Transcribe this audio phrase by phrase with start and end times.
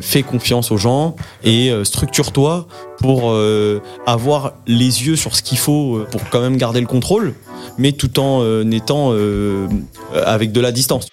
[0.00, 2.66] Fais confiance aux gens et euh, structure-toi
[2.98, 6.86] pour euh, avoir les yeux sur ce qu'il faut euh, pour quand même garder le
[6.86, 7.34] contrôle,
[7.78, 9.14] mais tout en étant
[10.12, 11.06] avec de la distance.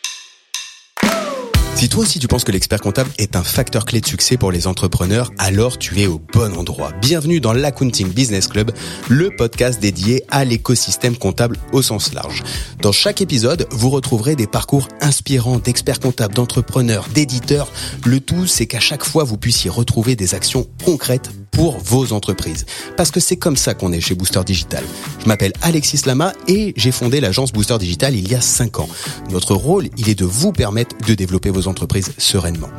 [1.77, 4.51] Si toi aussi tu penses que l'expert comptable est un facteur clé de succès pour
[4.51, 6.91] les entrepreneurs, alors tu es au bon endroit.
[7.01, 8.71] Bienvenue dans l'Accounting Business Club,
[9.09, 12.43] le podcast dédié à l'écosystème comptable au sens large.
[12.81, 17.71] Dans chaque épisode, vous retrouverez des parcours inspirants d'experts comptables, d'entrepreneurs, d'éditeurs.
[18.03, 22.65] Le tout, c'est qu'à chaque fois, vous puissiez retrouver des actions concrètes pour vos entreprises.
[22.95, 24.83] Parce que c'est comme ça qu'on est chez Booster Digital.
[25.21, 28.89] Je m'appelle Alexis Lama et j'ai fondé l'agence Booster Digital il y a 5 ans.
[29.31, 32.69] Notre rôle, il est de vous permettre de développer vos entreprises sereinement.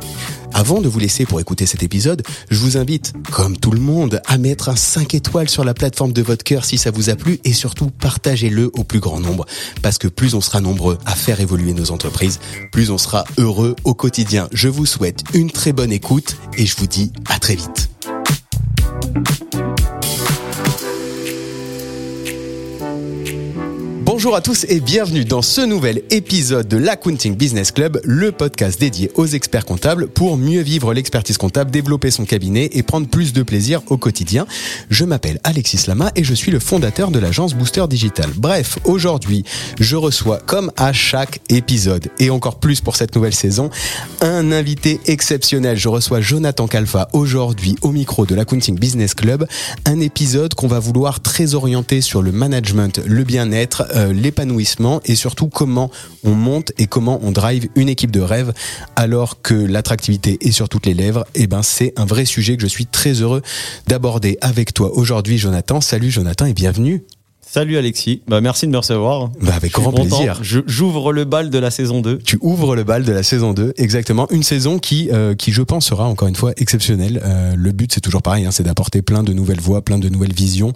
[0.53, 4.21] Avant de vous laisser pour écouter cet épisode, je vous invite, comme tout le monde,
[4.25, 7.15] à mettre un 5 étoiles sur la plateforme de votre cœur si ça vous a
[7.15, 9.45] plu et surtout partagez-le au plus grand nombre.
[9.81, 12.39] Parce que plus on sera nombreux à faire évoluer nos entreprises,
[12.71, 14.49] plus on sera heureux au quotidien.
[14.51, 17.89] Je vous souhaite une très bonne écoute et je vous dis à très vite.
[19.13, 19.48] thank you
[24.19, 28.77] Bonjour à tous et bienvenue dans ce nouvel épisode de l'Accounting Business Club, le podcast
[28.77, 33.31] dédié aux experts comptables pour mieux vivre l'expertise comptable, développer son cabinet et prendre plus
[33.31, 34.45] de plaisir au quotidien.
[34.89, 38.29] Je m'appelle Alexis Lama et je suis le fondateur de l'agence Booster Digital.
[38.35, 39.45] Bref, aujourd'hui,
[39.79, 43.69] je reçois comme à chaque épisode et encore plus pour cette nouvelle saison,
[44.19, 45.77] un invité exceptionnel.
[45.77, 49.47] Je reçois Jonathan Calfa aujourd'hui au micro de l'Accounting Business Club,
[49.85, 55.15] un épisode qu'on va vouloir très orienté sur le management, le bien-être, euh, l'épanouissement et
[55.15, 55.89] surtout comment
[56.23, 58.53] on monte et comment on drive une équipe de rêve
[58.95, 61.25] alors que l'attractivité est sur toutes les lèvres.
[61.35, 63.41] Et ben c'est un vrai sujet que je suis très heureux
[63.87, 65.81] d'aborder avec toi aujourd'hui, Jonathan.
[65.81, 67.03] Salut Jonathan et bienvenue.
[67.51, 69.29] Salut Alexis, bah, merci de me recevoir.
[69.41, 70.39] Bah, avec grand plaisir.
[70.43, 72.19] J'ouvre le bal de la saison 2.
[72.19, 74.27] Tu ouvres le bal de la saison 2, exactement.
[74.29, 77.19] Une saison qui, euh, qui je pense, sera encore une fois exceptionnelle.
[77.25, 80.09] Euh, le but, c'est toujours pareil, hein, c'est d'apporter plein de nouvelles voix, plein de
[80.09, 80.73] nouvelles visions,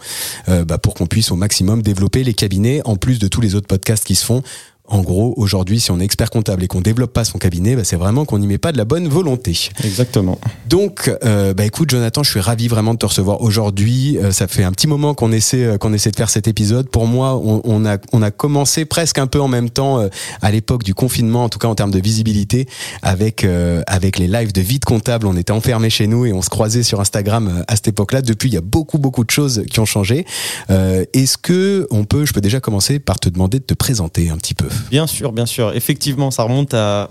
[0.50, 3.54] euh, bah, pour qu'on puisse au maximum développer les cabinets, en plus de tous les
[3.54, 4.42] autres podcasts qui se font.
[4.86, 7.84] En gros, aujourd'hui, si on est expert comptable et qu'on développe pas son cabinet, bah,
[7.86, 9.58] c'est vraiment qu'on n'y met pas de la bonne volonté.
[9.82, 10.38] Exactement.
[10.68, 14.18] Donc, euh, bah écoute, Jonathan, je suis ravi vraiment de te recevoir aujourd'hui.
[14.18, 16.90] Euh, ça fait un petit moment qu'on essaie, euh, qu'on essaie de faire cet épisode.
[16.90, 20.10] Pour moi, on, on a, on a commencé presque un peu en même temps euh,
[20.42, 22.68] à l'époque du confinement, en tout cas en termes de visibilité,
[23.02, 25.28] avec euh, avec les lives de vide comptable.
[25.28, 28.22] On était enfermés chez nous et on se croisait sur Instagram à cette époque-là.
[28.22, 30.26] Depuis, il y a beaucoup beaucoup de choses qui ont changé.
[30.70, 34.30] Euh, Est-ce que on peut, je peux déjà commencer par te demander de te présenter
[34.30, 34.68] un petit peu?
[34.90, 35.74] Bien sûr, bien sûr.
[35.76, 37.10] Effectivement, ça remonte à,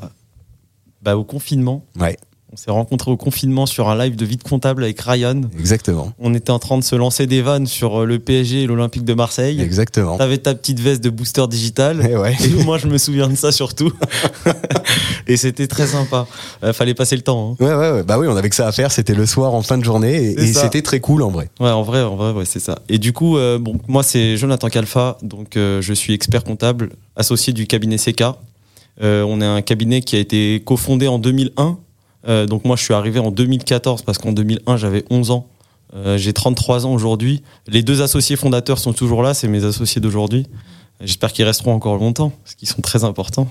[1.02, 1.84] bah, au confinement.
[2.54, 5.40] On s'est rencontrés au confinement sur un live de vide comptable avec Ryan.
[5.58, 8.66] exactement, On était en train de se lancer des vannes sur euh, le PSG et
[8.66, 9.58] l'Olympique de Marseille.
[9.58, 10.18] exactement.
[10.18, 12.06] T'avais ta petite veste de booster digital.
[12.06, 12.36] Eh ouais.
[12.44, 13.90] Et moi, je me souviens de ça surtout.
[15.26, 16.26] et c'était très sympa.
[16.62, 17.56] Euh, fallait passer le temps.
[17.58, 17.64] hein.
[17.64, 18.02] Ouais, ouais, ouais.
[18.02, 18.92] Bah oui, on avait que ça à faire.
[18.92, 21.48] C'était le soir en fin de journée et, c'était très cool en vrai.
[21.58, 22.80] Ouais, en vrai, en vrai, ouais, c'est ça.
[22.90, 25.16] Et du coup, euh, bon, moi, c'est Jonathan Calfa.
[25.22, 28.24] Donc, euh, je suis expert comptable, associé du cabinet CK.
[29.00, 31.78] On est un cabinet qui a été cofondé en 2001.
[32.28, 35.46] Euh, donc, moi, je suis arrivé en 2014 parce qu'en 2001, j'avais 11 ans.
[35.94, 37.42] Euh, J'ai 33 ans aujourd'hui.
[37.66, 39.34] Les deux associés fondateurs sont toujours là.
[39.34, 40.46] C'est mes associés d'aujourd'hui.
[41.00, 43.50] J'espère qu'ils resteront encore longtemps parce qu'ils sont très importants.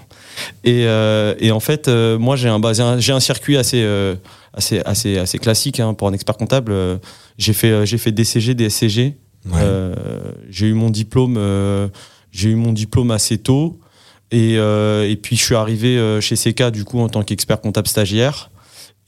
[0.64, 2.62] Et, euh, et en fait, euh, moi, j'ai un,
[3.00, 3.86] j'ai un, circuit assez,
[4.54, 6.74] assez, assez, assez classique hein, pour un expert comptable.
[7.38, 9.18] J'ai fait, j'ai fait DCG, DSCG.
[9.52, 9.62] Ouais.
[10.50, 11.38] J'ai eu mon diplôme,
[12.32, 13.80] j'ai eu mon diplôme assez tôt.
[14.32, 17.88] Et, euh, et puis je suis arrivé chez CK du coup en tant qu'expert comptable
[17.88, 18.51] stagiaire.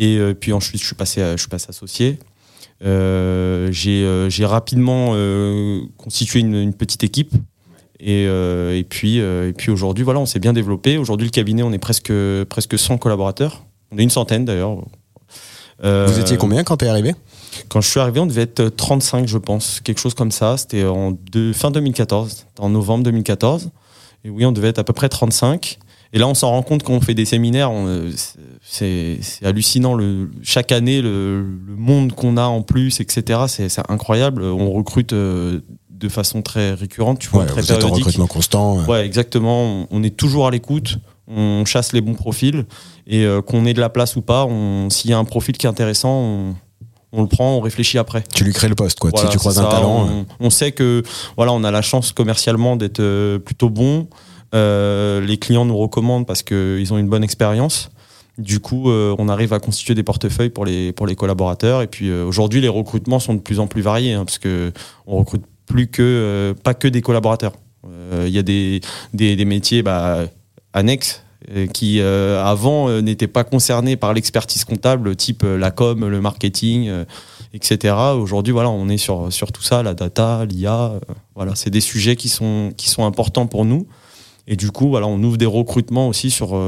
[0.04, 2.20] Et euh, puis ensuite je suis passé, à- je suis passé associé.
[2.84, 5.14] Euh, j'ai euh, j'ai rapidement
[5.98, 7.32] constitué une, une petite équipe.
[8.06, 10.98] Et, et puis, et puis aujourd'hui, voilà, on s'est bien développé.
[10.98, 12.12] Aujourd'hui, le cabinet, on est presque,
[12.50, 13.64] presque 100 collaborateurs.
[13.92, 14.76] On est une centaine d'ailleurs.
[15.82, 17.14] Vous étiez combien quand t'es arrivé?
[17.70, 20.58] Quand je suis arrivé, on devait être 35, je pense, quelque chose comme ça.
[20.58, 23.70] C'était en deux- fin 2014, en novembre 2014.
[24.26, 25.80] Et oui, on devait être à peu près 35.
[26.16, 27.72] Et là, on s'en rend compte quand on fait des séminaires.
[27.74, 28.12] euh,
[28.62, 29.96] c'est hallucinant.
[29.96, 34.44] Le, chaque année, le, le monde qu'on a en plus, etc., c'est incroyable.
[34.44, 38.06] On recrute euh, de façon très récurrente, tu vois, Ouais, très Vous êtes en périodique.
[38.06, 38.86] recrutement constant.
[38.86, 39.88] Ouais, exactement.
[39.90, 40.98] On, est toujours à l'écoute.
[41.28, 42.66] On chasse les bons profils.
[43.08, 44.48] Et euh, qu'on ait de la place ou pas,
[44.90, 46.56] s'il y a un profil qui est intéressant, on,
[47.12, 48.24] on le prend, on réfléchit après.
[48.36, 49.10] Tu lui crées le poste, quoi.
[49.12, 50.08] Voilà, si tu croises un talent.
[50.10, 51.02] On, on sait que
[51.38, 54.08] voilà, on a la chance commercialement d'être plutôt bon.
[54.54, 57.90] Euh, les clients nous recommandent parce qu'ils ont une bonne expérience.
[58.38, 61.82] Du coup, euh, on arrive à constituer des portefeuilles pour les, pour les collaborateurs.
[61.82, 64.72] Et puis euh, aujourd'hui, les recrutements sont de plus en plus variés hein, parce que
[65.06, 67.54] on recrute plus que pas que des collaborateurs.
[68.26, 68.80] Il y a des,
[69.14, 70.26] des, des métiers bah,
[70.72, 71.24] annexes
[71.74, 76.90] qui avant n'étaient pas concernés par l'expertise comptable, type la com, le marketing,
[77.54, 77.96] etc.
[78.16, 80.94] Aujourd'hui, voilà, on est sur, sur tout ça, la data, l'IA.
[81.36, 83.86] voilà, c'est des sujets qui sont, qui sont importants pour nous.
[84.48, 86.60] Et du coup, voilà, on ouvre des recrutements aussi sur,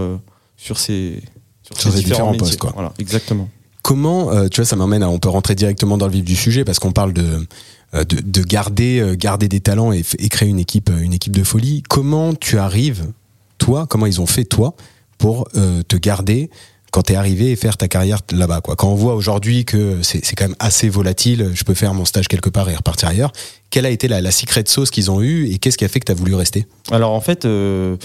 [0.55, 1.21] sur ces,
[1.61, 2.57] sur, ces, différents, postes.
[2.57, 2.71] Quoi.
[2.73, 3.49] Voilà, exactement.
[3.81, 6.63] Comment, tu vois, ça m'amène à, on peut rentrer directement dans le vif du sujet
[6.63, 7.45] parce qu'on parle de,
[7.93, 11.83] de, de, garder, garder des talents et, et, créer une équipe, une équipe de folie.
[11.83, 13.11] Comment tu arrives
[13.57, 14.75] toi, comment ils ont fait toi
[15.17, 16.49] pour euh, te garder
[16.95, 18.77] quand tu es arrivé et faire ta carrière là-bas quoi.
[18.77, 22.29] Quand on voit aujourd'hui que c'est quand même assez volatile, je peux faire mon stage
[22.29, 23.33] quelque part et repartir ailleurs.
[23.69, 25.99] Quelle a été la, la secret sauce qu'ils ont eue et qu'est-ce qui a fait
[25.99, 26.65] que tu as voulu rester?
[26.91, 27.97] Alors en fait, euh,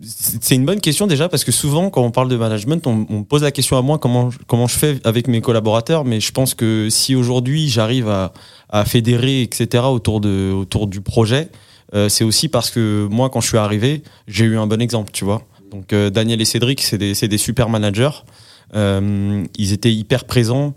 [0.00, 3.24] c'est une bonne question déjà parce que souvent quand on parle de management, on, on,
[3.24, 6.54] pose la question à moi comment comment je fais avec mes collaborateurs, mais je pense
[6.54, 8.32] que si aujourd'hui j'arrive à,
[8.68, 11.48] à fédérer etc autour de autour du projet,
[11.94, 15.10] euh, c'est aussi parce que moi, quand je suis arrivé, j'ai eu un bon exemple,
[15.12, 15.42] tu vois.
[15.72, 18.24] Donc euh, Daniel et Cédric, c'est des, super managers.
[18.74, 20.74] Euh, ils étaient hyper présents.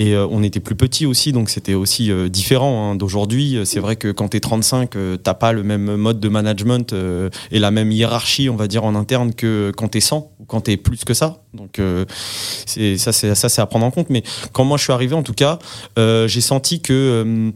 [0.00, 3.58] Et euh, on était plus petits aussi, donc c'était aussi différent hein, d'aujourd'hui.
[3.64, 4.90] C'est vrai que quand tu es 35,
[5.24, 6.94] t'as pas le même mode de management
[7.50, 10.44] et la même hiérarchie, on va dire, en interne que quand tu es 100 ou
[10.44, 11.42] quand tu es plus que ça.
[11.52, 11.80] Donc
[12.64, 14.08] c'est ça, c'est à prendre en compte.
[14.08, 14.22] Mais
[14.52, 15.58] quand moi je suis arrivé, en tout cas,
[15.96, 17.52] j'ai senti que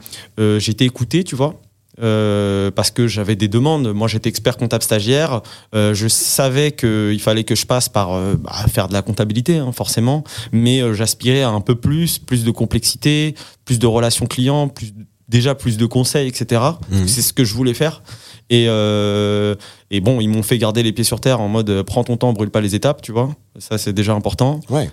[0.59, 1.61] j'étais écouté, tu vois.
[2.01, 3.93] Euh, parce que j'avais des demandes.
[3.93, 5.43] Moi, j'étais expert comptable stagiaire.
[5.75, 9.59] Euh, je savais qu'il fallait que je passe par euh, bah, faire de la comptabilité,
[9.59, 13.35] hein, forcément, mais euh, j'aspirais à un peu plus, plus de complexité,
[13.67, 14.93] plus de relations clients, plus
[15.29, 16.61] déjà plus de conseils, etc.
[16.91, 17.07] Mmh.
[17.07, 18.03] C'est ce que je voulais faire.
[18.51, 22.19] Et, et bon, ils m'ont fait garder les pieds sur terre en mode prends ton
[22.19, 23.35] temps, brûle pas les étapes, tu vois.
[23.59, 24.61] Ça, c'est déjà important.
[24.69, 24.91] Ouais.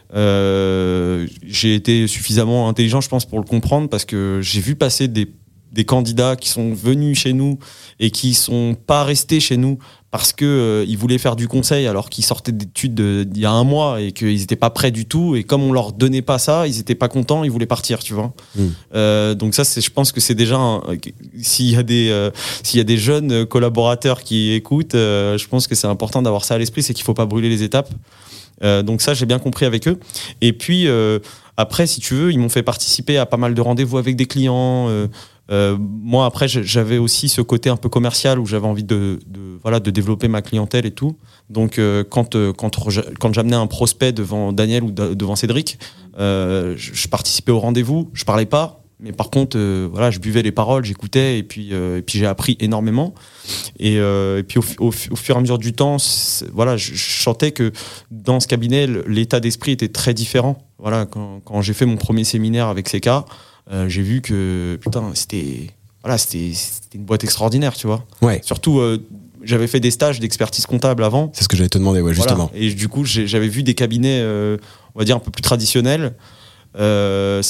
[1.45, 5.28] j'ai été suffisamment intelligent, je pense, pour le comprendre parce que j'ai vu passer des
[5.71, 7.60] des candidats qui sont venus chez nous
[8.00, 9.77] et qui sont pas restés chez nous
[10.12, 13.00] parce que euh, ils voulaient faire du conseil alors qu'ils sortaient d'études
[13.30, 15.36] d'il y a un mois et qu'ils étaient pas prêts du tout.
[15.36, 18.13] Et comme on leur donnait pas ça ils étaient pas contents ils voulaient partir tu
[18.13, 18.33] vois.
[18.56, 18.66] Mm.
[18.95, 20.60] euh, donc ça c'est je pense que c'est déjà
[21.42, 22.31] s'il y a des euh,
[22.63, 26.44] s'il y a des jeunes collaborateurs qui écoutent euh, je pense que c'est important d'avoir
[26.44, 27.89] ça à l'esprit c'est qu'il faut pas brûler les étapes.
[28.63, 30.00] Euh, donc ça j'ai bien compris avec eux.
[30.42, 30.88] Et puis
[31.56, 34.25] après si tu veux ils m'ont fait participer à pas mal de rendez-vous avec des
[34.25, 34.89] clients
[35.51, 39.19] euh, moi, après, j'avais aussi ce côté un peu commercial où j'avais envie de,
[39.62, 41.16] voilà, de développer ma clientèle et tout.
[41.50, 45.80] Donc, euh, quand, euh, quand, j'amenais un prospect devant Daniel ou devant Cédric,
[46.18, 48.10] je, participais au rendez-vous.
[48.13, 49.57] Je parlais pas, mais par contre,
[49.92, 51.74] voilà, je buvais les paroles, j'écoutais et puis,
[52.06, 53.16] puis j'ai appris énormément.
[53.80, 54.00] Et,
[54.48, 55.98] puis, au, fur et à mesure du temps,
[56.54, 57.72] voilà, je, je sentais que
[58.12, 60.69] dans ce cabinet, l'état d'esprit était très différent.
[60.80, 63.22] Voilà, quand, quand j'ai fait mon premier séminaire avec euh,
[63.88, 65.71] j'ai vu que putain, c'était
[66.04, 66.54] voilà, c'était
[66.95, 68.06] une boîte extraordinaire, tu vois.
[68.21, 68.39] Ouais.
[68.44, 69.06] Surtout, euh,
[69.44, 71.31] j'avais fait des stages d'expertise comptable avant.
[71.33, 72.50] C'est ce que j'allais te demander, ouais, justement.
[72.51, 72.66] Voilà.
[72.66, 74.57] Et du coup, j'avais vu des cabinets, euh,
[74.95, 76.13] on va dire, un peu plus traditionnels.
[76.77, 77.42] Euh,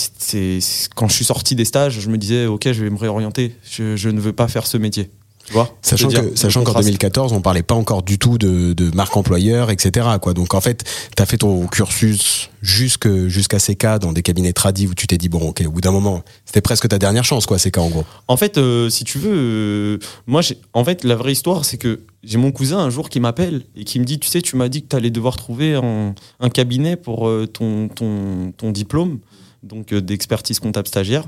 [0.96, 3.56] quand je suis sorti des stages, je me disais, ok, je vais me réorienter.
[3.70, 5.12] Je, je ne veux pas faire ce métier.
[5.50, 8.96] Tu vois sachant que, sachant qu'en 2014, on parlait pas encore du tout de, de
[8.96, 10.08] marque employeur, etc.
[10.22, 10.36] Quoi.
[10.36, 10.84] Donc en fait,
[11.18, 15.18] tu as fait ton cursus jusque jusqu'à CK dans des cabinets tradis où tu t'es
[15.18, 17.90] dit bon, ok, au bout d'un moment, c'était presque ta dernière chance, quoi, CK en
[17.90, 18.06] gros.
[18.28, 19.98] En fait, euh, si tu veux, euh,
[20.28, 20.42] moi,
[20.74, 23.86] en fait, la vraie histoire, c'est que j'ai mon cousin un jour qui m'appelle et
[23.86, 26.50] qui me dit, tu sais, tu m'as dit que tu allais devoir trouver un, un
[26.50, 29.18] cabinet pour euh, ton, ton, ton diplôme,
[29.64, 31.24] donc d'expertise comptable stagiaire.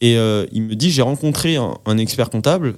[0.00, 2.76] Et il me dit, j'ai rencontré un, un expert comptable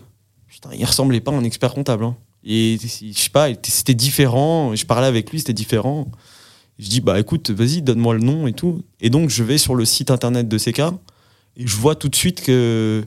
[0.50, 2.04] putain, il ressemblait pas à un expert comptable.
[2.04, 2.16] Hein.
[2.44, 4.74] Et je sais pas, c'était différent.
[4.74, 6.08] Je parlais avec lui, c'était différent.
[6.78, 8.82] Je dis, bah écoute, vas-y, donne-moi le nom et tout.
[9.00, 10.80] Et donc, je vais sur le site internet de CK
[11.56, 13.04] et je vois tout de suite que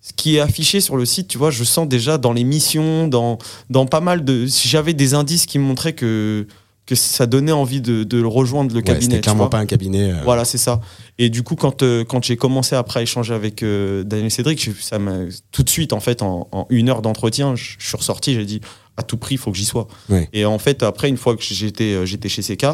[0.00, 3.08] ce qui est affiché sur le site, tu vois, je sens déjà dans les missions,
[3.08, 3.38] dans,
[3.70, 4.46] dans pas mal de.
[4.46, 6.46] J'avais des indices qui montraient que
[6.86, 9.16] que ça donnait envie de, de rejoindre le ouais, cabinet.
[9.16, 10.12] C'était clairement pas un cabinet.
[10.12, 10.20] Euh...
[10.24, 10.80] Voilà, c'est ça.
[11.18, 14.70] Et du coup, quand, euh, quand j'ai commencé après à échanger avec euh, Daniel Cédric,
[14.80, 18.34] ça m'a tout de suite, en fait, en, en une heure d'entretien, je, suis ressorti,
[18.34, 18.60] j'ai dit
[18.96, 19.88] à tout prix, il faut que j'y sois.
[20.08, 20.28] Ouais.
[20.32, 22.66] Et en fait, après, une fois que j'étais j'étais chez CK,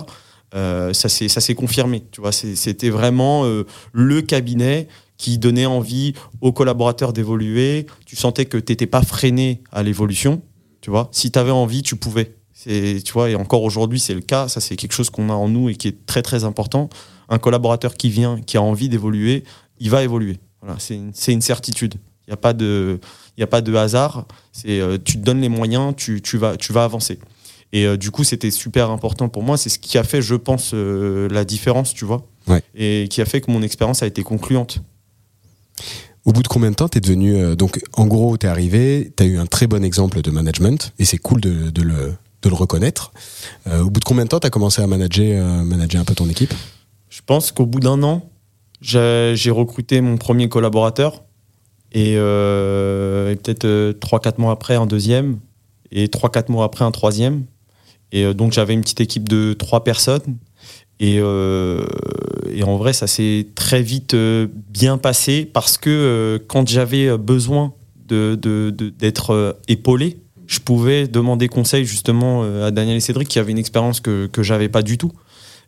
[0.52, 2.04] ça s'est confirmé.
[2.12, 3.44] Tu vois, c'était vraiment
[3.92, 7.86] le cabinet qui donnait envie aux collaborateurs d'évoluer.
[8.06, 10.42] Tu sentais que t'étais pas freiné à l'évolution.
[10.80, 12.34] Tu vois, si tu avais envie, tu pouvais.
[12.64, 14.48] Tu vois, et encore aujourd'hui, c'est le cas.
[14.48, 16.88] Ça, c'est quelque chose qu'on a en nous et qui est très, très important.
[17.28, 19.44] Un collaborateur qui vient, qui a envie d'évoluer,
[19.78, 20.38] il va évoluer.
[20.60, 21.94] Voilà, c'est une, une, certitude.
[22.26, 23.00] Il n'y a, pas de,
[23.36, 24.26] il a pas de hasard.
[24.52, 27.18] C'est, euh, tu te donnes les moyens, tu, tu, vas, tu vas avancer.
[27.72, 29.56] Et euh, du coup, c'était super important pour moi.
[29.56, 32.26] C'est ce qui a fait, je pense, euh, la différence, tu vois.
[32.46, 32.62] Ouais.
[32.74, 34.80] Et qui a fait que mon expérience a été concluante.
[36.24, 39.24] Au bout de combien de temps t'es devenu euh, donc en gros t'es arrivé, t'as
[39.24, 42.54] eu un très bon exemple de management et c'est cool de, de le de le
[42.54, 43.12] reconnaître.
[43.66, 46.28] au bout de combien de temps tu as commencé à manager, manager un peu ton
[46.28, 46.52] équipe?
[47.08, 48.28] Je pense qu'au bout d'un an,
[48.80, 51.22] j'ai recruté mon premier collaborateur
[51.92, 53.66] et, et peut-être
[54.00, 55.38] 3-4 mois après un deuxième
[55.90, 57.44] et 3-4 mois après un troisième.
[58.10, 60.38] Et donc j'avais une petite équipe de 3 personnes
[61.02, 61.84] et, euh,
[62.64, 67.74] en vrai, ça s'est très vite euh, bien passé parce que euh, quand j'avais besoin
[68.06, 70.18] d'être de, de, épaulé,
[70.52, 74.42] je pouvais demander conseil justement à Daniel et Cédric qui avaient une expérience que, que
[74.42, 75.12] j'avais pas du tout.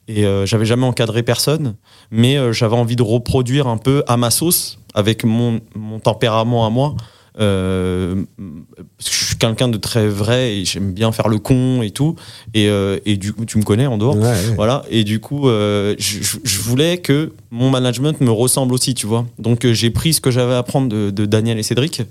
[0.07, 1.77] Et j'avais jamais encadré personne,
[2.11, 6.71] mais j'avais envie de reproduire un peu à ma sauce, avec mon, mon tempérament à
[6.71, 6.95] moi,
[7.41, 12.15] euh, je suis quelqu'un de très vrai et j'aime bien faire le con et tout.
[12.55, 14.17] Et, euh, et du coup, tu me connais en dehors.
[14.55, 14.85] Voilà.
[14.91, 19.27] Et du coup, euh, je, je, voulais que mon management me ressemble aussi, tu vois.
[19.39, 22.03] Donc, j'ai pris ce que j'avais à apprendre de, de, Daniel et Cédric.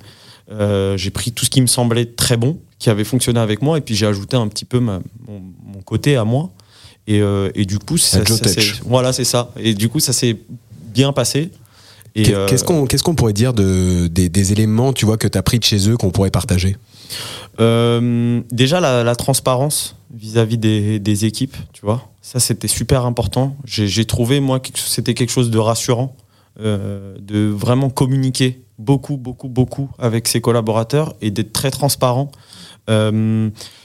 [0.49, 3.81] J'ai pris tout ce qui me semblait très bon, qui avait fonctionné avec moi, et
[3.81, 6.51] puis j'ai ajouté un petit peu ma, mon, mon, côté à moi.
[7.07, 7.21] Et,
[7.55, 9.51] et du coup, ça, ça voilà, c'est ça.
[9.57, 10.37] Et du coup, ça s'est
[10.93, 11.49] bien passé.
[12.17, 15.63] Euh, qu'est-ce qu'on pourrait dire de, des, éléments tu vois, que tu as pris de
[15.63, 16.77] chez eux qu'on pourrait partager?
[17.59, 22.07] Euh, Déjà, la, transparence vis-à-vis des, des, équipes, tu vois.
[22.21, 23.55] Ça, c'était super important.
[23.65, 26.15] J'ai trouvé, moi, que c'était quelque chose de rassurant,
[26.59, 32.31] euh, de vraiment communiquer beaucoup, beaucoup, beaucoup avec ses collaborateurs et d'être très transparent.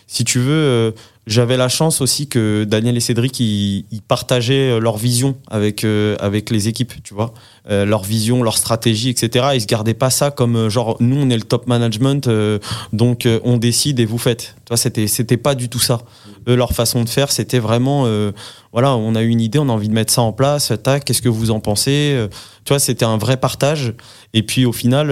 [0.06, 0.94] si tu veux,
[1.28, 6.68] j'avais la chance aussi que Daniel et Cédric ils, partageaient leur vision avec avec les
[6.68, 7.34] équipes, tu vois.
[7.70, 9.48] Euh, leur vision, leur stratégie, etc.
[9.52, 12.58] Ils se gardaient pas ça comme euh, genre nous on est le top management, euh,
[12.94, 14.56] donc on décide et vous faites.
[14.64, 16.00] Toi c'était c'était pas du tout ça.
[16.48, 18.06] Eux leur façon de faire c'était vraiment
[18.72, 20.72] voilà on a une idée, on a envie de mettre ça en place.
[20.82, 22.16] Tac, qu'est-ce que vous en pensez
[22.64, 23.92] Tu vois c'était un vrai partage.
[24.32, 25.10] Et puis au final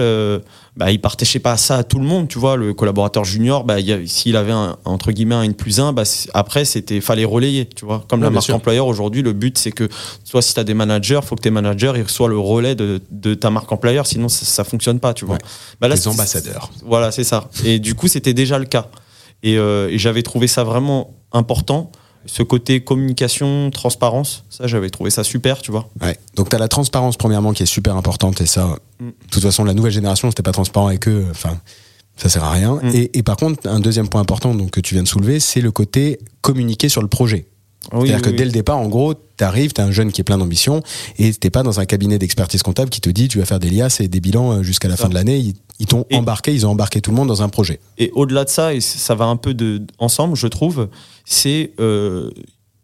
[0.77, 2.55] bah, il partageait pas ça à tout le monde, tu vois.
[2.55, 6.65] Le collaborateur junior, bah, s'il avait un, entre guillemets un N plus 1, bah, après,
[6.65, 8.03] c'était, fallait relayer, tu vois.
[8.07, 9.89] Comme la marque employeur, aujourd'hui, le but, c'est que,
[10.23, 13.33] soit si tu as des managers, faut que tes managers, soient le relais de, de
[13.33, 15.37] ta marque employeur, sinon ça, ça fonctionne pas, tu vois.
[15.79, 16.71] Bah, là, les ambassadeurs.
[16.85, 17.49] Voilà, c'est ça.
[17.63, 18.87] Et du coup, c'était déjà le cas.
[19.43, 21.91] Et, euh, et j'avais trouvé ça vraiment important
[22.27, 25.89] ce côté communication, transparence, ça j'avais trouvé ça super, tu vois.
[26.01, 26.17] Ouais.
[26.35, 29.07] Donc tu as la transparence premièrement qui est super importante et ça, mm.
[29.07, 31.57] de toute façon la nouvelle génération c'était pas transparent avec eux, enfin
[32.17, 32.79] ça sert à rien.
[32.83, 32.91] Mm.
[32.93, 35.61] Et, et, par contre un deuxième point important donc que tu viens de soulever, c'est
[35.61, 37.45] le côté communiquer sur le projet.
[37.91, 40.37] C'est-à-dire que dès le départ, en gros, tu arrives, tu un jeune qui est plein
[40.37, 40.81] d'ambition
[41.19, 43.69] et t'es pas dans un cabinet d'expertise comptable qui te dit tu vas faire des
[43.69, 45.53] liasses et des bilans euh, jusqu'à la fin de l'année.
[45.79, 47.79] Ils, t'ont embarqué, ils ont embarqué tout le monde dans un projet.
[47.97, 50.89] Et au-delà de ça, et ça va un peu de, ensemble, je trouve,
[51.23, 52.31] c'est euh,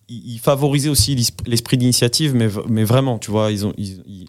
[0.09, 1.15] ils favorisaient aussi
[1.47, 3.73] l'esprit d'initiative, mais, mais vraiment, tu vois, ils ont,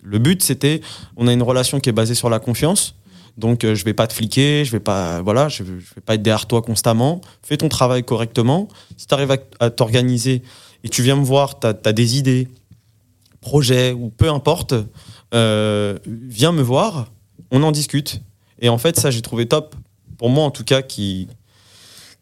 [0.02, 0.80] le but c'était,
[1.16, 2.94] on a une relation qui est basée sur la confiance.
[3.36, 6.22] Donc euh, je vais pas te fliquer, je vais pas voilà, je, vais pas être
[6.22, 7.20] derrière toi constamment.
[7.42, 8.68] Fais ton travail correctement.
[8.96, 10.42] Si tu arrives à, t'organiser
[10.84, 12.48] et tu viens me voir, tu as, des idées,
[13.40, 14.74] projets ou peu importe,
[15.34, 17.10] euh, viens me voir,
[17.50, 18.20] on en discute.
[18.60, 19.74] Et en fait, ça j'ai trouvé top
[20.16, 21.28] pour moi en tout cas qui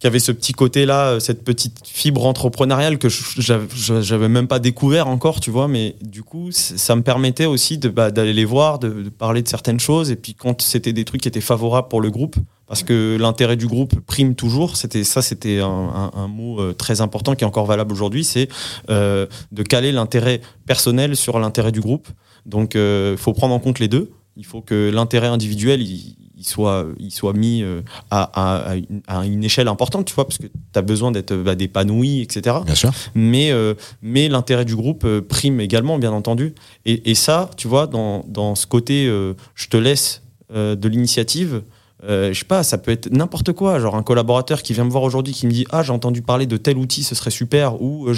[0.02, 5.06] qui avait ce petit côté-là, euh, cette petite fibre entrepreneuriale que j'avais même pas découvert
[5.06, 5.68] encore, tu vois.
[5.68, 9.78] Mais du coup, ça me permettait aussi bah, d'aller les voir, de, parler de certaines
[9.78, 10.11] choses.
[10.11, 12.35] Et puis quand c'était des trucs qui étaient favorables pour le groupe,
[12.66, 14.76] parce que l'intérêt du groupe prime toujours.
[14.76, 18.49] C'était ça, c'était un, mot euh, très important qui est encore valable aujourd'hui, c'est
[18.90, 22.09] euh, de caler l'intérêt personnel sur l'intérêt du groupe.
[22.44, 24.11] Donc, il faut prendre en compte les deux.
[24.37, 28.75] Il faut que l'intérêt individuel, il, il soit, il soit mis euh, à,
[29.06, 32.56] à, une, échelle importante, tu vois, parce que tu as besoin d'être bah, épanoui, etc.
[32.66, 32.90] Bien sûr.
[33.14, 36.54] Mais, euh, mais l'intérêt du groupe euh, prime également, bien entendu.
[36.84, 39.06] Et, et ça, tu vois, dans, dans ce côté,
[39.54, 40.22] je te laisse
[40.52, 41.62] de l'initiative,
[42.02, 43.78] je sais pas, ça peut être n'importe quoi.
[43.78, 46.46] Genre un collaborateur qui vient me voir aujourd'hui qui me dit Ah, j'ai entendu parler
[46.46, 48.08] de tel outil, ce serait super, ou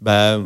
[0.00, 0.38] bah,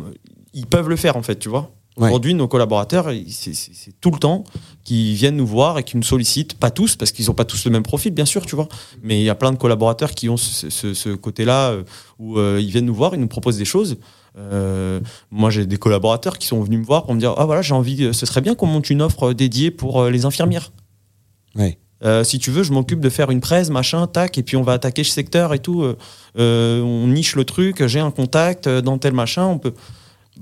[0.53, 1.71] ils peuvent le faire en fait, tu vois.
[1.99, 4.43] Aujourd'hui, nos collaborateurs, c'est tout le temps
[4.83, 7.65] qui viennent nous voir et qui nous sollicitent, pas tous, parce qu'ils n'ont pas tous
[7.65, 8.67] le même profil, bien sûr, tu vois.
[9.03, 11.83] Mais il y a plein de collaborateurs qui ont ce, côté-là euh,
[12.17, 13.97] où euh, ils viennent nous voir, ils nous proposent des choses.
[14.37, 14.99] Euh,
[15.31, 17.73] moi, j'ai des collaborateurs qui sont venus me voir pour me dire Ah voilà, j'ai
[17.73, 20.71] envie, ce serait bien qu'on monte une offre dédiée pour les infirmières.
[22.23, 24.73] si tu veux, je m'occupe de faire une presse, machin, tac, et puis on va
[24.73, 25.83] attaquer ce secteur et tout.
[26.35, 29.73] on niche le truc, j'ai un contact dans tel machin, on peut.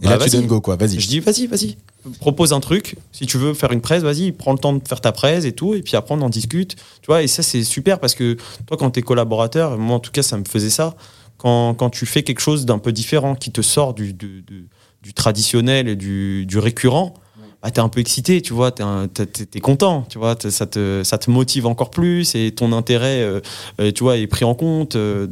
[0.01, 0.75] Et là, bah, tu donnes go, quoi.
[0.75, 0.99] Vas-y.
[0.99, 1.77] Je dis, vas-y, vas-y.
[2.19, 2.95] Propose un truc.
[3.11, 5.53] Si tu veux faire une presse, vas-y, prends le temps de faire ta presse et
[5.53, 5.73] tout.
[5.73, 6.75] Et puis après, on en discute.
[7.01, 8.37] Tu vois, et ça, c'est super parce que
[8.67, 10.95] toi, quand tu es collaborateur, moi, en tout cas, ça me faisait ça.
[11.37, 15.13] Quand, quand tu fais quelque chose d'un peu différent qui te sort du, du, du,
[15.13, 17.13] traditionnel et du, du récurrent,
[17.61, 21.01] bah, tu es un peu excité, tu vois, tu es, content, tu vois, ça te,
[21.03, 23.39] ça te motive encore plus et ton intérêt, euh,
[23.79, 24.95] euh, tu vois, est pris en compte.
[24.95, 25.27] Euh,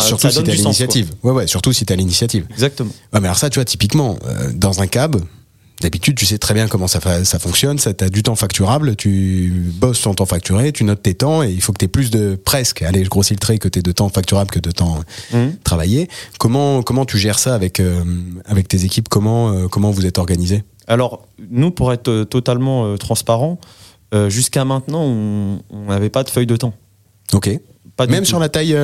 [0.00, 1.10] surtout si t'as l'initiative.
[1.22, 2.46] Ouais, ouais, surtout si t'as l'initiative.
[2.50, 2.90] Exactement.
[3.12, 5.16] Ouais, mais alors ça, tu vois, typiquement, euh, dans un cab,
[5.82, 9.72] D'habitude, tu sais très bien comment ça, ça fonctionne, ça as du temps facturable, tu
[9.74, 12.10] bosses ton temps facturé, tu notes tes temps et il faut que tu aies plus
[12.10, 15.00] de presque, allez, je grossis le trait que tu de temps facturable que de temps
[15.32, 15.38] mmh.
[15.64, 16.08] travaillé.
[16.38, 18.04] Comment comment tu gères ça avec euh,
[18.44, 19.08] avec tes équipes?
[19.08, 20.62] Comment euh, comment vous êtes organisé?
[20.86, 23.58] Alors, nous pour être totalement transparent,
[24.28, 26.74] jusqu'à maintenant, on n'avait pas de feuille de temps.
[27.32, 27.50] OK.
[27.96, 28.76] Pas Même sur la taille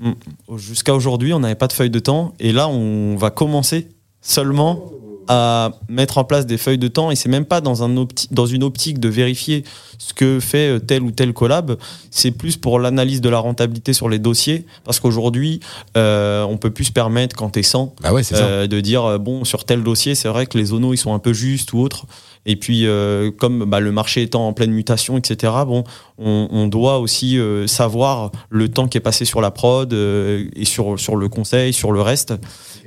[0.00, 0.12] mmh.
[0.56, 2.34] Jusqu'à aujourd'hui, on n'avait pas de feuille de temps.
[2.38, 3.88] Et là, on va commencer
[4.20, 4.90] seulement
[5.28, 7.10] à mettre en place des feuilles de temps.
[7.10, 9.64] Et c'est même pas dans, un dans une optique de vérifier
[9.98, 11.76] ce que fait euh, tel ou tel collab,
[12.10, 14.66] c'est plus pour l'analyse de la rentabilité sur les dossiers.
[14.84, 15.60] Parce qu'aujourd'hui
[15.96, 19.18] euh, on peut plus se permettre quand t'es 100 bah ouais, euh, de dire euh,
[19.18, 21.78] bon sur tel dossier c'est vrai que les zonos ils sont un peu justes ou
[21.78, 22.06] autres
[22.46, 25.82] et puis, euh, comme bah, le marché étant en pleine mutation, etc., bon,
[26.16, 30.64] on, doit aussi euh, savoir le temps qui est passé sur la prod euh, et
[30.64, 32.34] sur, sur le conseil, sur le reste.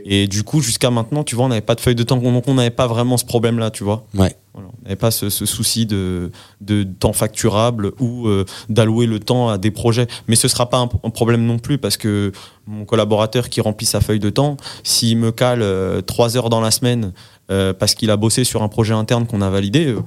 [0.06, 2.48] Et du coup, jusqu'à maintenant, tu vois, on n'avait pas de feuille de temps, donc
[2.48, 4.06] on n'avait pas vraiment ce problème-là, tu vois.
[4.16, 4.36] Ouais.
[4.54, 8.28] Voilà, on n'avait pas ce, ce, souci de, de temps facturable ou
[8.68, 10.08] d'allouer le temps à des projets.
[10.28, 12.32] Mais ce sera pas un, un, problème non plus parce que
[12.68, 15.64] mon collaborateur qui remplit sa feuille de temps, s'il me cale
[16.06, 17.14] trois heures dans la semaine
[17.52, 19.88] euh, parce qu'il a bossé sur un projet interne qu'on a validé.
[19.88, 20.00] Euh,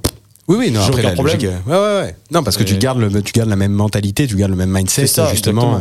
[0.47, 1.43] oui, oui, non, après la logique.
[1.43, 2.17] Euh, ouais, ouais, ouais.
[2.31, 4.71] Non, parce que tu gardes, le, tu gardes la même mentalité, tu gardes le même
[4.71, 5.81] mindset, ça, justement.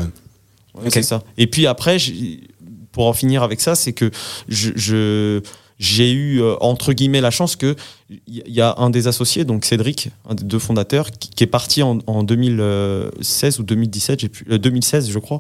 [0.90, 1.22] C'est ça.
[1.38, 1.98] Et puis après,
[2.92, 4.12] pour en finir avec ça, c'est que
[4.48, 7.76] j'ai eu entre guillemets la chance que
[8.28, 11.82] il y a un des associés, donc Cédric, un des deux fondateurs, qui, est parti
[11.82, 15.40] en, 2016 ou 2017, j'ai pu, 2016 je crois,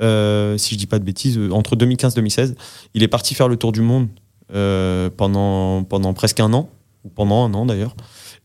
[0.00, 2.54] si je dis pas de bêtises, entre 2015 et 2016,
[2.94, 4.08] il est parti faire le tour du monde
[4.52, 6.68] euh, pendant, pendant presque un an,
[7.04, 7.94] ou pendant un an d'ailleurs.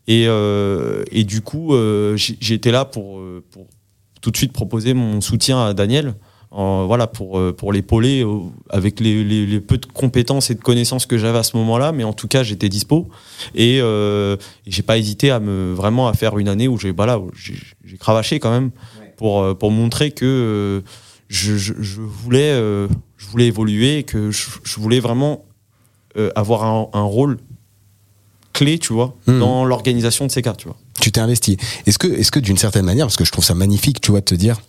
[0.06, 2.16] Et, euh, du coup, euh,
[2.48, 3.20] été là pour
[4.22, 6.14] tout de suite proposer mon soutien à Daniel.
[6.56, 8.26] Voilà pour pour l'épauler
[8.70, 12.04] avec les, les, peu de compétences et de connaissances que j'avais à ce moment-là mais
[12.04, 13.10] en tout cas j'étais dispo
[13.54, 17.20] et, euh, j'ai pas hésité à me vraiment à faire une année où j'ai voilà
[17.34, 18.72] j'ai cravaché quand même
[19.18, 20.82] pour pour montrer que
[21.28, 25.44] je, je, je, voulais je voulais évoluer et que je, je voulais vraiment
[26.18, 27.40] euh, avoir un, rôle
[28.54, 29.38] clé, tu vois, hmm.
[29.38, 30.78] dans l'organisation de ces cas, tu vois.
[31.02, 31.58] Tu t'es investi.
[31.88, 34.22] Est-ce que, est-ce que d'une certaine manière, parce que je trouve ça magnifique, tu vois,
[34.22, 34.62] de te dire,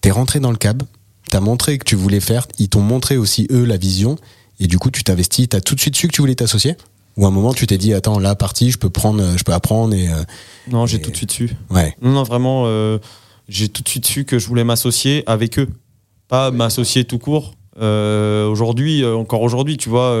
[0.00, 0.82] t'es rentré dans le cab,
[1.28, 4.16] t'as montré que tu voulais faire, ils t'ont montré aussi eux la vision,
[4.60, 6.76] et du coup tu t'investis, t'as tout de suite su que tu voulais t'associer?
[7.16, 9.52] Ou à un moment tu t'es dit attends la partie je peux prendre je peux
[9.52, 10.22] apprendre et euh,
[10.70, 11.50] non j'ai tout de suite su.
[11.68, 11.96] Ouais.
[12.00, 12.98] Non non vraiment euh,
[13.48, 15.68] j'ai tout de suite su que je voulais m'associer avec eux.
[16.28, 17.54] Pas m'associer tout court.
[17.80, 20.14] Aujourd'hui encore aujourd'hui tu vois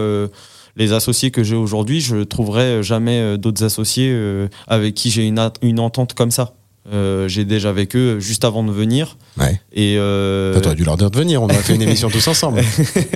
[0.78, 5.26] les associés que j'ai aujourd'hui, je trouverai jamais euh, d'autres associés euh, avec qui j'ai
[5.26, 6.54] une, une entente comme ça.
[6.92, 9.16] Euh, j'ai déjà avec eux juste avant de venir.
[9.38, 9.60] Ouais.
[9.72, 10.58] Et euh...
[10.60, 11.42] t'aurais dû leur dire de venir.
[11.42, 12.62] On a fait une émission tous ensemble.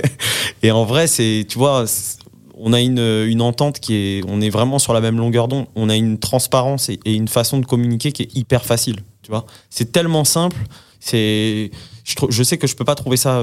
[0.63, 1.85] et en vrai, c'est, tu vois,
[2.55, 5.65] on a une, une entente qui est, on est vraiment sur la même longueur d'onde.
[5.75, 8.97] On a une transparence et, une façon de communiquer qui est hyper facile.
[9.23, 10.57] Tu vois, c'est tellement simple.
[10.99, 11.71] C'est,
[12.03, 13.41] je, je, sais que je peux pas trouver ça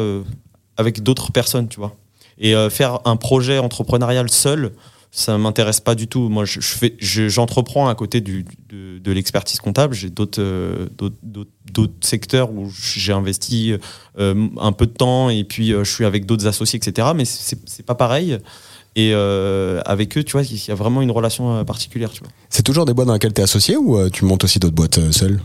[0.76, 1.68] avec d'autres personnes.
[1.68, 1.94] Tu vois.
[2.40, 4.72] Et euh, faire un projet entrepreneurial seul,
[5.10, 6.28] ça m'intéresse pas du tout.
[6.28, 9.94] Moi, je, fais, j'entreprends à côté du, de, de l'expertise comptable.
[9.94, 13.74] J'ai d'autres, euh, d'autres, secteurs où j'ai investi
[14.18, 17.08] euh, un peu de temps et puis je suis avec d'autres associés, etc.
[17.14, 18.38] Mais c'est, c'est pas pareil.
[18.96, 22.10] Et avec eux, tu vois, il y a vraiment une relation particulière.
[22.10, 22.28] Tu vois.
[22.48, 25.12] C'est toujours des boîtes dans lesquelles tu es associé ou tu montes aussi d'autres boîtes
[25.12, 25.40] seul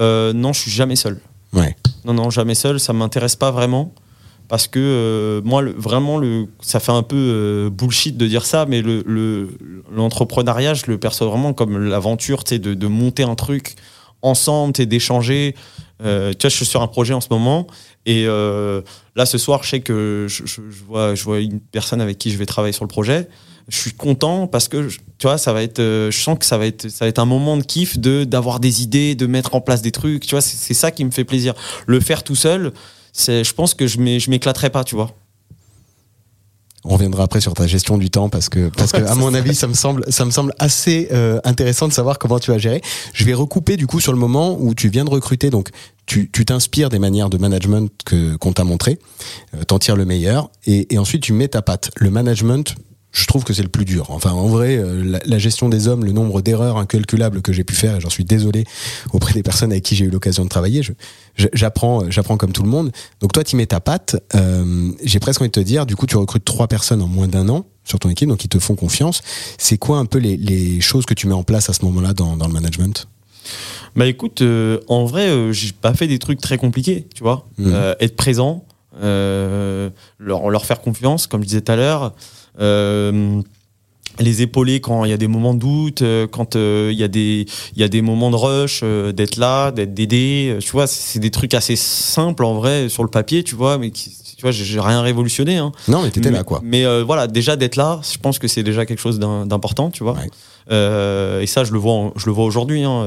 [0.00, 1.20] Non, je suis jamais seul.
[1.52, 1.76] Ouais.
[2.04, 2.80] Non, non, jamais seul.
[2.80, 3.92] Ça m'intéresse pas vraiment
[4.48, 6.20] parce que euh, moi vraiment
[6.60, 9.48] ça fait un peu euh, bullshit de dire ça mais le
[9.92, 13.74] l'entrepreneuriat je le perçois vraiment comme l'aventure de, de, monter un truc
[14.22, 15.54] ensemble d'échanger.
[16.02, 17.66] Euh, tu vois je suis sur un projet en ce moment
[18.04, 22.18] et là ce soir je sais que je, je, vois je vois une personne avec
[22.18, 23.28] qui je vais travailler sur le projet.
[23.68, 26.66] Je suis content parce que tu vois ça va être je sens que ça va
[26.66, 29.60] être ça va être un moment de kiff de d'avoir des idées de mettre en
[29.60, 30.24] place des trucs.
[30.24, 31.54] Tu vois c'est ça qui me fait plaisir.
[31.86, 32.72] Le faire tout seul
[33.16, 33.98] je pense que je
[34.30, 35.14] m'éclaterais pas, tu vois.
[36.88, 39.56] On reviendra après sur ta gestion du temps parce que parce que à mon avis
[39.56, 42.80] ça me semble ça me semble assez euh, intéressant de savoir comment tu as géré.
[43.12, 45.70] Je vais recouper du coup sur le moment où tu viens de recruter donc
[46.06, 49.00] tu t'inspires des manières de management que qu'on t'a montré,
[49.54, 51.90] euh, t'en tires le meilleur et, et ensuite tu mets ta patte.
[51.96, 52.76] Le management
[53.16, 54.10] je trouve que c'est le plus dur.
[54.10, 57.74] Enfin, en vrai, euh, la, gestion des hommes, le nombre d'erreurs incalculables que j'ai pu
[57.74, 58.64] faire, et j'en suis désolé
[59.14, 60.82] auprès des personnes avec qui j'ai eu l'occasion de travailler,
[61.54, 62.92] j'apprends, euh, j'apprends comme tout le monde.
[63.20, 64.22] Donc toi, tu mets ta patte.
[64.34, 67.26] Euh, j'ai presque envie de te dire, du coup, tu recrutes trois personnes en moins
[67.26, 69.22] d'un an sur ton équipe, donc ils te font confiance.
[69.56, 72.36] C'est quoi un peu les, choses que tu mets en place à ce moment-là dans,
[72.36, 73.08] le management?
[73.94, 74.42] Bah écoute,
[74.88, 77.48] en vrai, j'ai pas fait des trucs très compliqués, tu vois.
[77.56, 77.72] Mmh.
[77.98, 78.66] être présent,
[79.02, 82.14] euh, leur, leur faire confiance, comme je disais tout à l'heure.
[82.60, 83.40] Euh,
[84.18, 87.02] les épauler quand il y a des moments de doute, euh, quand euh, il y
[87.04, 88.82] a des il y a des moments de rush,
[89.14, 90.56] d'être là, d'être d'aider.
[90.60, 93.90] Tu vois, c'est des trucs assez simples en vrai sur le papier, tu vois, mais
[93.90, 95.56] qui, tu vois, j'ai rien révolutionné.
[95.58, 95.72] Hein.
[95.88, 96.60] Non, mais t'étais là, quoi.
[96.64, 99.90] Mais euh, voilà, déjà d'être là, je pense que c'est déjà quelque chose d'im- d'important,
[99.90, 100.14] tu vois.
[100.14, 100.30] Ouais.
[100.70, 102.84] Euh, et ça, je le vois, je le vois aujourd'hui.
[102.84, 103.06] Hein,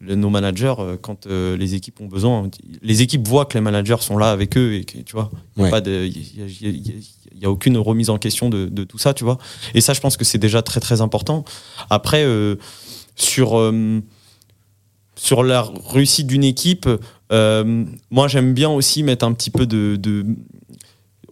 [0.00, 2.48] le- nos managers, euh, quand euh, les équipes ont besoin,
[2.82, 5.60] les équipes voient que les managers sont là avec eux et que tu vois, il
[5.60, 5.68] n'y Ouais.
[5.68, 9.24] a, pas de- il y a- aucune remise en question de, de tout ça, tu
[9.24, 9.38] vois.
[9.74, 11.44] Et ça, je pense que c'est déjà très très important.
[11.90, 12.56] Après, euh,
[13.16, 14.00] sur euh,
[15.16, 16.88] sur la réussite d'une équipe,
[17.30, 20.24] moi j'aime bien aussi mettre un petit peu de, de-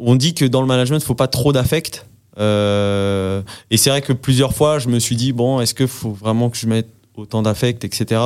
[0.00, 2.06] On dit que dans le management, il faut pas trop d'affect.
[2.36, 6.50] Et c'est vrai que plusieurs fois, je me suis dit bon, est-ce qu'il faut vraiment
[6.50, 8.20] que je mette autant d'affect, etc.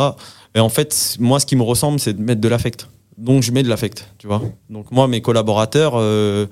[0.55, 2.89] Et en fait, moi, ce qui me ressemble, c'est de mettre de l'affect.
[3.19, 4.43] Donc, je mets de l'affect, tu vois.
[4.71, 6.47] Donc, moi, mes collaborateurs, euh,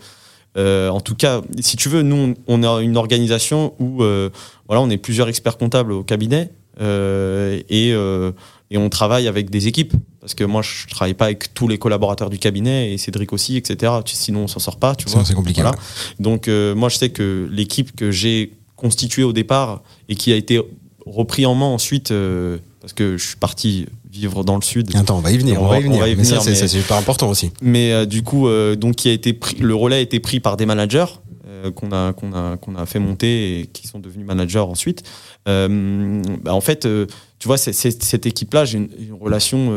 [0.56, 4.30] euh, en tout cas, si tu veux, nous, on a une organisation où, euh,
[4.66, 6.50] voilà, on est plusieurs experts comptables au cabinet
[6.80, 9.92] et, et on travaille avec des équipes.
[10.20, 13.56] Parce que moi, je travaille pas avec tous les collaborateurs du cabinet et Cédric aussi,
[13.56, 13.92] etc.
[14.06, 15.24] Sinon, on s'en sort pas, tu vois.
[15.24, 15.60] C'est compliqué.
[15.60, 15.76] Voilà.
[16.18, 20.60] Donc moi je sais que l'équipe que j'ai constituée au départ et qui a été
[21.06, 24.94] repris en main ensuite euh, parce que je suis parti vivre dans le sud.
[24.96, 26.00] Attends, on va y venir, on, va y venir.
[26.02, 27.50] mais venir, c'est mais- c'est super important aussi.
[27.62, 30.40] Mais euh, du coup euh, donc qui a été pris, le relais a été pris
[30.40, 31.06] par des managers
[31.74, 35.02] qu'on a qu'on a qu'on a fait monter et qui sont devenus managers ensuite.
[35.46, 36.88] Bah, en fait
[37.38, 39.70] tu vois cette équipe là j'ai une, une relation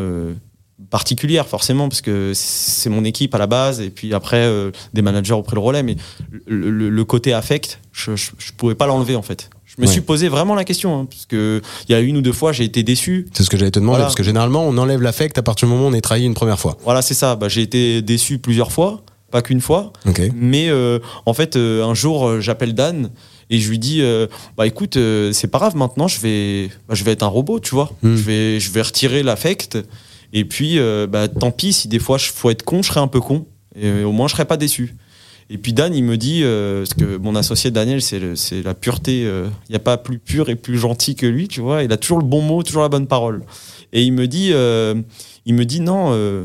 [0.89, 5.01] particulière forcément parce que c'est mon équipe à la base et puis après euh, des
[5.01, 5.95] managers ont pris le relais mais
[6.45, 9.87] le, le- le côté affect je, je, je pouvais pas l'enlever en fait je me
[9.87, 9.91] Ouais.
[9.91, 12.51] suis posé vraiment la question hein, parce que il y a une ou deux fois
[12.51, 14.05] j'ai été déçu C'est ce que j'allais te demander, Voilà.
[14.05, 16.33] parce que généralement, on enlève l'affect à partir du moment où on est trahi une
[16.35, 16.77] première fois.
[16.83, 20.21] voilà c'est ça bah, j'ai été déçu plusieurs fois pas qu'une fois Ok.
[20.35, 23.09] Mais euh, en fait, euh, un jour, euh, j'appelle Dan
[23.49, 26.93] et je lui dis euh, Bah écoute, euh, c'est pas grave, maintenant, je vais, bah,
[26.93, 27.91] je vais être un robot, tu vois.
[28.03, 28.15] Hmm.
[28.15, 29.79] Je, vais, je vais retirer l'affect.
[30.33, 32.99] Et puis, euh, bah, tant pis, si des fois, il faut être con, je serai
[32.99, 33.47] un peu con.
[33.75, 34.93] Et au moins, je serai pas déçu.
[35.49, 39.21] Et puis Dan, il me dit, euh, parce que mon associé Daniel, c'est la pureté.
[39.21, 41.83] Il n'y a pas plus pur et plus gentil que lui, tu vois.
[41.83, 43.43] Il a toujours le bon mot, toujours la bonne parole.
[43.93, 44.95] Et il me dit, euh,
[45.45, 46.43] il me dit non, euh,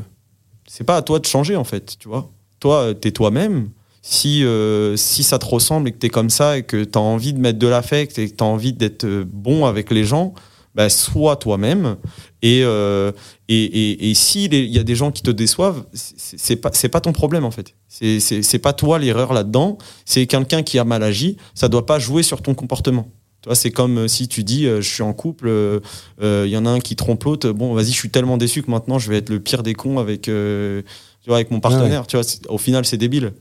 [0.67, 2.31] c'est pas à toi de changer en fait, tu vois.
[2.61, 3.71] Toi, euh, t'es toi-même.
[4.03, 7.33] Si, euh, si ça te ressemble et que t'es comme ça et que t'as envie
[7.33, 10.35] de mettre de l'affect et que t'as envie d'être euh, bon avec les gens,
[10.79, 11.97] bah, sois toi-même.
[12.41, 13.11] Et, euh,
[13.49, 17.13] et, et, et s'il y a des gens qui te déçoivent, c'est pas, pas ton
[17.13, 17.75] problème en fait.
[17.89, 19.77] C'est- pas toi l'erreur là-dedans.
[20.05, 21.37] C'est quelqu'un qui a mal agi.
[21.53, 23.09] Ça doit pas jouer sur ton comportement.
[23.55, 25.81] C'est comme euh, si tu dis, euh, je suis en couple, euh,
[26.21, 27.51] il y en a un qui trompe l'autre.
[27.51, 29.99] Bon, vas-y, je suis tellement déçu que maintenant je vais être le pire des cons
[29.99, 30.83] avec, euh,
[31.23, 32.07] tu vois, avec mon partenaire.
[32.07, 33.33] Tu vois, au final, c'est débile.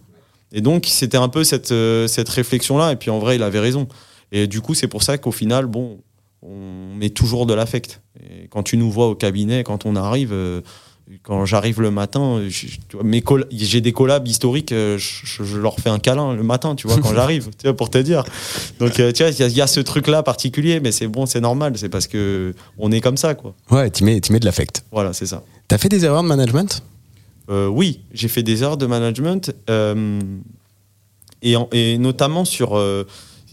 [0.53, 1.71] Et donc, c'était un peu cette,
[2.07, 2.93] cette réflexion-là.
[2.93, 3.87] Et puis, en vrai, il avait raison.
[4.31, 5.99] Et du coup, c'est pour ça qu'au final, bon,
[6.41, 8.01] on met toujours de l'affect.
[8.21, 10.61] Et quand tu nous vois au cabinet, quand on arrive, euh,
[11.23, 16.33] quand j'arrive le matin, j'ai des collabs historiques, euh, je, je leur fais un câlin
[16.35, 18.23] le matin, tu vois, quand j'arrive, tu vois, pour te dire.
[18.79, 21.07] Donc, euh, tu vois, il y, a- il y a ce truc-là particulier, mais c'est
[21.07, 23.55] bon, c'est normal, c'est parce que on est comme ça, quoi.
[23.71, 24.83] Ouais, tu mets, tu mets de l'affect.
[24.91, 25.43] Voilà, c'est ça.
[25.67, 26.83] T'as fait des erreurs de management?
[27.49, 29.53] Euh, oui, j'ai fait des erreurs de management
[31.41, 32.77] et, en- et notamment sur.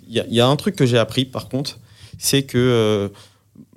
[0.08, 1.78] Il y a un truc que j'ai appris par contre,
[2.18, 3.08] c'est que euh,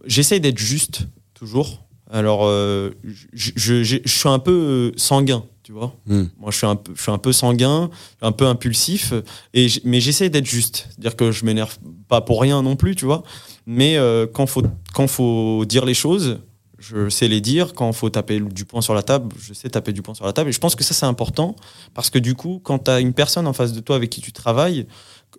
[0.06, 1.84] j'essaye d'être juste toujours.
[2.10, 2.92] Alors, euh,
[3.34, 5.94] je, je- je- je suis un peu euh, sanguin, tu vois.
[6.06, 6.24] Hmm.
[6.40, 7.90] Moi, je suis un peu, je suis un peu sanguin,
[8.22, 9.14] un peu impulsif,
[9.54, 13.04] et mais j'essaye d'être juste, c'est-à-dire que je m'énerve pas pour rien non plus, tu
[13.04, 13.24] vois.
[13.66, 16.40] Mais euh, quand faut quand faut dire les choses,
[16.80, 17.74] je sais les dire.
[17.74, 20.32] Quand faut taper du poing sur la table, je sais taper du poing sur la
[20.32, 20.50] table.
[20.50, 21.58] Et je pense que ça c'est important
[21.94, 24.22] parce que du coup, quand tu as une personne en face de toi avec qui
[24.22, 24.88] tu travailles,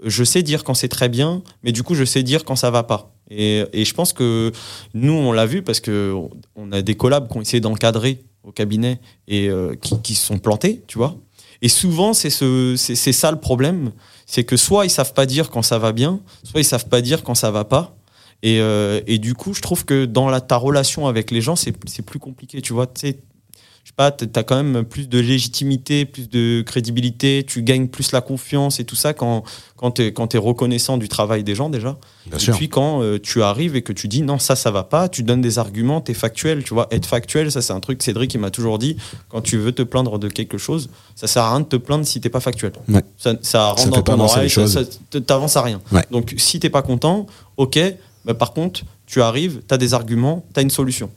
[0.05, 2.71] je sais dire quand c'est très bien, mais du coup, je sais dire quand ça
[2.71, 3.13] va pas.
[3.31, 4.53] Et, et je pense que
[4.95, 6.15] nous, on l'a vu parce que
[6.57, 10.39] on a des collabs qui ont essayé d'encadrer au cabinet et euh, qui, qui sont
[10.39, 11.17] plantés, tu vois.
[11.61, 13.93] Et souvent, c'est ce, c'est ça le problème,
[14.27, 17.01] c'est que soit ils savent pas dire quand ça va bien, soit ils savent pas
[17.01, 17.97] dire quand ça va pas.
[18.43, 21.57] Et, euh, et du coup, je trouve que dans la, ta relation avec les gens,
[21.57, 22.87] c'est plus compliqué, tu vois.
[23.89, 27.89] Je sais pas, tu as quand même plus de légitimité, plus de crédibilité, tu gagnes
[27.89, 29.45] plus la confiance et tout ça quand,
[29.77, 31.97] quand tu es, reconnaissant du travail des gens déjà.
[32.27, 32.55] Bien et sûr.
[32.55, 35.23] puis quand euh, tu arrives et que tu dis non, ça, ça va pas, tu
[35.23, 36.87] donnes des arguments, tu es factuel, tu vois.
[36.91, 38.99] Être factuel, ça c'est un truc, Cédric il m'a toujours dit,
[39.31, 42.05] quand tu veux te plaindre de quelque chose, ça sert à rien de te plaindre
[42.05, 42.73] si t'es pas factuel.
[42.91, 43.03] Ouais.
[43.17, 44.53] Ça, ça rentre Ça dans ton oreille,
[45.27, 45.81] t'avances à rien.
[45.93, 46.05] Ouais.
[46.11, 47.25] Donc si t'es pas content,
[47.57, 47.79] ok,
[48.27, 51.09] bah, par contre, tu arrives, tu as des arguments, tu as une solution.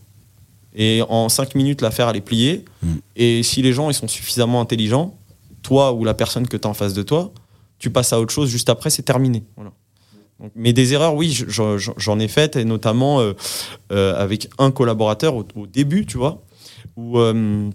[0.74, 2.66] Et en cinq minutes, l'affaire, elle est pliée.
[2.82, 2.96] Mm.
[3.16, 5.18] Et si les gens ils sont suffisamment intelligents,
[5.62, 7.32] toi ou la personne que tu as en face de toi,
[7.80, 9.44] tu passes à autre chose juste après, c'est terminé.
[9.56, 9.72] Voilà.
[10.56, 11.38] mais des erreurs, oui,
[11.98, 13.34] j'en ai faites, et notamment euh,
[13.92, 16.44] euh, avec un collaborateur au, début, tu vois,
[16.96, 17.70] où euh,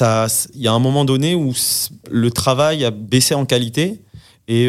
[0.00, 1.52] il y a un moment donné où
[2.10, 4.00] le travail a baissé en qualité
[4.48, 4.68] et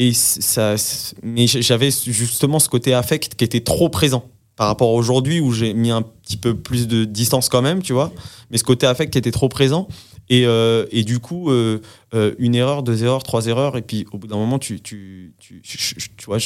[0.00, 0.76] et ça,
[1.24, 5.52] mais j'avais justement ce côté affect qui était trop présent par rapport à aujourd'hui où
[5.52, 8.12] j'ai mis un petit peu plus de distance quand même, tu vois.
[8.50, 9.86] Mais ce côté affect était trop présent.
[10.30, 11.80] Et, euh, et du coup, euh,
[12.12, 15.32] euh, une erreur, deux erreurs, trois erreurs, et puis au bout d'un moment, tu, tu,
[15.38, 16.38] tu, tu vois,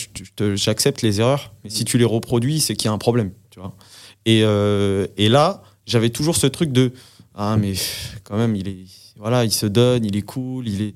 [0.54, 3.58] j'accepte les erreurs, mais si tu les reproduis, c'est qu'il y a un problème, tu
[3.60, 3.74] vois.
[4.26, 6.92] Et, et là, j'avais toujours ce truc de
[7.34, 7.72] ah mais
[8.24, 8.84] quand même, il est
[9.18, 10.94] voilà, il se donne, il est cool, il est,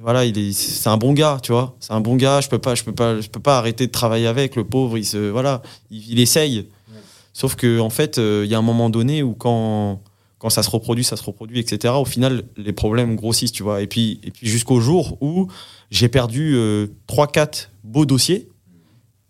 [0.00, 1.76] voilà, il est, c'est un bon gars, tu vois.
[1.80, 2.40] C'est un bon gars.
[2.40, 4.96] Je peux pas, je peux pas, je peux pas arrêter de travailler avec le pauvre.
[4.96, 6.68] Il se, voilà, il, essaye.
[7.32, 10.00] Sauf que en fait, euh, il y a un moment donné où quand
[10.38, 11.94] quand ça se reproduit, ça se reproduit, etc.
[11.96, 13.80] Au final, les problèmes grossissent, tu vois.
[13.80, 15.46] Et puis, et puis jusqu'au jour où
[15.92, 18.48] j'ai perdu euh, trois, 4 quatre beaux dossiers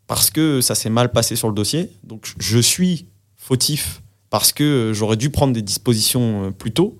[0.07, 1.91] parce que ça s'est mal passé sur le dossier.
[2.03, 6.97] Donc, je suis fautif parce que euh, j'aurais dû prendre des dispositions plus tôt.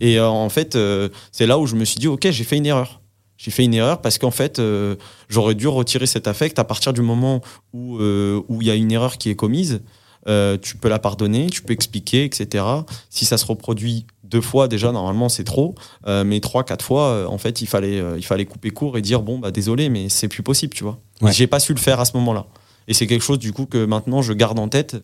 [0.00, 2.56] Et euh, en fait, euh, c'est là où je me suis dit, ok, j'ai fait
[2.56, 3.00] une erreur.
[3.36, 4.96] J'ai fait une erreur parce qu'en fait, euh,
[5.28, 7.42] j'aurais dû retirer cet affect à partir du moment
[7.74, 9.82] où où il y a une erreur qui est commise.
[10.62, 12.64] tu peux la pardonner, tu peux expliquer, etc.
[13.10, 15.74] Si ça se reproduit deux fois, déjà normalement c'est trop,
[16.06, 19.38] mais trois, quatre fois, en fait, il fallait il fallait couper court et dire bon
[19.38, 20.98] bah désolé, mais c'est plus possible, tu vois.
[21.30, 22.46] J'ai pas su le faire à ce moment-là.
[22.88, 24.96] Et c'est quelque chose du coup que maintenant je garde en tête.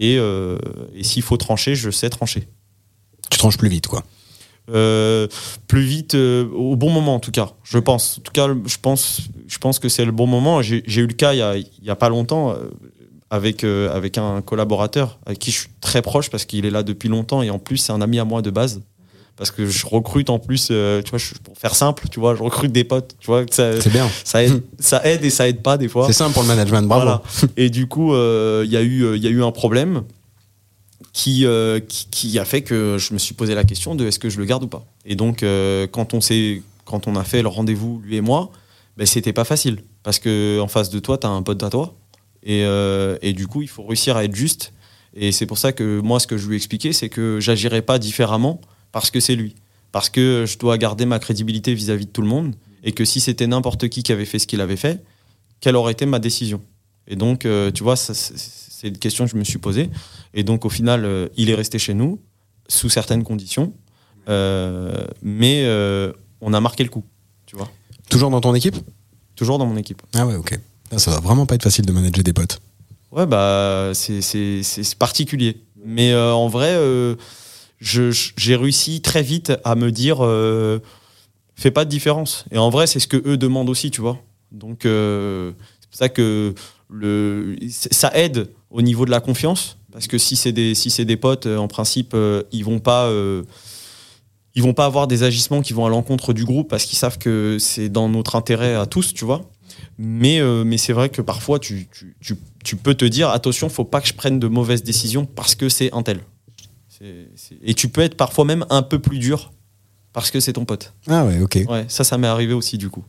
[0.00, 2.48] Et, et s'il faut trancher, je sais trancher.
[3.30, 4.04] Tu tranches plus vite, quoi.
[4.70, 5.28] Euh,
[5.68, 8.18] plus vite, euh, au bon moment en tout cas, je pense.
[8.18, 10.62] En tout cas, je pense, je pense que c'est le bon moment.
[10.62, 12.70] J'ai eu le cas il y a, il y a pas longtemps euh,
[13.30, 17.08] avec, avec un collaborateur avec qui je suis très proche parce qu'il est là depuis
[17.08, 18.80] longtemps et en plus c'est un ami à moi de base.
[19.36, 20.74] Parce que je recrute en plus, tu
[21.10, 24.08] vois, pour faire simple, tu vois, je recrute des potes, tu vois, c'est bien.
[24.22, 26.06] Ça aide, ça aide et ça aide pas des fois.
[26.06, 27.20] C'est simple pour le management, bravo.
[27.56, 30.04] Et du coup, il y a eu, il y a eu un problème
[31.28, 34.28] euh, qui, qui, a fait que je me suis posé la question de est-ce que
[34.28, 34.84] je le garde ou pas.
[35.04, 36.18] Et donc, euh, quand, on
[36.84, 38.50] quand on a fait le rendez-vous, lui et moi,
[38.96, 39.82] ben, c'était pas facile.
[40.02, 41.94] Parce que en face de toi, tu as un pote à toi.
[42.42, 44.72] Et, euh, et, du coup, il faut réussir à être juste.
[45.14, 47.80] Et c'est pour ça que moi, ce que je lui ai expliqué, c'est que j'agirai
[47.80, 49.54] pas différemment parce que c'est lui.
[49.92, 52.54] Parce que je dois garder ma crédibilité vis-à-vis de tout le monde.
[52.82, 55.02] Et que si c'était n'importe qui qui avait fait ce qu'il avait fait,
[55.60, 56.60] quelle aurait été ma décision?
[57.06, 59.88] Et donc, tu vois, c'est une question que je me suis posée.
[60.34, 62.20] Et donc, au final, euh, il est resté chez nous,
[62.68, 63.72] sous certaines conditions.
[64.28, 67.04] Euh, mais euh, on a marqué le coup,
[67.46, 67.70] tu vois.
[68.10, 68.76] Toujours dans ton équipe?
[69.36, 70.02] Toujours dans mon équipe.
[70.14, 70.58] Ah ouais, ok.
[70.96, 72.60] Ça va vraiment pas être facile de manager des potes.
[73.12, 75.62] Ouais, bah, c'est particulier.
[75.84, 76.78] Mais en vrai,
[77.80, 80.18] j'ai réussi très vite à me dire
[81.56, 82.44] fais pas de différence.
[82.52, 84.18] Et en vrai, c'est ce que eux demandent aussi, tu vois.
[84.52, 86.54] Donc, c'est pour ça que
[86.88, 89.78] le, ça aide au niveau de la confiance.
[89.94, 93.06] Parce que si c'est des, si des potes, euh, en principe, euh, ils vont pas.
[93.06, 93.44] Euh,
[94.56, 97.18] ils vont pas avoir des agissements qui vont à l'encontre du groupe parce qu'ils savent
[97.18, 99.50] que c'est dans notre intérêt à tous, tu vois.
[99.98, 101.88] Mais, mais c'est vrai que parfois, tu,
[102.20, 105.56] tu, tu, peux te dire attention, faut pas que je prenne de mauvaises décisions parce
[105.56, 106.20] que c'est un tel.
[107.64, 109.52] Et tu peux être parfois même un peu plus dur
[110.12, 110.94] parce que c'est ton pote.
[111.08, 111.58] Ah ouais, ok.
[111.68, 113.04] Ouais, ça, ça m'est arrivé aussi du coup.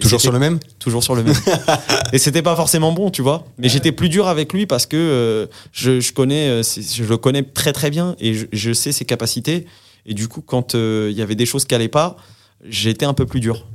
[0.00, 1.34] Toujours sur le même Toujours sur le même.
[2.12, 3.46] et c'était pas forcément bon, tu vois.
[3.58, 7.16] Mais j'étais plus dur avec lui parce que euh, je, je, connais, euh, je le
[7.16, 9.66] connais très très bien et je, je sais ses capacités.
[10.06, 12.16] Et du coup, quand euh, il y avait des choses qui allaient pas,
[12.64, 13.66] j'étais un peu plus dur.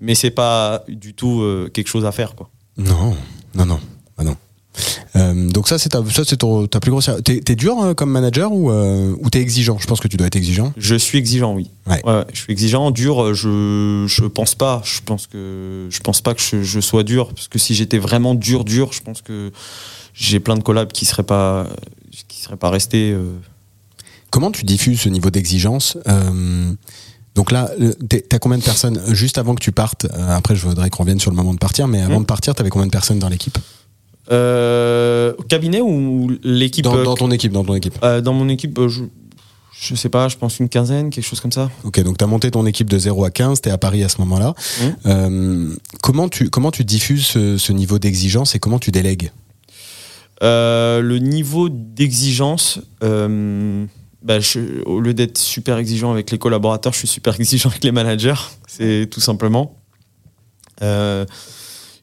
[0.00, 2.50] Mais c'est pas du tout quelque chose à faire, quoi.
[2.76, 3.16] Non,
[3.54, 3.80] non, non.
[5.16, 7.10] Euh, donc ça, c'est ta, ça, c'est ta plus grosse.
[7.24, 9.78] T'es, t'es dur euh, comme manager ou, euh, ou t'es exigeant?
[9.78, 10.72] Je pense que tu dois être exigeant.
[10.76, 11.70] Je suis exigeant, oui.
[11.86, 12.02] Ouais.
[12.32, 13.34] je suis exigeant, dur.
[13.34, 14.82] Je, je pense pas.
[14.84, 17.98] Je pense que je pense pas que je, je, sois dur parce que si j'étais
[17.98, 19.52] vraiment dur, dur, je pense que
[20.14, 21.66] j'ai plein de collabs qui seraient pas
[22.28, 23.16] qui seraient pas restés.
[24.30, 25.98] Comment tu diffuses ce niveau d'exigence
[27.34, 27.70] donc là,
[28.28, 31.30] t'as combien de personnes juste avant que tu partes Après, je voudrais qu'on revienne sur
[31.30, 32.24] le moment de partir, mais avant mmh.
[32.24, 33.56] de partir, t'avais combien de personnes dans l'équipe?
[34.30, 37.94] Euh, cabinet ou l'équipe dans, dans, ton équipe, dans ton équipe.
[38.02, 39.02] Euh, dans mon équipe, euh, je,
[39.72, 41.70] je sais pas, je pense une quinzaine, quelque chose comme ça.
[41.84, 44.04] Ok, donc tu as monté ton équipe de 0 à 15, tu es à Paris
[44.04, 44.54] à ce moment-là.
[44.54, 44.84] Mmh.
[45.06, 49.32] Euh, comment, tu, comment tu diffuses ce, niveau d'exigence et comment tu délègues?
[50.40, 54.38] Le niveau d'exigence, bah,
[54.86, 58.34] au lieu d'être super exigeant avec les collaborateurs, je suis super exigeant avec les managers,
[58.66, 59.76] c'est tout simplement.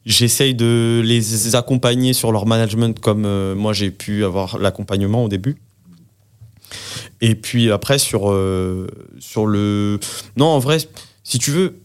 [0.06, 5.28] J'essaye de les accompagner sur leur management comme euh, moi j'ai pu avoir l'accompagnement au
[5.28, 5.56] début.
[7.20, 8.86] Et puis après, sur, euh,
[9.18, 10.00] sur le.
[10.36, 10.78] Non, en vrai,
[11.22, 11.76] si tu veux,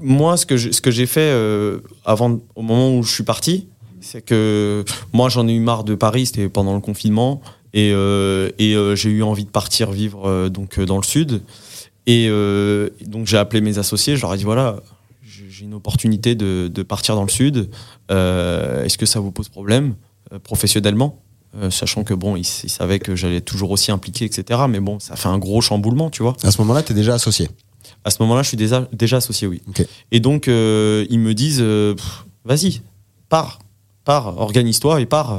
[0.00, 3.22] moi, ce que j'ai, ce que j'ai fait euh, avant, au moment où je suis
[3.22, 3.68] parti,
[4.00, 7.40] c'est que moi, j'en ai eu marre de Paris, c'était pendant le confinement.
[7.72, 11.40] Et, et j'ai eu envie de partir vivre donc dans le sud.
[12.08, 12.28] Et
[13.06, 14.80] donc j'ai appelé mes associés, je leur ai dit voilà,
[15.60, 17.68] j'ai une opportunité de, de partir dans le sud.
[18.10, 19.94] Euh, Est-ce que ça vous pose problème
[20.32, 21.18] euh, professionnellement?
[21.56, 24.60] Euh, Sachant que bon, ils, ils savaient que j'allais toujours aussi impliqué, etc.
[24.70, 26.34] Mais bon, ça fait un gros chamboulement, tu vois.
[26.44, 27.50] À ce moment-là, tu es déjà associé?
[28.04, 29.60] À ce moment-là, je suis déjà, déjà associé, oui.
[30.12, 31.94] Et donc, euh, ils me disent, euh,
[32.46, 32.80] vas-y,
[33.28, 33.58] pars,
[34.04, 35.38] pars, organise-toi et pars.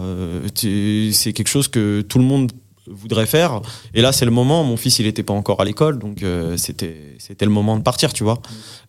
[0.55, 2.51] C'est quelque chose que tout le monde
[2.91, 3.61] voudrait faire.
[3.93, 4.63] Et là, c'est le moment.
[4.63, 7.81] Mon fils, il n'était pas encore à l'école, donc euh, c'était c'était le moment de
[7.83, 8.41] partir, tu vois.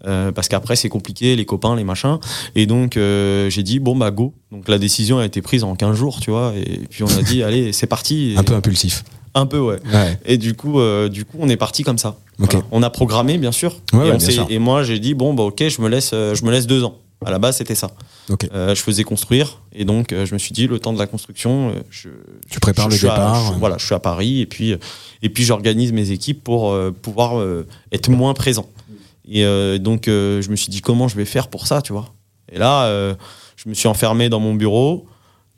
[0.07, 2.19] Euh, parce qu'après, c'est compliqué, les copains, les machins.
[2.55, 4.35] Et donc, euh, j'ai dit, bon, bah, go.
[4.51, 6.53] Donc, la décision a été prise en 15 jours, tu vois.
[6.57, 8.33] Et puis, on a dit, allez, c'est parti.
[8.33, 9.05] Et- Un peu impulsif.
[9.35, 9.79] Un peu, ouais.
[9.93, 10.19] Ouais.
[10.27, 12.17] Et du coup, euh, du coup, on est parti comme ça.
[12.38, 12.65] Voilà.
[12.71, 13.73] On a programmé, bien sûr.
[13.73, 14.47] Ouais, et, ouais, on bien s'est- sûr.
[14.51, 16.85] et moi, j'ai dit bon, bah ok, je me laisse, euh, je me laisse deux
[16.85, 16.99] ans.
[17.26, 17.90] À la base, c'était ça.
[18.28, 18.46] Ok.
[18.52, 21.06] Euh, je faisais construire, et donc euh, je me suis dit le temps de la
[21.06, 22.08] construction, euh, je,
[22.50, 23.52] Tu prépares je le à- départ.
[23.54, 24.74] je- voilà, je suis à Paris, et puis,
[25.22, 27.42] et puis j'organise mes équipes pour pouvoir
[27.92, 28.66] être moins présent.
[29.28, 29.44] Et
[29.78, 32.12] donc, je me suis dit comment je vais faire pour ça, tu vois?
[32.52, 33.14] Et là,
[33.56, 35.06] je me suis enfermé dans mon bureau.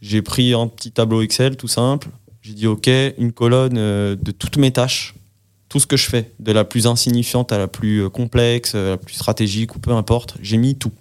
[0.02, 2.08] J'ai pris un petit tableau Excel tout simple.
[2.42, 5.14] J'ai dit OK, une colonne de toutes mes tâches,
[5.70, 9.14] tout ce que je fais, de la plus insignifiante à la plus complexe, la plus
[9.14, 10.34] stratégique ou peu importe.
[10.42, 10.92] J'ai mis tout.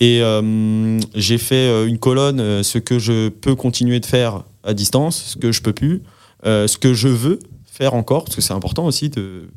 [0.00, 4.42] Et euh, j'ai fait euh, une colonne, euh, ce que je peux continuer de faire
[4.64, 6.02] à distance, ce que je peux plus,
[6.44, 9.48] ce que je veux faire encore, parce que c'est important aussi de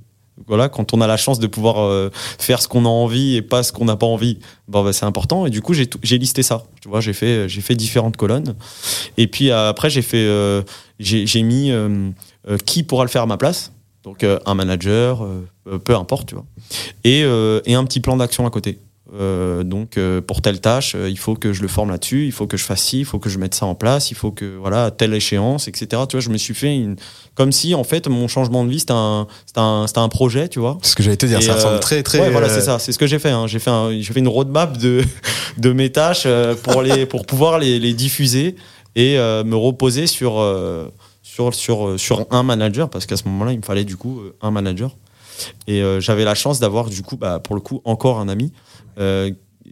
[0.48, 3.63] voilà quand on a la chance de pouvoir faire ce qu'on a envie et pas
[3.63, 5.46] ce qu'on n'a pas envie, bon, bah, c'est important.
[5.46, 6.63] Et du coup j'ai listé ça.
[6.82, 8.56] Tu vois, j'ai fait j'ai fait différentes colonnes.
[9.18, 10.62] Et puis après j'ai fait euh,
[11.00, 11.72] j'ai mis
[12.65, 13.72] qui pourra le faire à ma place.
[14.04, 15.28] Donc un manager,
[15.84, 16.46] peu importe, tu vois.
[17.04, 18.80] Et, et un petit plan d'action à côté.
[19.13, 22.32] Euh, donc euh, pour telle tâche, euh, il faut que je le forme là-dessus, il
[22.32, 24.32] faut que je fasse ci, il faut que je mette ça en place, il faut
[24.32, 26.02] que voilà à telle échéance, etc.
[26.10, 26.96] Tu vois, je me suis fait une
[27.36, 30.60] comme si en fait mon changement de vie c'était un c'était un, un projet, tu
[30.60, 30.80] vois.
[30.82, 31.38] C'est ce que j'allais te dire.
[31.38, 32.20] Et, ça ressemble très, très.
[32.20, 33.30] ouais, voilà, c'est ça, c'est ce que j'ai fait.
[33.30, 33.46] hein.
[33.46, 35.04] J'ai fait un- j'ai fait une roadmap de
[35.60, 36.28] de mes tâches
[36.63, 38.56] pour les pour pouvoir les, les diffuser
[38.96, 40.44] et me reposer sur
[41.22, 44.50] sur sur sur un manager parce qu'à ce moment-là il me fallait du coup un
[44.50, 44.96] manager
[45.68, 48.52] et j'avais la chance d'avoir du coup bah, pour le coup encore un ami
[48.99, 49.31] euh,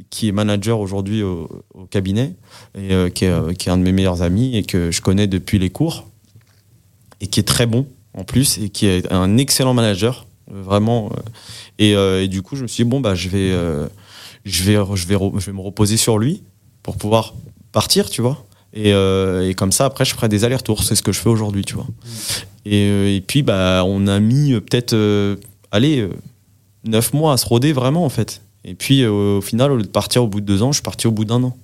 [0.09, 1.47] qui est manager aujourd'hui au,
[1.89, 2.33] cabinet
[2.75, 5.01] et euh, qui, est, euh, qui est un de mes meilleurs amis et que je
[5.01, 6.07] connais depuis les cours
[7.21, 11.11] et qui est très bon en plus et qui est un excellent manager vraiment
[11.79, 13.51] et, du coup je me suis dit bon bah je vais
[14.45, 16.43] je vais je vais je vais me reposer sur lui
[16.81, 17.33] pour pouvoir
[17.71, 21.11] partir tu vois et, et comme ça après je ferai des allers-retours c'est ce que
[21.11, 21.87] je fais aujourd'hui tu vois.
[22.65, 25.35] Et, puis bah on a mis peut-être euh,
[25.71, 26.07] allez
[26.85, 29.83] neuf mois à se roder vraiment en fait et puis euh, au final au lieu
[29.83, 31.55] de partir au bout de deux ans je suis parti au bout d'un an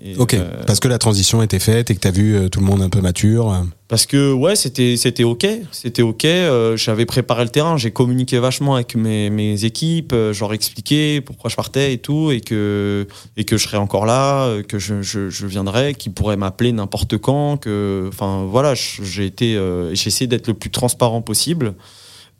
[0.00, 0.34] Et, Ok.
[0.34, 2.66] euh, Parce que la transition était faite et que tu as vu euh, tout le
[2.66, 3.52] monde un peu mature.
[3.88, 6.24] parce que ouais, c'était c'était ok, c'était ok.
[6.24, 11.20] euh, J'avais préparé le terrain, j'ai communiqué vachement avec mes, mes équipes, je leur expliquais
[11.20, 15.02] pourquoi je partais et tout, et que et que je serais encore là, que je,
[15.02, 19.58] je, je viendrais, qu'ils pourraient m'appeler n'importe quand, que enfin voilà, j'ai été,
[19.94, 21.74] j'ai essayé d'être le plus transparent possible.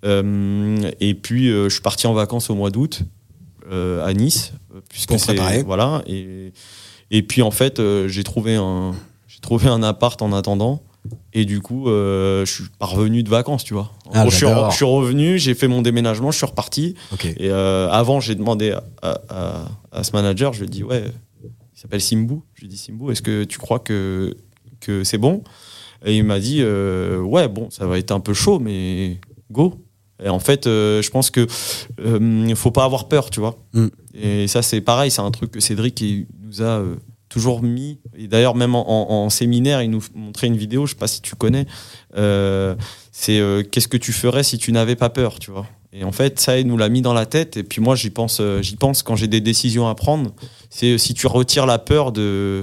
[0.04, 3.02] Et puis je suis parti en vacances au mois d'août
[4.04, 5.62] à Nice, euh, puisque Pour c'est préparer.
[5.62, 6.02] voilà.
[6.06, 6.52] Et
[7.10, 8.94] et puis en fait, euh, j'ai trouvé un
[9.26, 10.82] j'ai trouvé un appart en attendant.
[11.32, 13.92] Et du coup, euh, je suis pas revenu de vacances, tu vois.
[14.06, 14.70] En Ah, gros, je, suis, j'adore.
[14.70, 16.96] je suis revenu, j'ai fait mon déménagement, je suis reparti.
[17.38, 20.84] Et euh, avant, j'ai demandé à, à- à- à ce manager, je lui ai dit,
[20.84, 21.04] ouais,
[21.44, 22.34] il s'appelle Simbu.
[22.54, 24.36] Je lui ai dit, Simbu, est-ce que tu crois que,
[24.80, 25.42] que c'est bon?
[26.04, 29.18] Et il m'a dit, euh, ouais, bon, ça va être un peu chaud, mais
[29.50, 29.80] go.
[30.22, 31.46] Et en fait, euh, je pense que
[32.04, 33.56] euh, faut pas avoir peur, tu vois.
[33.72, 33.86] Mm.
[34.14, 36.96] Et ça, c'est pareil, c'est un truc que Cédric il nous a euh,
[37.28, 38.00] toujours mis.
[38.16, 41.06] Et d'ailleurs, même en, en- en séminaire, il nous montrait une vidéo, je sais pas
[41.08, 41.66] si tu connais.
[42.16, 42.74] euh,
[43.12, 45.66] c'est qu'est-ce que tu ferais si tu n'avais pas peur, tu vois.
[45.92, 47.56] Et en fait, ça, il nous l'a mis dans la tête.
[47.56, 50.30] Et puis moi, j'y pense, j'y pense quand j'ai des décisions à prendre.
[50.70, 52.62] C'est si tu retires la peur de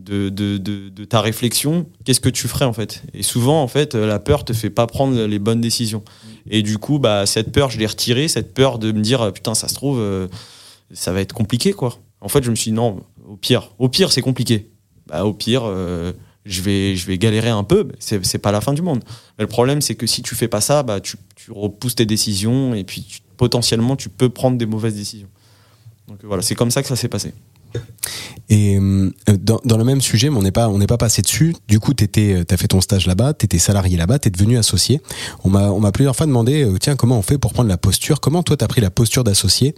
[0.00, 3.02] de, de, de, ta réflexion, qu'est-ce que tu ferais en fait?
[3.14, 6.02] Et souvent, en fait, la peur te fait pas prendre les bonnes décisions.
[6.48, 9.30] Et du coup, bah, cette peur, je l'ai retirée, cette peur de me dire, euh,
[9.30, 10.28] putain, ça se trouve, euh,
[10.92, 11.98] ça va être compliqué, quoi.
[12.20, 14.70] En fait, je me suis dit, non, au pire, au pire, c'est compliqué.
[15.06, 16.12] Bah, au pire, euh,
[16.44, 19.02] je, vais, je vais galérer un peu, c'est pas la fin du monde.
[19.38, 21.16] Mais le problème, c'est que si tu fais pas ça, bah, tu,
[21.50, 25.28] repousses tes décisions et puis potentiellement, tu peux prendre des mauvaises décisions.
[26.08, 27.34] Donc voilà, c'est comme ça que ça s'est passé.
[28.50, 29.10] Et euh,
[29.40, 31.56] dans, dans, le même sujet, mais on n'est pas, on n'est pas passé dessus.
[31.66, 35.00] Du coup, t'étais, t'as fait ton stage là-bas, t'étais salarié là-bas, t'es devenu associé.
[35.44, 37.78] On m'a, on m'a plusieurs fois demandé, euh, tiens, comment on fait pour prendre la
[37.78, 38.20] posture?
[38.20, 39.74] Comment toi t'as pris la posture d'associé?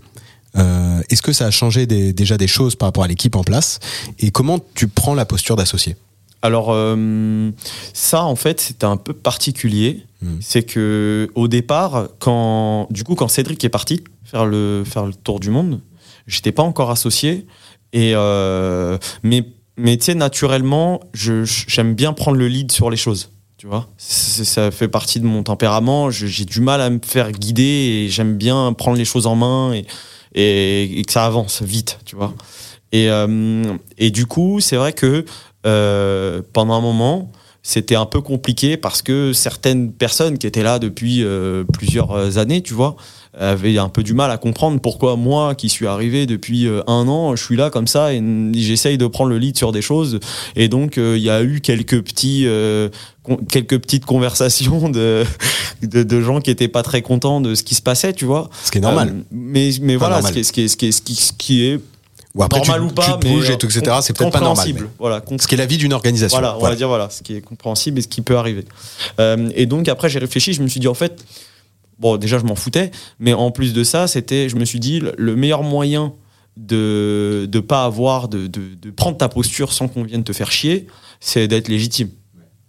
[0.57, 3.45] Euh, Est-ce que ça a changé des, déjà des choses par rapport à l'équipe en
[3.45, 3.79] place?
[4.19, 5.97] Et comment tu prends la posture d'associé?
[6.43, 7.51] Alors euh,
[7.93, 10.05] ça en fait c'était un peu particulier.
[10.23, 10.37] Hmm.
[10.41, 15.15] C'est que au départ quand du coup quand Cédric est parti faire le faire le
[15.15, 15.81] tour du monde,
[16.27, 17.47] j'étais pas encore associé
[18.15, 19.45] euh, mais
[19.77, 23.31] mais tu sais naturellement j'aime bien prendre le lead sur les choses.
[23.59, 26.11] Tu vois, ça fait partie de mon tempérament.
[26.11, 29.73] J'ai du mal à me faire guider et j'aime bien prendre les choses en main
[30.35, 32.35] et, que ça avance vite, tu vois.
[32.93, 33.65] Et, euh,
[33.97, 35.25] et du coup, c'est vrai que
[35.67, 37.33] euh, pendant un moment,
[37.63, 41.25] c'était un peu compliqué parce que certaines personnes qui étaient là depuis
[41.73, 42.97] plusieurs années, tu vois,
[43.39, 47.09] avaient un peu du mal à comprendre pourquoi moi, qui suis arrivé depuis euh, un
[47.09, 48.23] an, je suis là comme ça et
[48.55, 50.21] j'essaye de prendre le lead sur des choses.
[50.55, 52.47] Et donc, il y a eu quelques petits
[53.49, 55.25] quelques petites conversations de,
[55.83, 58.51] de, gens qui étaient pas très contents de ce qui se passait, tu vois.
[58.65, 59.25] Ce qui est normal.
[59.31, 61.81] mais mais voilà, Ce, qui est, ce, qui est, ce, qui est, ce qui est
[62.35, 63.97] ou après normal tu, ou pas, tu bouges et tout, etc.
[64.03, 64.69] C'est peut-être pas normal.
[64.99, 66.39] Voilà, ce qui est la vie d'une organisation.
[66.39, 68.65] Voilà, on va dire voilà, ce qui est compréhensible et ce qui peut arriver.
[69.19, 71.25] Euh, et donc après, j'ai réfléchi, je me suis dit en fait,
[71.99, 75.03] bon, déjà je m'en foutais, mais en plus de ça, c'était, je me suis dit,
[75.17, 76.13] le meilleur moyen
[76.57, 80.87] de ne pas avoir, de, de, prendre ta posture sans qu'on vienne te faire chier,
[81.21, 82.09] c'est d'être légitime.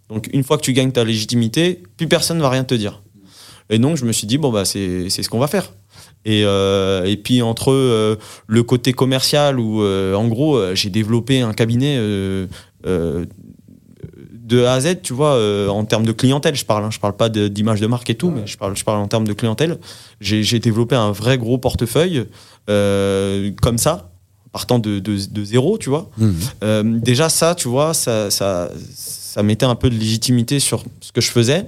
[0.08, 3.02] Donc une fois que tu gagnes ta légitimité, plus personne ne va rien te dire.
[3.70, 5.72] Et donc je me suis dit, bon, bah, c'est ce qu'on va faire.
[6.24, 8.16] Et, euh, et puis entre euh,
[8.46, 11.98] le côté commercial où euh, en gros j'ai développé un cabinet
[14.48, 15.38] de A à Z, tu vois,
[15.70, 18.30] en termes de clientèle, je parle, hein, je parle pas d'image de, marque et tout,
[18.30, 19.78] mais je parle, je parle en termes de clientèle.
[20.20, 22.26] J'ai développé un vrai gros portefeuille
[22.66, 24.10] comme ça,
[24.52, 26.10] partant de, de, zéro, tu vois.
[26.18, 26.98] Mmh.
[27.00, 28.70] déjà ça, tu vois, ça, ça,
[29.38, 31.66] ça mettait un peu de légitimité sur ce que je faisais.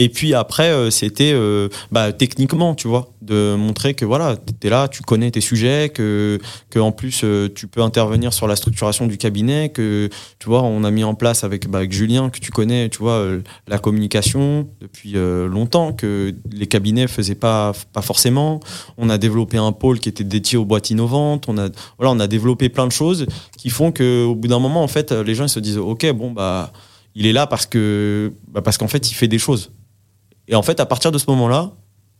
[0.00, 4.66] Et puis après, euh, c'était euh, bah, techniquement, tu vois, de montrer que voilà, tu
[4.66, 6.38] es là, tu connais tes sujets, que,
[6.70, 10.62] que en plus euh, tu peux intervenir sur la structuration du cabinet, que tu vois,
[10.62, 13.26] on a mis en place avec, bah, avec Julien, que tu connais, tu vois,
[13.66, 18.60] la communication depuis longtemps, que les cabinets faisaient pas, pas forcément.
[18.98, 21.46] On a développé un pôle qui était dédié aux boîtes innovantes.
[21.48, 21.68] On a,
[21.98, 23.26] voilà, on a développé plein de choses
[23.56, 26.30] qui font qu'au bout d'un moment, en fait, les gens ils se disent, ok, bon
[26.30, 26.72] bah
[27.14, 29.72] il est là parce que bah, parce qu'en fait il fait des choses
[30.48, 31.72] et en fait, à partir de ce moment-là,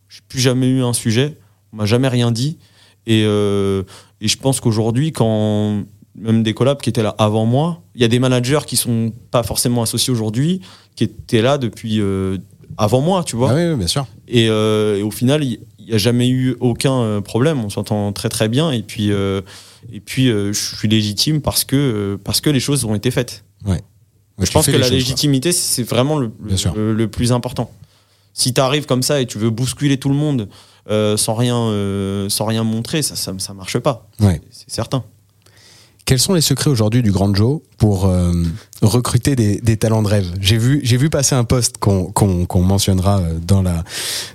[0.07, 1.37] j'ai plus jamais eu un sujet,
[1.73, 2.57] on m'a jamais rien dit.
[3.05, 3.83] Et, euh,
[4.21, 5.83] et je pense qu'aujourd'hui, quand
[6.15, 9.11] même des collabs qui étaient là avant moi, il y a des managers qui sont
[9.31, 10.61] pas forcément associés aujourd'hui,
[10.95, 12.37] qui étaient là depuis euh,
[12.77, 13.51] avant moi, tu vois.
[13.51, 14.05] Ah oui, bien sûr.
[14.27, 17.63] Et, euh, et au final, il n'y a jamais eu aucun problème.
[17.63, 18.71] On s'entend très très bien.
[18.71, 23.09] Et puis, et puis je suis légitime parce que, parce que les choses ont été
[23.09, 23.43] faites.
[23.65, 23.81] Ouais.
[24.39, 26.31] je pense que la légitimité, c'est vraiment le,
[26.75, 27.71] le, plus important.
[28.33, 30.49] Si tu arrives comme ça et tu veux bousculer tout le monde
[30.89, 34.07] euh, sans, rien, euh, sans rien montrer, ça, ça, ça marche pas.
[34.51, 35.03] C'est certain.
[36.05, 37.61] Quels sont les secrets aujourd'hui du Grand Joe?
[37.79, 38.31] Pour euh,
[38.81, 42.61] recruter des, des, talents de rêve J'ai vu, j'ai vu passer un post qu'on qu'on
[42.61, 43.83] mentionnera euh, dans la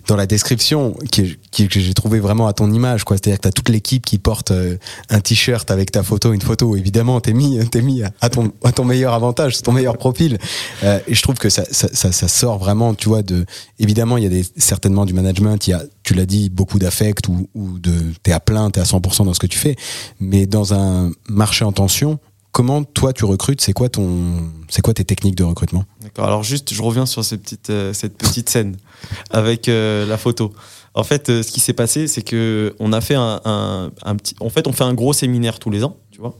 [0.08, 3.16] dans la description, qui, qui que j'ai trouvé vraiment à ton image, quoi.
[3.16, 4.78] C'est-à-dire que t'as toute l'équipe qui porte euh,
[5.10, 6.74] un t-shirt avec ta photo, une photo.
[6.74, 10.38] Évidemment, t'es mis, t'es mis à ton à ton meilleur avantage, ton meilleur profil.
[10.82, 13.22] et je trouve que ça, ça, ça, ça, sort vraiment, tu vois.
[13.22, 13.44] De
[13.78, 15.66] évidemment, il y a des, certainement du management.
[15.66, 17.92] Il y a, tu l'as dit, beaucoup d'affect ou, ou de
[18.22, 19.76] t'es à plein, t'es à 100% dans ce que tu fais.
[20.18, 22.18] Mais dans un marché en tension,
[22.54, 25.84] comment toi tu recrutes C'est quoi tes techniques de recrutement?
[26.00, 26.24] D'accord.
[26.24, 28.76] Alors juste, je reviens sur cette petite, euh, cette petite scène
[29.30, 30.52] avec euh, la photo.
[30.94, 33.40] En fait, euh, ce qui s'est passé, c'est que on a fait un,
[34.50, 36.36] fait un gros séminaire tous les ans, tu vois.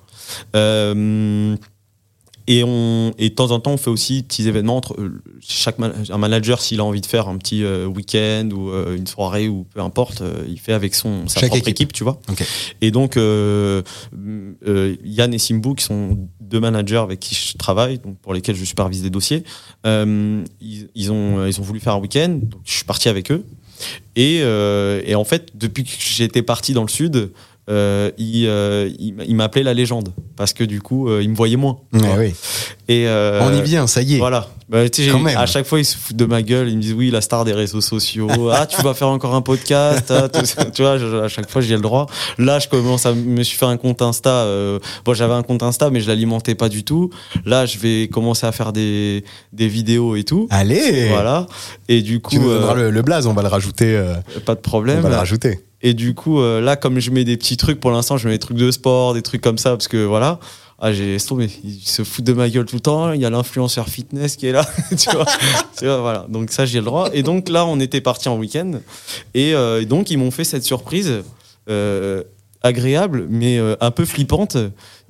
[2.46, 5.22] Et, on, et de temps en temps, on fait aussi des petits événements entre euh,
[5.40, 9.06] chaque un manager, s'il a envie de faire un petit euh, week-end ou euh, une
[9.06, 11.92] soirée ou peu importe, il fait avec son, sa propre équipe.
[11.92, 12.20] tu vois.
[12.82, 13.82] Et donc, Yann
[15.34, 19.02] et Simbu, qui sont deux managers avec qui je travaille, donc pour lesquels je supervise
[19.02, 19.44] des dossiers,
[19.84, 20.44] ils,
[20.94, 23.44] ils, ont, ils ont voulu faire un week-end, donc je suis parti avec eux.
[24.16, 27.30] Et, et en fait, depuis que j'étais parti dans le sud,
[27.70, 31.56] euh, il, euh, il, m'appelait la légende parce que du coup, euh, il me voyait
[31.56, 31.78] moins.
[31.92, 32.34] oui.
[32.88, 34.18] Et on y vient, ça y est.
[34.18, 34.78] Voilà, Bah,
[35.36, 36.68] à chaque fois, ils se foutent de ma gueule.
[36.70, 38.28] Ils me disent oui, la star des réseaux sociaux.
[38.52, 40.10] Ah, tu vas faire encore un podcast.
[40.10, 40.28] ah,
[40.72, 42.06] tu vois, je- à chaque fois, j'ai le droit.
[42.38, 44.30] Là, je commence à me suis fait un compte Insta.
[44.30, 47.10] euh, bon, j'avais un compte Insta, mais je l'alimentais pas du tout.
[47.44, 50.46] Là, je vais commencer à faire des, des vidéos et tout.
[50.50, 51.46] Allez Voilà.
[51.88, 53.94] Et du coup, Tu nous euh, donneras le, le blaze, on va le rajouter.
[53.96, 54.14] euh,
[54.46, 55.00] pas de on problème.
[55.00, 55.60] va le rajouter.
[55.82, 58.34] Et du coup, euh, là, comme je mets des petits trucs, pour l'instant, je mets
[58.34, 60.38] des trucs de sport, des trucs comme ça, parce que voilà.
[60.78, 61.48] Ah, j'ai laissé tomber.
[61.62, 63.12] Ils se foutent de ma gueule tout le temps.
[63.12, 64.66] Il y a l'influenceur fitness qui est là.
[64.96, 65.26] tu vois,
[65.78, 66.26] Tu vois, voilà.
[66.28, 67.10] Donc, ça, j'ai le droit.
[67.12, 68.72] Et donc, là, on était parti en week-end.
[69.34, 71.22] Et, euh, et donc, ils m'ont fait cette surprise
[71.70, 72.22] euh,
[72.62, 74.56] agréable, mais euh, un peu flippante.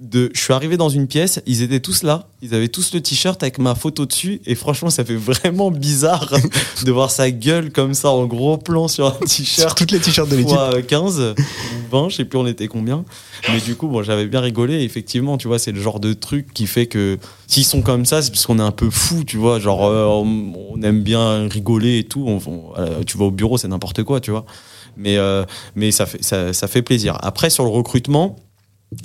[0.00, 2.26] De, je suis arrivé dans une pièce, ils étaient tous là.
[2.42, 4.40] Ils avaient tous le t-shirt avec ma photo dessus.
[4.44, 6.34] Et franchement, ça fait vraiment bizarre
[6.84, 10.00] de voir sa gueule comme ça en gros plan sur un t-shirt Sur toutes les
[10.00, 10.52] t-shirts de l'équipe.
[10.56, 11.34] fois 15 ou
[11.96, 13.04] 20, je sais plus on était combien.
[13.52, 14.74] Mais du coup, bon, j'avais bien rigolé.
[14.80, 17.16] Et effectivement, tu vois, c'est le genre de truc qui fait que
[17.46, 19.60] s'ils sont comme ça, c'est parce qu'on est un peu fou, tu vois.
[19.60, 22.24] Genre, euh, on, on aime bien rigoler et tout.
[22.26, 24.44] On- on- euh, tu vas au bureau, c'est n'importe quoi, tu vois.
[24.96, 25.44] Mais, euh,
[25.76, 27.16] mais ça, fait, ça, ça fait plaisir.
[27.22, 28.36] Après, sur le recrutement,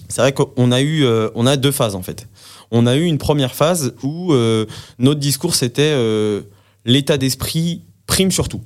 [0.08, 2.28] c'est vrai qu'on a eu euh, deux phases en fait.
[2.72, 4.66] On a eu une première phase où euh,
[5.00, 6.42] notre discours c'était euh,
[6.86, 8.62] l'état d'esprit prime sur tout.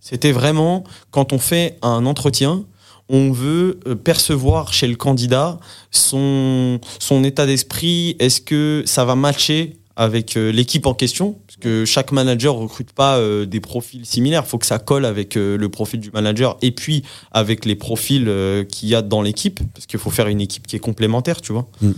[0.00, 2.64] C'était vraiment quand on fait un entretien,
[3.08, 5.58] on veut percevoir chez le candidat
[5.90, 6.80] son
[7.24, 8.16] état d'esprit.
[8.18, 12.92] Est-ce que ça va matcher avec euh, l'équipe en question Parce que chaque manager recrute
[12.92, 14.42] pas euh, des profils similaires.
[14.44, 17.74] Il faut que ça colle avec euh, le profil du manager et puis avec les
[17.74, 19.60] profils euh, qu'il y a dans l'équipe.
[19.72, 21.66] Parce qu'il faut faire une équipe qui est complémentaire, tu vois.
[21.80, 21.90] Mm.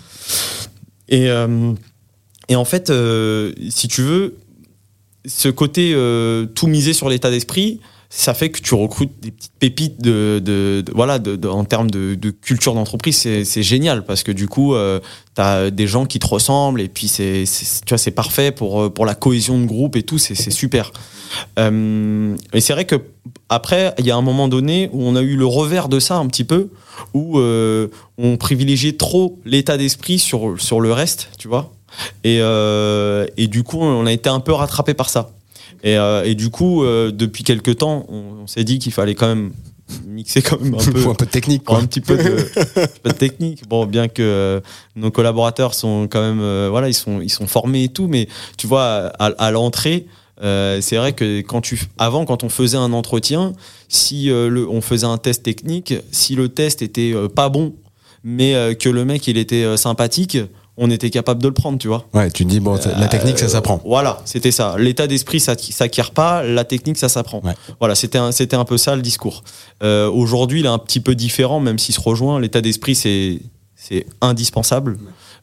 [1.11, 1.28] Et,
[2.51, 2.92] et en fait,
[3.70, 4.36] si tu veux,
[5.26, 5.94] ce côté
[6.55, 7.80] tout misé sur l'état d'esprit,
[8.11, 11.19] ça fait que tu recrutes des petites pépites de, voilà
[11.51, 16.07] en termes de, culture d'entreprise c'est génial parce que du coup tu as des gens
[16.07, 17.45] qui te ressemblent et puis c'est
[17.85, 20.51] tu vois c'est parfait pour euh, pour la cohésion de groupe et tout c'est c'est
[20.51, 20.93] super.
[21.59, 22.97] Euh, et c'est vrai que
[23.49, 26.17] après il y a un moment donné où on a eu le revers de ça
[26.17, 26.69] un petit peu
[27.15, 31.73] où euh, on privilégiait trop l'état d'esprit sur sur le reste tu vois.
[32.23, 35.31] Et, euh, et du coup on a été un peu rattrapé par ça
[35.83, 39.14] et, euh, et du coup, euh, depuis quelques temps, on, on s'est dit qu'il fallait
[39.14, 39.53] quand même
[40.07, 41.79] mixer quand même un peu, un peu de technique, quoi.
[41.79, 42.47] un petit peu de,
[43.03, 43.66] peu technique.
[43.68, 44.61] Bon, bien que euh,
[44.97, 48.29] nos collaborateurs sont quand même, euh, voilà, ils sont, ils sont formés et tout, mais
[48.57, 50.07] tu vois, à, à l'entrée,
[50.43, 53.55] euh, c'est vrai que quand tu, avant, quand on faisait un entretien,
[53.89, 57.74] si le, on faisait un test technique, si le test était pas bon,
[58.22, 60.37] mais que le mec il était sympathique,
[60.79, 62.07] on était capable de le prendre, tu vois.
[62.14, 63.81] Ouais, tu te dis, bon, la technique, ça Euh, s'apprend.
[63.85, 64.76] Voilà, c'était ça.
[64.79, 66.43] L'état d'esprit, ça s'acquiert pas.
[66.45, 67.41] La technique, ça s'apprend.
[67.45, 67.55] Ouais.
[67.81, 69.43] Voilà, c'était un, un peu ça le discours.
[69.83, 72.41] Euh, Aujourd'hui, il est un petit peu différent, même s'il se rejoint.
[72.41, 73.41] L'état d'esprit, c'est
[74.20, 74.99] indispensable,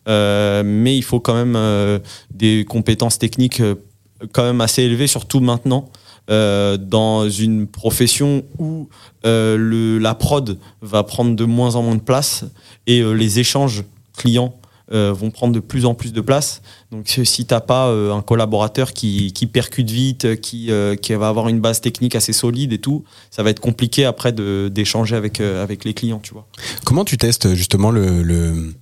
[0.07, 1.97] Euh, mais il faut quand même euh,
[2.31, 3.73] des compétences techniques euh,
[4.33, 5.89] quand même assez élevées, surtout maintenant.
[6.31, 8.87] euh, dans une profession où
[9.25, 12.45] euh, le, la prod va prendre de moins en moins de place
[12.87, 13.83] et euh, les échanges
[14.17, 16.61] clients euh, vont prendre de plus en plus de place.
[16.91, 21.13] Donc si- si t'as pas euh, un collaborateur qui, qui percute vite, qui, euh, qui
[21.13, 25.15] va avoir une base technique assez solide et tout, ça va être compliqué après d'échanger
[25.15, 26.45] avec, euh, avec les clients, tu vois.
[26.83, 28.73] Comment tu testes justement le, le,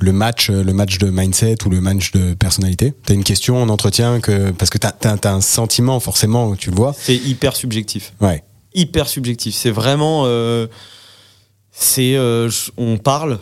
[0.00, 2.94] le match, le match de mindset ou le match de personnalité?
[3.04, 6.76] T'as une question en entretien que parce que t'as as, un sentiment forcément, tu le
[6.76, 6.94] vois.
[6.98, 8.14] C'est hyper subjectif.
[8.22, 8.42] Ouais.
[8.74, 9.54] Hyper subjectif.
[9.54, 10.22] C'est vraiment...
[10.24, 10.66] euh,
[11.72, 13.38] c'est euh, on parle,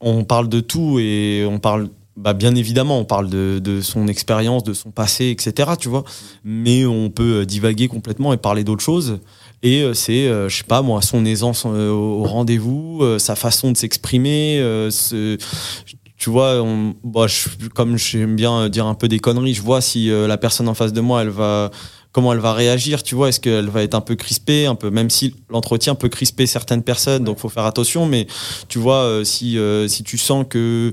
[0.00, 1.88] on parle de tout et on parle...
[2.16, 5.70] Bah bien évidemment, on parle de, de son expérience, de son passé, etc.
[5.78, 6.04] Tu vois,
[6.44, 9.20] mais on peut divaguer complètement et parler d'autres choses.
[9.62, 13.36] Et euh, c'est, euh, je sais pas moi, son aisance euh, au rendez-vous, euh, sa
[13.36, 14.58] façon de s'exprimer.
[14.60, 14.90] euh,
[16.18, 19.80] tu vois, on, bah, je- comme j'aime bien dire un peu des conneries, je vois
[19.80, 21.70] si euh, la personne en face de moi, elle va,
[22.12, 23.02] comment elle va réagir.
[23.02, 26.08] Tu vois, est-ce qu'elle va être un peu crispée, un peu, même si l'entretien peut
[26.08, 28.06] crisper certaines personnes, donc faut faire attention.
[28.06, 28.26] Mais
[28.68, 30.92] tu vois, euh, si euh, si tu sens que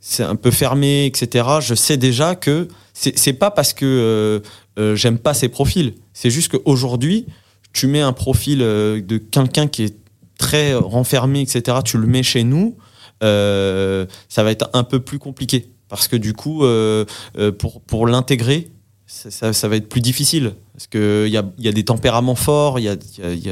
[0.00, 1.46] c'est un peu fermé, etc.
[1.60, 4.40] Je sais déjà que c'est pas parce que euh,
[4.78, 5.94] euh, j'aime pas ces profils.
[6.12, 7.26] C'est juste qu'aujourd'hui,
[7.72, 9.96] tu mets un profil de quelqu'un qui est
[10.38, 11.78] très renfermé, etc.
[11.84, 12.76] Tu le mets chez nous,
[13.20, 14.06] ça
[14.42, 16.64] va être un peu plus compliqué parce que du coup,
[17.58, 18.70] pour pour l'intégrer,
[19.08, 21.84] ça, ça- ça va être plus difficile parce que il y a, y a des
[21.84, 23.50] tempéraments forts, il y a, y,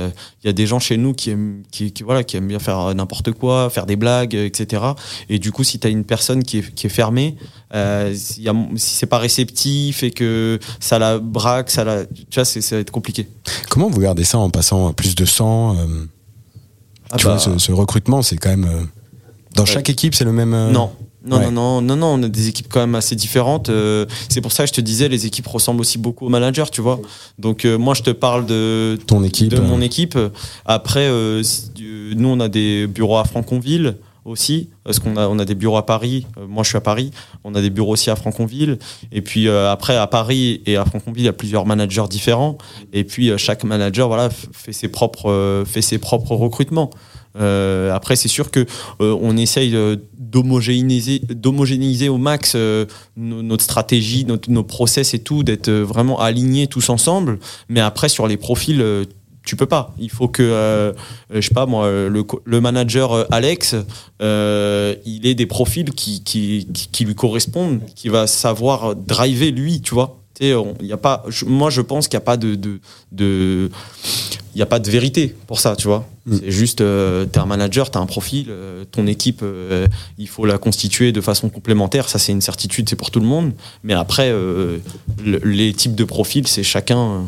[0.49, 3.31] y des gens chez nous qui aiment, qui, qui, voilà, qui aiment bien faire n'importe
[3.33, 4.83] quoi, faire des blagues, etc.
[5.29, 7.37] Et du coup, si tu as une personne qui est, qui est fermée,
[7.75, 8.17] euh, a-
[8.77, 12.81] si c'est pas réceptif et que ça la braque, ça la, tu vois, ça va
[12.81, 13.27] être compliqué.
[13.71, 15.87] Comment vous gardez ça en passant à plus de 100 euh,
[17.11, 18.65] Ah Tu bah, vois, ce, ce recrutement, c'est quand même.
[18.65, 18.83] euh,
[19.55, 19.69] dans Ouais.
[19.71, 20.51] chaque équipe, c'est le même.
[20.73, 20.91] Non,
[21.27, 21.51] Non, Ouais.
[21.51, 23.71] non, non, non, non, on a des équipes quand même assez différentes.
[23.71, 26.65] euh, c'est pour ça que je te disais, les équipes ressemblent aussi beaucoup aux managers,
[26.71, 27.01] tu vois.
[27.39, 29.49] Donc, euh, moi, je te parle de, Ton équipe.
[29.51, 30.19] de mon euh, équipe.
[30.67, 31.43] Après, euh,
[31.81, 33.97] euh, nous, on a des bureaux à Franconville
[34.27, 36.27] aussi, parce qu'on a, on a des bureaux à Paris.
[36.39, 37.11] Euh, moi, je suis à Paris.
[37.45, 38.79] On a des bureaux aussi à Franconville.
[39.13, 42.57] Et puis, euh, après, à Paris et à Franconville, il y a plusieurs managers différents.
[42.95, 46.89] Et puis, euh, chaque manager voilà, fait, ses propres, euh, fait ses propres recrutements.
[47.37, 48.61] Euh, après, c'est sûr que
[49.01, 55.43] euh, on essaye euh, d'homogénéiser, au max no- notre stratégie, notre- nos process et tout,
[55.43, 57.39] d'être vraiment alignés tous ensemble.
[57.69, 58.85] Mais après, sur les profils,
[59.45, 59.95] tu peux pas.
[59.99, 60.95] Il faut que,
[61.31, 63.75] je sais pas moi, le, manager Alex,
[64.21, 66.67] il ait des profils qui,
[67.01, 70.19] lui correspondent, qui va savoir driver lui, tu vois.
[70.41, 72.57] Y a pas, moi, je pense qu'il n'y a de,
[73.13, 73.71] de,
[74.59, 76.07] a pas de vérité pour ça, tu vois.
[76.27, 76.37] Mm.
[76.41, 79.87] C'est juste, euh, t'es un manager, t'as un profil, euh, ton équipe, euh,
[80.19, 82.09] il faut la constituer de façon complémentaire.
[82.09, 83.53] Ça, c'est une certitude, c'est pour tout le monde.
[83.83, 84.79] Mais après, euh,
[85.25, 87.25] le- les types de profils, c'est chacun,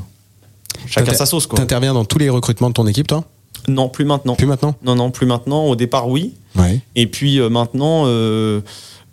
[0.87, 1.59] chacun sa sauce, quoi.
[1.59, 3.25] T'interviens dans tous les recrutements de ton équipe, toi?
[3.69, 4.35] Non, plus maintenant.
[4.37, 4.75] Plus maintenant?
[4.83, 5.65] Non, non, plus maintenant.
[5.67, 6.35] Au départ, oui.
[6.55, 6.81] Ouais.
[6.95, 8.61] Et puis euh, maintenant, euh,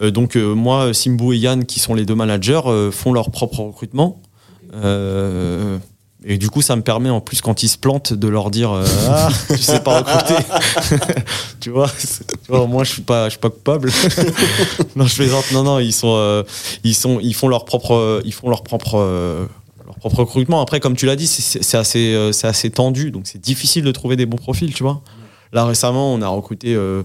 [0.02, 3.32] euh, donc euh, moi, Simbo et Yann, qui sont les deux managers, euh, font leur
[3.32, 4.22] propre recrutement.
[4.76, 5.78] Euh,
[6.26, 8.72] et du coup, ça me permet en plus quand ils se plantent de leur dire
[8.72, 10.42] euh, ah, tu sais pas recruter.
[11.60, 13.92] tu vois, tu moi je suis pas, je suis pas coupable.
[14.96, 15.52] non, je plaisante.
[15.52, 16.44] Non, non, ils sont, euh,
[16.84, 18.96] ils sont, ils font leur propre, ils font leur propre.
[18.98, 19.46] euh,
[19.86, 20.62] leur propre recrutement.
[20.62, 23.92] Après, comme tu l'as dit, c'est- assez, euh, c'est assez tendu, donc c'est difficile de
[23.92, 25.02] trouver des bons profils, tu vois.
[25.52, 27.04] Là, récemment, on a recruté, euh,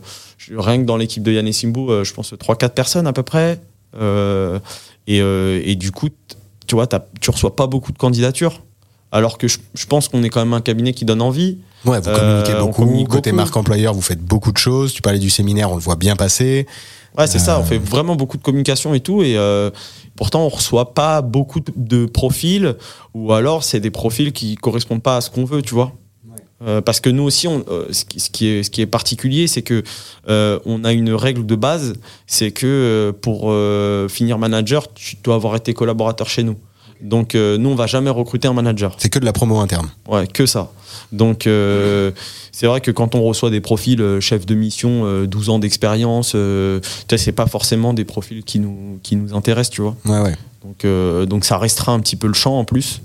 [0.56, 3.60] rien que dans l'équipe de Yann Simbu, euh, je pense 3-4 personnes à peu près.
[4.00, 4.58] Euh,
[5.06, 6.08] et, euh, et du coup,
[6.66, 6.86] tu vois,
[7.20, 8.62] tu reçois pas beaucoup de candidatures.
[9.12, 11.58] Alors que je, je pense qu'on est quand même un cabinet qui donne envie.
[11.84, 12.82] Ouais, vous Euh, communiquez on beaucoup.
[12.82, 13.36] communique Côté beaucoup.
[13.42, 14.92] marque employeur, vous faites beaucoup de choses.
[14.92, 16.66] Tu parlais du séminaire, on le voit bien passer.
[17.16, 17.56] Ouais, c'est ça.
[17.56, 17.60] Euh.
[17.60, 19.22] On fait vraiment beaucoup de communication et tout.
[19.22, 19.70] Et euh,
[20.14, 22.74] pourtant, on reçoit pas beaucoup de- profils.
[23.14, 25.92] Ou alors, c'est des profils qui correspondent pas à ce qu'on veut, tu vois.
[26.66, 28.86] Euh, parce que nous aussi, on, euh, ce, qui, ce qui est, ce qui est
[28.86, 29.84] particulier, c'est que
[30.28, 31.92] euh, on a une règle de base,
[32.26, 36.56] c'est que euh, pour euh, finir manager, tu dois avoir été collaborateur chez nous.
[37.00, 38.94] Donc euh, nous, on va jamais recruter un manager.
[38.98, 39.88] C'est que de la promo interne.
[40.08, 40.70] Ouais, que ça.
[41.12, 42.10] Donc, euh,
[42.52, 45.58] c'est vrai que quand on reçoit des profils euh, chef de mission, euh, 12 ans
[45.58, 46.36] d'expérience,
[47.16, 49.96] c'est pas forcément des profils qui nous, qui nous intéressent, tu vois.
[50.04, 50.36] Ouais, ouais.
[50.64, 53.00] Donc, donc, ça restreint un petit peu le champ en plus.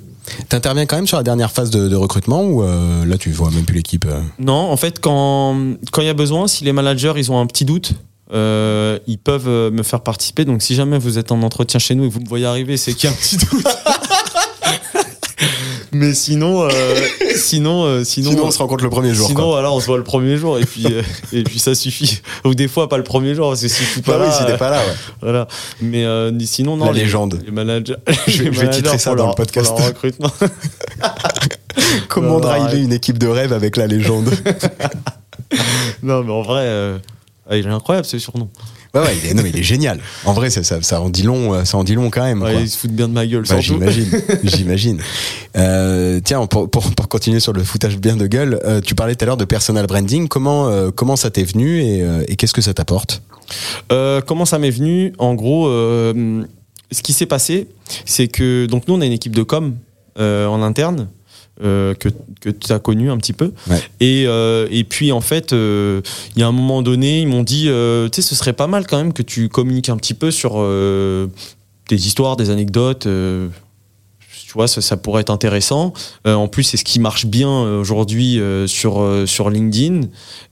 [0.50, 3.66] T'interviens quand même sur la dernière phase de, de recrutement ou là tu vois même
[3.66, 4.06] plus l'équipe
[4.40, 5.56] Non, en fait, quand
[5.92, 7.94] quand il y a besoin, si les managers ils ont un petit doute,
[8.34, 10.46] euh, ils peuvent euh, me faire participer.
[10.46, 12.78] Donc, si jamais vous êtes en entretien chez nous et que vous me voyez arriver,
[12.78, 13.66] c'est qu'il y a un petit doute.
[15.96, 16.70] Mais sinon, euh,
[17.36, 19.28] sinon, euh, sinon, Sinon, on se rencontre le premier jour.
[19.28, 19.52] Sinon, quoi.
[19.52, 22.20] voilà, on se voit le premier jour et puis, euh, et puis ça suffit.
[22.46, 24.32] Ou des fois, pas le premier jour, parce que si tu Bah pas oui, là,
[24.32, 24.94] si t'es pas là, ouais.
[25.22, 25.48] voilà.
[25.82, 26.04] Mais
[26.48, 26.86] sinon, non.
[26.86, 27.40] La légende.
[27.46, 27.94] Les managers.
[28.28, 29.68] Je vais- les je vais managers titrer ça dans leur- le podcast.
[29.70, 30.32] pour leur recrutement.
[32.08, 34.32] Comment driver une équipe de rêve avec la légende?
[36.02, 36.66] Non, mais en vrai,
[37.50, 38.50] ah, il est incroyable ce surnom.
[38.94, 40.00] Ouais, ouais, il est, non, mais il est génial.
[40.24, 42.42] En vrai, ça, ça, ça en dit long, euh, ça en dit long quand même.
[42.42, 42.62] Ouais, quoi.
[42.62, 44.08] il se fout bien de ma gueule, Bah, j'imagine,
[44.44, 45.02] j'imagine.
[45.58, 49.16] Euh, tiens, pour, pour, pour continuer sur le foutage bien de gueule, euh, tu parlais
[49.16, 50.28] tout à l'heure de personal branding.
[50.30, 53.22] Comment, euh, comment ça t'est venu et, et qu'est-ce que ça t'apporte?
[53.90, 55.14] Comment ça m'est venu?
[55.18, 57.68] En gros, ce qui s'est passé,
[58.06, 59.76] c'est que donc nous on a une équipe de com
[60.18, 61.10] en interne
[61.62, 62.10] euh, que,
[62.42, 63.52] que tu as connu un petit peu.
[63.70, 63.82] Ouais.
[64.00, 66.02] Et, euh, et puis en fait, euh,
[66.36, 68.68] il y a un moment donné, ils m'ont dit, euh, tu sais, ce serait pas
[68.68, 71.28] mal quand même que tu communiques un petit peu sur euh,
[71.90, 73.08] des histoires, des anecdotes.
[74.54, 75.94] Tu vois, ça, pourrait être intéressant.
[76.28, 80.02] Euh, en plus, c'est ce qui marche bien euh, aujourd'hui euh, sur, sur LinkedIn.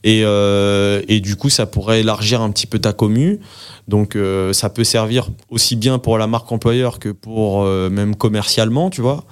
[0.02, 3.38] Et, et du coup, ça pourrait élargir un petit peu ta commu.
[3.86, 4.18] Donc,
[4.52, 9.24] ça peut servir aussi bien pour la marque employeur que pour même commercialement, tu vois.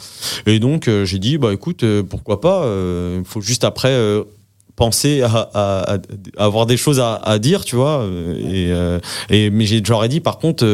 [0.47, 2.65] Et donc, j'ai dit, bah écoute, pourquoi pas
[3.17, 3.97] Il faut juste après
[4.77, 5.99] penser à,
[6.37, 8.07] avoir des choses à, dire, tu vois.
[8.39, 8.73] Et,
[9.31, 10.65] et, mais j'aurais dit, par contre,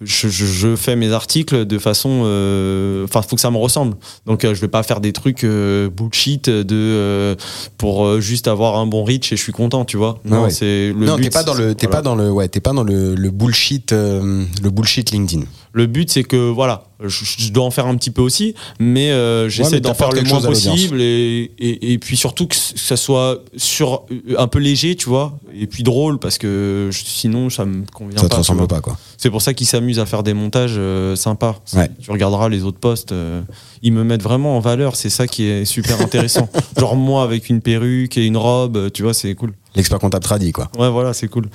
[0.00, 2.22] je, je- je fais mes articles de façon.
[2.24, 3.96] euh, Enfin, faut que ça me ressemble.
[4.26, 7.34] Donc, euh, je vais pas faire des trucs euh, bullshit de euh,
[7.78, 10.18] pour juste avoir un bon reach et je suis content, tu vois.
[10.24, 10.50] Non, ouais.
[10.50, 11.98] c'est le Non, t'es pas dans le, t'es voilà.
[11.98, 15.44] pas dans le, ouais, t'es pas dans le, le bullshit, euh, le bullshit LinkedIn.
[15.78, 19.12] Le but, c'est que voilà, je, je dois en faire un petit peu aussi, mais
[19.12, 23.44] euh, j'essaie d'en faire le moins possible et, et, et puis surtout que ça soit
[23.56, 24.02] sur
[24.36, 28.18] un peu léger, tu vois, et puis drôle parce que je- sinon ça me convient
[28.18, 28.38] Ça te pas.
[28.38, 28.98] ressemble pas, quoi.
[29.16, 31.60] C'est pour ça qu'ils s'amusent à faire des montages euh, sympas.
[31.74, 31.88] Ouais.
[32.02, 33.40] Tu regarderas les autres posts, euh,
[33.82, 34.96] ils me mettent vraiment en valeur.
[34.96, 36.48] C'est ça qui est super intéressant.
[36.76, 39.52] Genre moi avec une perruque et une robe, euh, tu vois, c'est cool.
[39.76, 40.70] L'expert comptable tradit, quoi.
[40.76, 41.48] Ouais, voilà, c'est cool.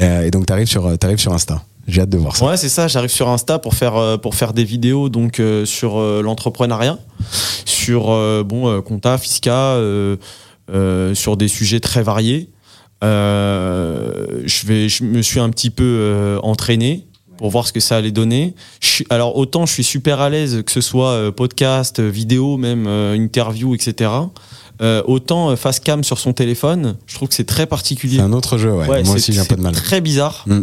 [0.00, 1.62] Euh, et donc t'arrives sur, t'arrives sur Insta.
[1.88, 2.46] J'ai hâte de voir ça.
[2.46, 2.86] Ouais, c'est ça.
[2.86, 6.98] J'arrive sur Insta pour faire euh, pour faire des vidéos donc euh, sur euh, l'entrepreneuriat,
[7.64, 8.08] sur
[8.44, 9.76] bon compta, fisca,
[11.14, 12.50] sur des sujets très variés.
[13.02, 17.06] Je vais, je me suis un petit peu entraîné
[17.38, 18.54] pour voir ce que ça allait donner.
[19.08, 24.10] Alors autant je suis super à l'aise que ce soit podcast, vidéo, même interview, etc.
[24.80, 28.16] Euh, autant euh, face cam sur son téléphone, je trouve que c'est très particulier.
[28.18, 28.86] C'est un autre jeu, ouais.
[28.86, 29.74] Ouais, Moi aussi, j'ai un peu de c'est mal.
[29.74, 30.44] Très bizarre.
[30.46, 30.60] Mm.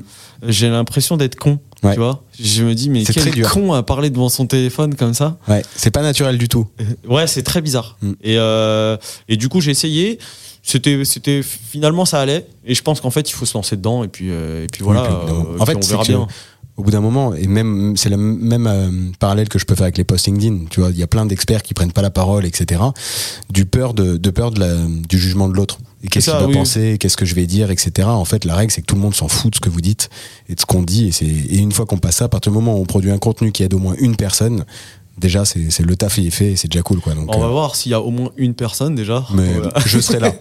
[0.48, 1.60] J'ai l'impression d'être con.
[1.84, 1.94] Ouais.
[1.94, 5.14] Tu vois Je me dis, mais C'est quel con à parler devant son téléphone comme
[5.14, 6.68] ça Ouais, c'est pas naturel du tout.
[7.10, 7.98] Ouais, c'est très bizarre.
[8.02, 8.12] Mm.
[8.24, 8.98] Et, euh,
[9.28, 10.20] et du coup, j'ai essayé.
[10.64, 12.48] C'était, c'était finalement ça allait.
[12.66, 14.04] Et je pense qu'en fait, il faut se lancer dedans.
[14.04, 15.04] Et puis, euh, et puis voilà.
[15.04, 16.28] Oui, puis euh, en fait, on verra que- bien.
[16.78, 19.86] Au bout d'un moment, et même c'est le même euh, parallèle que je peux faire
[19.86, 20.66] avec les posts LinkedIn.
[20.70, 22.82] Tu vois, il y a plein d'experts qui prennent pas la parole, etc.
[23.50, 24.76] Du peur de, de peur de la,
[25.08, 25.80] du jugement de l'autre.
[26.04, 26.54] Et qu'est-ce qu'il va oui.
[26.54, 28.10] penser, qu'est-ce que je vais dire, etc.
[28.10, 29.80] En fait, la règle c'est que tout le monde s'en fout de ce que vous
[29.80, 30.10] dites
[30.50, 31.08] et de ce qu'on dit.
[31.08, 33.10] Et, c'est, et une fois qu'on passe ça, à partir du moment où on produit
[33.10, 34.66] un contenu qui aide au moins une personne,
[35.18, 37.14] déjà c'est, le taf est fait et c'est déjà cool, quoi.
[37.14, 39.24] Donc, On va euh, voir s'il y a au moins une personne déjà.
[39.34, 39.72] mais Voilà.
[39.86, 40.34] je serai là.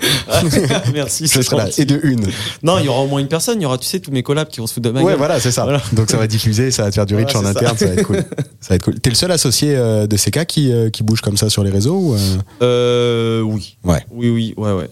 [0.94, 1.26] Merci.
[1.26, 1.68] je serai là.
[1.78, 2.26] Et de une.
[2.62, 3.60] Non, il y aura au moins une personne.
[3.60, 5.12] Il y aura, tu sais, tous mes collabs qui vont se foutre de ma Ouais,
[5.12, 5.18] gueule.
[5.18, 5.64] voilà, c'est ça.
[5.64, 5.80] Voilà.
[5.92, 7.58] Donc ça va diffuser, ça va te faire du reach Voilà, en ça.
[7.58, 7.86] interne, ça.
[7.86, 8.16] va être cool.
[8.60, 8.98] Ça va être cool.
[9.00, 11.70] T'es le seul associé euh, de CK qui, euh, qui bouge comme ça sur les
[11.70, 12.16] réseaux ou,
[13.52, 13.76] oui.
[13.84, 14.04] Ouais.
[14.10, 14.88] Oui, oui, ouais, ouais.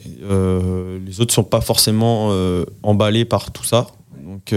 [1.06, 2.30] Les autres sont pas forcément
[2.82, 3.86] emballés par tout ça.
[4.24, 4.54] Donc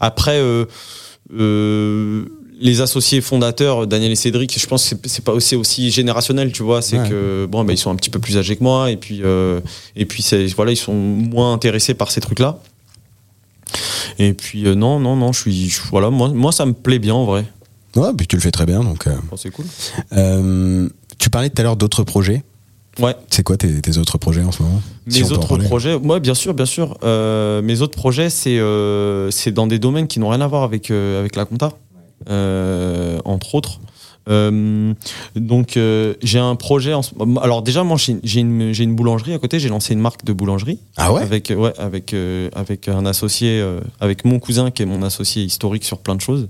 [0.00, 0.40] après,
[1.32, 2.24] euh,
[2.60, 6.62] les associés fondateurs, Daniel et Cédric, je pense que c'est- pas aussi aussi générationnel, tu
[6.62, 6.82] vois.
[6.82, 7.08] C'est Ouais.
[7.08, 9.60] que bon, bah, ils sont un petit peu plus âgés que moi, et puis euh,
[9.96, 10.24] et puis
[10.56, 12.58] voilà, ils sont moins intéressés par ces trucs-là.
[14.18, 16.98] Et puis euh, non, non, non, je suis je- voilà, moi, moi ça me plaît
[16.98, 17.44] bien en vrai.
[17.96, 18.82] Ouais, puis tu le fais très bien.
[18.82, 19.64] Donc, euh, Bon, c'est cool.
[21.18, 22.42] tu parlais tout à l'heure d'autres projets.
[22.98, 23.14] Ouais.
[23.30, 26.52] C'est quoi tes, tes autres projets en ce moment Mes autres projets, moi bien sûr,
[26.54, 26.98] bien sûr.
[27.02, 28.58] Mes autres projets, c'est
[29.30, 31.72] c'est dans des domaines qui n'ont rien à voir avec avec la compta,
[32.26, 33.80] entre autres.
[34.30, 34.92] Euh,
[35.36, 36.92] donc euh, j'ai un projet.
[36.92, 37.00] En
[37.40, 39.58] alors déjà, moi j'ai une boulangerie à côté.
[39.58, 41.22] J'ai lancé une marque de boulangerie Ah ouais?
[41.22, 45.42] Avec ouais avec euh, avec un associé, euh, avec mon cousin qui est mon associé
[45.44, 46.48] historique sur plein de choses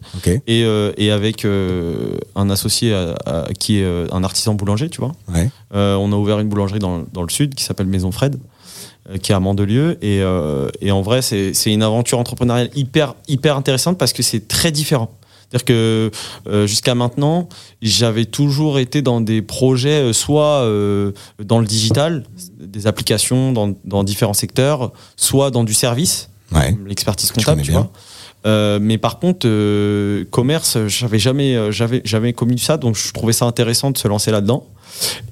[0.48, 4.88] et euh, et avec euh, un associé à- à- qui est euh, un artisan boulanger,
[4.88, 5.12] tu vois.
[5.32, 5.48] Ouais.
[5.72, 8.40] Euh, on a ouvert une boulangerie dans, dans le sud qui s'appelle Maison Fred,
[9.08, 9.98] euh, qui est à Mandelieu.
[10.02, 14.24] Et, euh, et en vrai, c'est c'est une aventure entrepreneuriale hyper, hyper intéressante parce que
[14.24, 15.12] c'est très différent.
[15.51, 16.11] C'est-à-dire que
[16.46, 17.49] euh, jusqu'à maintenant,
[17.80, 22.24] j'avais toujours été dans des projets, euh, soit euh, dans le digital,
[22.61, 26.76] des applications dans, dans différents secteurs, soit dans du service, Ouais.
[26.86, 27.90] l'expertise comptable, tu vois.
[28.46, 33.12] Euh, mais par contre, euh, commerce, j'avais jamais, euh, j'avais jamais commis ça, donc je
[33.12, 34.66] trouvais ça intéressant de se lancer là-dedans.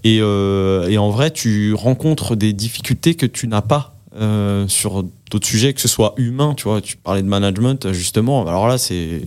[0.05, 3.95] Et, et en vrai, tu rencontres des difficultés que tu n'as pas
[4.69, 6.81] sur d'autres sujets, que ce soit humain, tu vois.
[6.81, 8.47] Tu parlais de management, justement.
[8.47, 9.23] Alors là, c'est,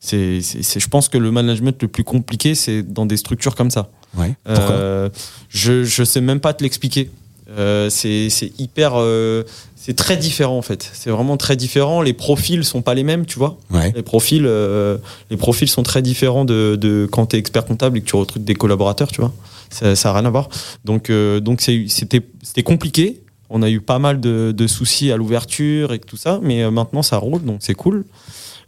[0.00, 3.54] c'est, c'est, c'est- je pense que le management le plus compliqué, c'est dans des structures
[3.54, 3.90] comme ça.
[4.16, 4.34] Ouais.
[4.44, 4.70] Pourquoi?
[4.74, 5.08] Euh,
[5.50, 7.10] je je sais même pas te l'expliquer.
[7.58, 9.42] Euh, c'est c'est hyper euh,
[9.76, 10.88] c'est très différent en fait.
[10.92, 12.00] C'est vraiment très différent.
[12.00, 13.58] Les profils sont pas les mêmes, tu vois.
[13.70, 13.92] Ouais.
[13.94, 14.98] Les profils euh,
[15.30, 18.16] les profils sont très différents de, de quand tu es expert comptable et que tu
[18.16, 19.32] recrutes des collaborateurs, tu vois.
[19.70, 20.48] Ça ça a rien à voir.
[20.84, 23.20] Donc euh, donc c'est- c'était c'était compliqué.
[23.52, 26.70] On a eu pas mal de, de soucis à l'ouverture et tout ça, mais euh,
[26.70, 28.04] maintenant ça roule, donc c'est cool.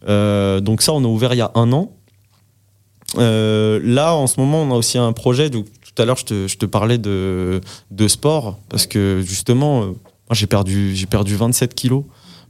[0.09, 1.93] Euh, donc ça, on a ouvert il y a un an.
[3.19, 5.51] Euh, là, en ce moment, on a aussi un projet.
[5.51, 5.65] Tout
[5.99, 9.93] à l'heure, je te, je te parlais de, de sport parce que justement, euh,
[10.31, 12.05] j'ai perdu, j'ai perdu 27 kilos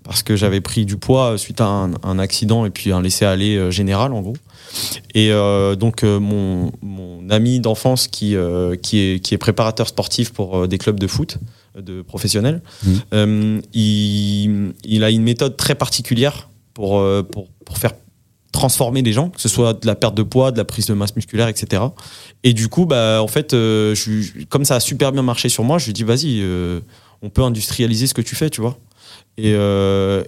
[0.05, 3.71] parce que j'avais pris du poids suite à un, un accident et puis un laisser-aller
[3.71, 4.37] général, en gros.
[5.15, 9.89] Et euh, donc, euh, mon, mon ami d'enfance qui, euh, qui, est, qui est préparateur
[9.89, 11.39] sportif pour des clubs de foot,
[11.79, 12.63] de professionnels,
[13.13, 17.93] il, il a une méthode très particulière pour, euh, pour, pour faire
[18.53, 20.95] transformer les gens, que ce soit de la perte de poids, de la prise de
[20.95, 21.83] masse musculaire, etc.
[22.45, 25.65] Et du coup, bah, en fait, euh, je, comme ça a super bien marché sur
[25.65, 26.81] moi, je lui ai dit, vas-y, euh,
[27.23, 28.79] on peut industrialiser ce que tu fais, tu vois.
[29.39, 29.55] Et,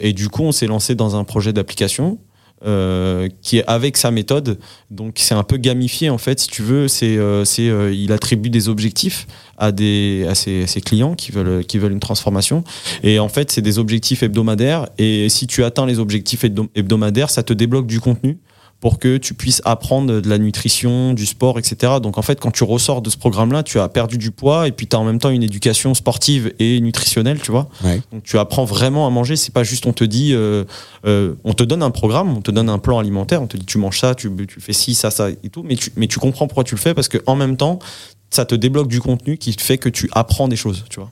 [0.01, 2.19] et du coup, on s'est lancé dans un projet d'application
[2.65, 4.59] euh, qui est avec sa méthode.
[4.91, 6.89] Donc, c'est un peu gamifié, en fait, si tu veux.
[6.89, 9.27] C'est, euh, c'est, euh, il attribue des objectifs
[9.59, 12.65] à, des, à, ses, à ses clients qui veulent, qui veulent une transformation.
[13.03, 14.89] Et en fait, c'est des objectifs hebdomadaires.
[14.99, 18.39] Et si tu atteins les objectifs hebdo- hebdomadaires, ça te débloque du contenu
[18.85, 21.95] pour que tu puisses apprendre de la nutrition, du sport, etc.
[22.03, 24.73] Donc en fait, quand tu ressors de ce programme-là, tu as perdu du poids et
[24.73, 27.71] puis tu as en même temps une éducation sportive et nutritionnelle, tu vois.
[27.83, 28.03] Ouais.
[28.13, 29.37] Donc tu apprends vraiment à manger.
[29.37, 30.65] C'est pas juste on te dit, euh,
[31.07, 33.65] euh, on te donne un programme, on te donne un plan alimentaire, on te dit
[33.65, 36.19] tu manges ça, tu, tu fais ci, ça, ça et tout, mais tu, mais tu
[36.19, 37.79] comprends pourquoi tu le fais parce que en même temps,
[38.29, 41.11] ça te débloque du contenu qui fait que tu apprends des choses, tu vois.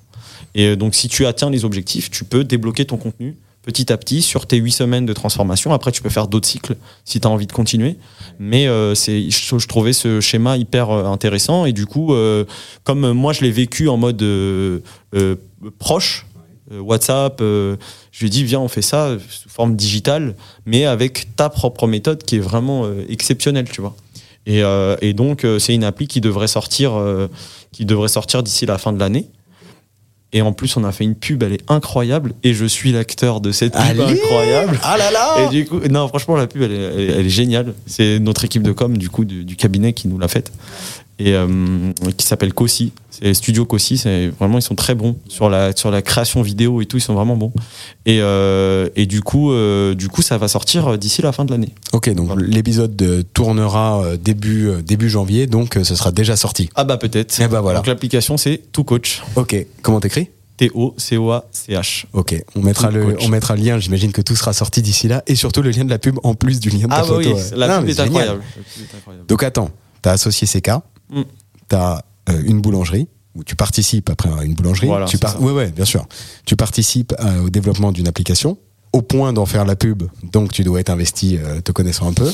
[0.54, 3.96] Et euh, donc si tu atteins les objectifs, tu peux débloquer ton contenu petit à
[3.96, 5.72] petit sur tes huit semaines de transformation.
[5.72, 7.96] Après, tu peux faire d'autres cycles si tu as envie de continuer.
[8.38, 11.64] Mais euh, je, trouvais ce schéma hyper euh, intéressant.
[11.64, 12.44] Et du coup, euh,
[12.84, 14.24] comme moi, je l'ai vécu en mode
[15.78, 16.26] proche,
[16.70, 17.76] WhatsApp, je
[18.20, 20.34] lui ai dit, viens, on fait ça sous forme digitale,
[20.64, 23.94] mais avec ta propre méthode qui est vraiment exceptionnelle, tu vois.
[24.46, 26.92] Et, donc, c'est une appli qui devrait sortir
[28.42, 29.28] d'ici la fin de l'année.
[30.34, 32.32] Et en plus, on a fait une pub, elle est incroyable.
[32.42, 34.78] Et je suis l'acteur de cette pub Allez incroyable.
[34.82, 37.74] Ah là là Et du coup, non, franchement, la pub, elle est, elle géniale.
[37.86, 40.50] C'est notre équipe de com, du coup, du, du cabinet qui nous l'a faite.
[41.24, 41.46] Et euh,
[42.16, 42.92] qui s'appelle Cossi.
[43.10, 43.96] C'est Studio Cossi.
[43.98, 46.96] C'est vraiment, ils sont très bons sur la, sur la création vidéo et tout.
[46.96, 47.52] Ils sont vraiment bons.
[48.06, 51.50] Et, euh, et du coup, euh, du coup, ça va sortir d'ici la fin de
[51.52, 51.74] l'année.
[51.92, 52.42] Ok, donc Voilà.
[52.46, 56.68] l'épisode tournera début, début janvier, donc ce sera déjà sorti.
[56.74, 57.38] Ah bah peut-être.
[57.40, 57.78] Eh bah voilà.
[57.78, 59.22] Donc l'application, c'est Tout Coach.
[59.36, 60.28] Ok, comment t'écris?
[60.56, 62.04] T-O-C-O-A-C-H.
[62.12, 63.22] Ok, on mettra, Tout le, coach.
[63.24, 65.84] on mettra le lien, j'imagine que tout sera sorti d'ici là, et surtout le lien
[65.84, 67.34] de la pub en plus du lien de ta Ah bah photo.
[67.34, 68.40] oui, la Non, pub est incroyable.
[68.56, 69.26] La pub est incroyable.
[69.26, 69.70] Donc attends,
[70.02, 70.70] t'as associé CK,
[71.10, 71.22] Mm.
[71.68, 74.86] t'as euh, une boulangerie, où tu participes après à une boulangerie.
[74.86, 75.16] Voilà, tu.
[75.40, 76.06] Ouais, ouais, bien sûr.
[76.44, 78.58] Tu participes euh, au développement d'une application,
[78.92, 82.12] au point d'en faire la pub, donc tu dois être investi, euh, te connaissant un
[82.12, 82.30] peu.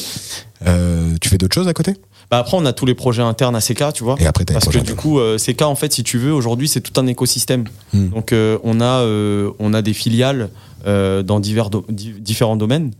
[1.20, 1.94] Tu fais d'autres choses à côté?
[2.30, 4.16] Bah après, on a tous les projets internes à CK, tu vois.
[4.18, 6.80] Et après, Parce que du coup, euh, CK, en fait, si tu veux, aujourd'hui, c'est
[6.82, 7.64] tout un écosystème.
[7.94, 8.08] Hmm.
[8.08, 10.50] Donc, euh, on, a, euh, on a des filiales
[10.84, 12.92] dans divers do- différents domaines.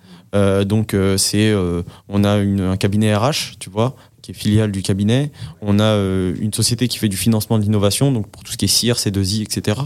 [0.67, 1.55] Donc, c'est,
[2.09, 5.31] on a une- un cabinet RH, tu vois, qui est filiale du cabinet.
[5.61, 8.57] On a euh, une société qui fait du financement de l'innovation, donc pour tout ce
[8.57, 9.81] qui est CIR, C2I, etc.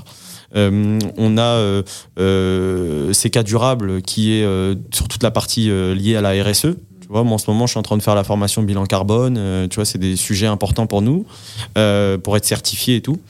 [0.55, 1.83] Euh, on a
[2.19, 4.47] euh, CK Durable qui est
[4.93, 6.77] sur toute la partie liée à la RSE.
[7.09, 9.69] Moi en ce moment, je suis en train de faire la formation bilan carbone.
[9.69, 11.27] tu vois, c'est des sujets importants pour nous,
[11.75, 13.21] pour être certifié et tout.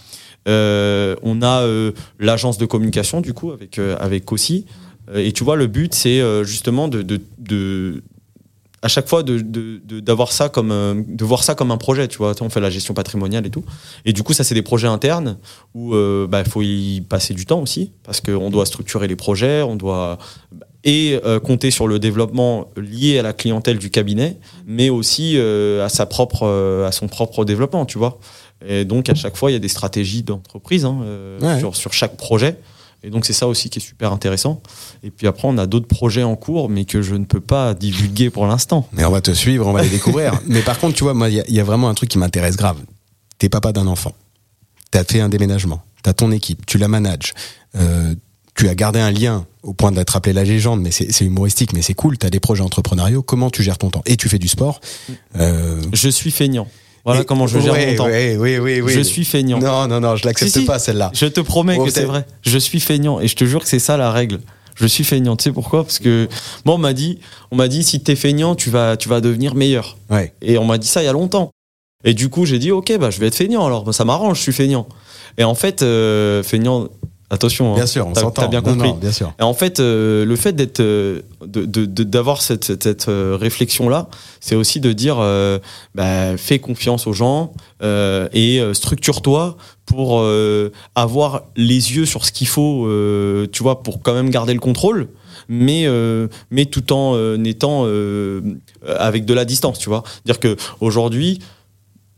[0.46, 1.66] On a
[2.20, 4.24] l'agence de communication du coup avec avec
[5.14, 8.03] et tu vois, le but c'est justement de
[8.82, 9.40] à chaque fois de
[10.00, 12.08] d'avoir ça comme euh, de voir ça comme un projet.
[12.08, 13.64] Tu vois, on fait la gestion patrimoniale et tout.
[14.04, 15.38] Et du coup, ça c'est des projets internes
[15.74, 19.62] où il bah, faut y passer du temps aussi parce qu'on doit structurer les projets,
[19.62, 20.18] on doit
[20.84, 25.84] et euh, compter sur le développement lié à la clientèle du cabinet, mais aussi euh,
[25.84, 28.18] à sa propre euh, à son propre développement, tu vois.
[28.66, 31.58] Et donc à chaque fois, il y a des stratégies d'entreprise hein, euh, Ouais.
[31.58, 32.56] sur, sur chaque projet.
[33.05, 34.62] Et donc c'est ça aussi qui est super intéressant.
[35.03, 37.74] Et puis après, on a d'autres projets en cours, mais que je ne peux pas
[37.74, 38.88] divulguer pour l'instant.
[38.92, 40.40] Mais on va te suivre, on va les découvrir.
[40.46, 42.09] Mais par contre, tu vois, moi, il y a- il y, a vraiment un truc
[42.11, 42.78] qui m'intéresse grave.
[43.38, 44.12] T'es papa d'un enfant.
[44.92, 45.82] T'as fait un déménagement.
[46.03, 46.64] T'as ton équipe.
[46.66, 47.34] Tu la manages.
[47.76, 48.14] Euh,
[48.55, 51.72] tu as gardé un lien au point d'être appelé la légende, mais c'est c'est humoristique,
[51.72, 52.18] mais c'est cool.
[52.18, 53.22] T'as des projets entrepreneuriaux.
[53.22, 54.03] Comment tu gères ton temps?
[54.05, 54.80] Et tu fais du sport?
[55.38, 56.68] Euh, Je suis feignant.
[57.05, 58.07] Voilà comment je gère ouais, mon temps.
[58.07, 58.92] ouais, ouais, ouais, ouais.
[58.92, 59.59] Je suis feignant.
[59.59, 60.64] Non, non, non, je l'accepte Si, si.
[60.66, 61.11] pas celle-là.
[61.14, 62.24] Je te promets Oh, que c'est vrai.
[62.42, 64.40] Je suis feignant et je te jure que c'est ça la règle.
[64.76, 65.36] Je suis feignant.
[65.36, 65.82] Tu sais pourquoi?
[65.84, 66.28] Parce que
[66.64, 67.18] moi on m'a dit,
[67.50, 69.98] on m'a dit si t'es feignant, tu vas, tu vas devenir meilleur.
[70.11, 70.32] Ouais.
[70.42, 71.50] Et on m'a dit ça il y a longtemps.
[72.05, 74.38] Et du coup j'ai dit ok bah je vais être feignant alors Bah, ça m'arrange,
[74.38, 74.86] je suis feignant.
[75.38, 76.88] Et en fait euh, feignant,
[77.32, 77.72] attention.
[77.72, 77.76] hein.
[77.76, 78.42] Bien sûr, on s'entend.
[78.42, 78.88] T'as bien compris.
[78.90, 79.32] non, bien sûr.
[79.40, 83.36] Et en fait, euh, le fait d'être, euh, de- de- d'avoir cette, cette, cette, euh,
[83.40, 84.08] réflexion-là,
[84.40, 85.58] c'est aussi de dire, euh,
[85.94, 87.52] bah, fais confiance aux gens
[87.82, 89.56] et structure-toi
[89.86, 90.24] pour
[90.94, 92.86] avoir les yeux sur ce qu'il faut,
[93.52, 95.08] tu vois, pour quand même garder le contrôle,
[95.48, 98.40] mais euh, mais tout en euh, étant euh,
[98.86, 100.02] avec de la distance, tu vois.
[100.24, 101.40] Dire que aujourd'hui,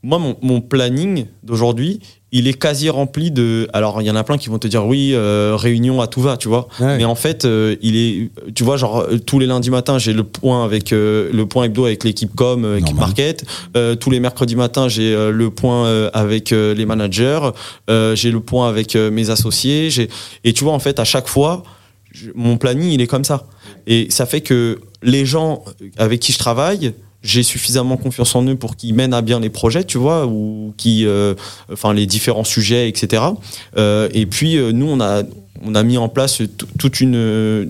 [0.05, 1.99] moi, mon, mon planning d'aujourd'hui,
[2.31, 3.69] il est quasi rempli de.
[3.73, 6.21] Alors, il y en a plein qui vont te dire oui, euh, réunion à tout
[6.21, 6.69] va, tu vois.
[6.79, 6.99] Ouais.
[6.99, 10.13] Mais en fait, euh, il est, tu vois, genre euh, tous les lundis matins, j'ai
[10.13, 13.45] le point avec euh, le point hebdo avec l'équipe com, équipe market.
[13.99, 17.51] Tous les mercredis matins, j'ai le point avec les managers.
[17.89, 19.89] J'ai le point avec mes associés.
[19.91, 20.11] J'ai
[20.45, 21.63] et tu vois, en fait, à chaque fois,
[22.35, 23.47] mon planning, il est comme ça.
[23.87, 25.65] Et ça fait que les gens
[25.97, 26.93] avec qui je travaille,
[27.25, 30.75] j'ai suffisamment confiance en eux pour qu'ils mènent à bien les projets, tu vois, ou
[30.77, 31.35] qui, euh,
[31.73, 33.23] enfin, les différents sujets, etc.
[33.77, 35.23] Euh, et puis, euh, nous, on a,
[35.63, 36.43] on a mis en place
[36.79, 37.67] toute une, euh,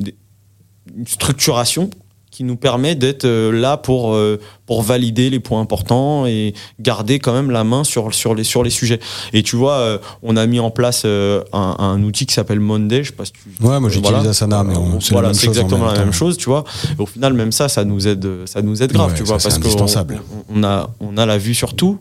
[0.97, 1.89] une structuration
[2.35, 7.21] qui nous permet d'être euh, là pour, euh, pour valider les points importants et garder
[7.21, 8.99] quand même la main sur, sur, les, sur les sujets.
[9.33, 13.05] Et tu vois, euh, on a mis en place un, un outil qui s'appelle Monday,
[13.05, 14.31] je sais pas si tu Ouais, moi j'utilise voilà.
[14.31, 16.65] Asana, mais on- c'est voilà, c'est exactement la même chose, tu vois.
[16.99, 19.25] Et au final, même ça, ça nous aide, ça nous aide grave, Ouais, tu ça,
[19.35, 20.21] vois, c'est parce indispensable.
[20.51, 22.01] on, on a, on a la vue sur tout.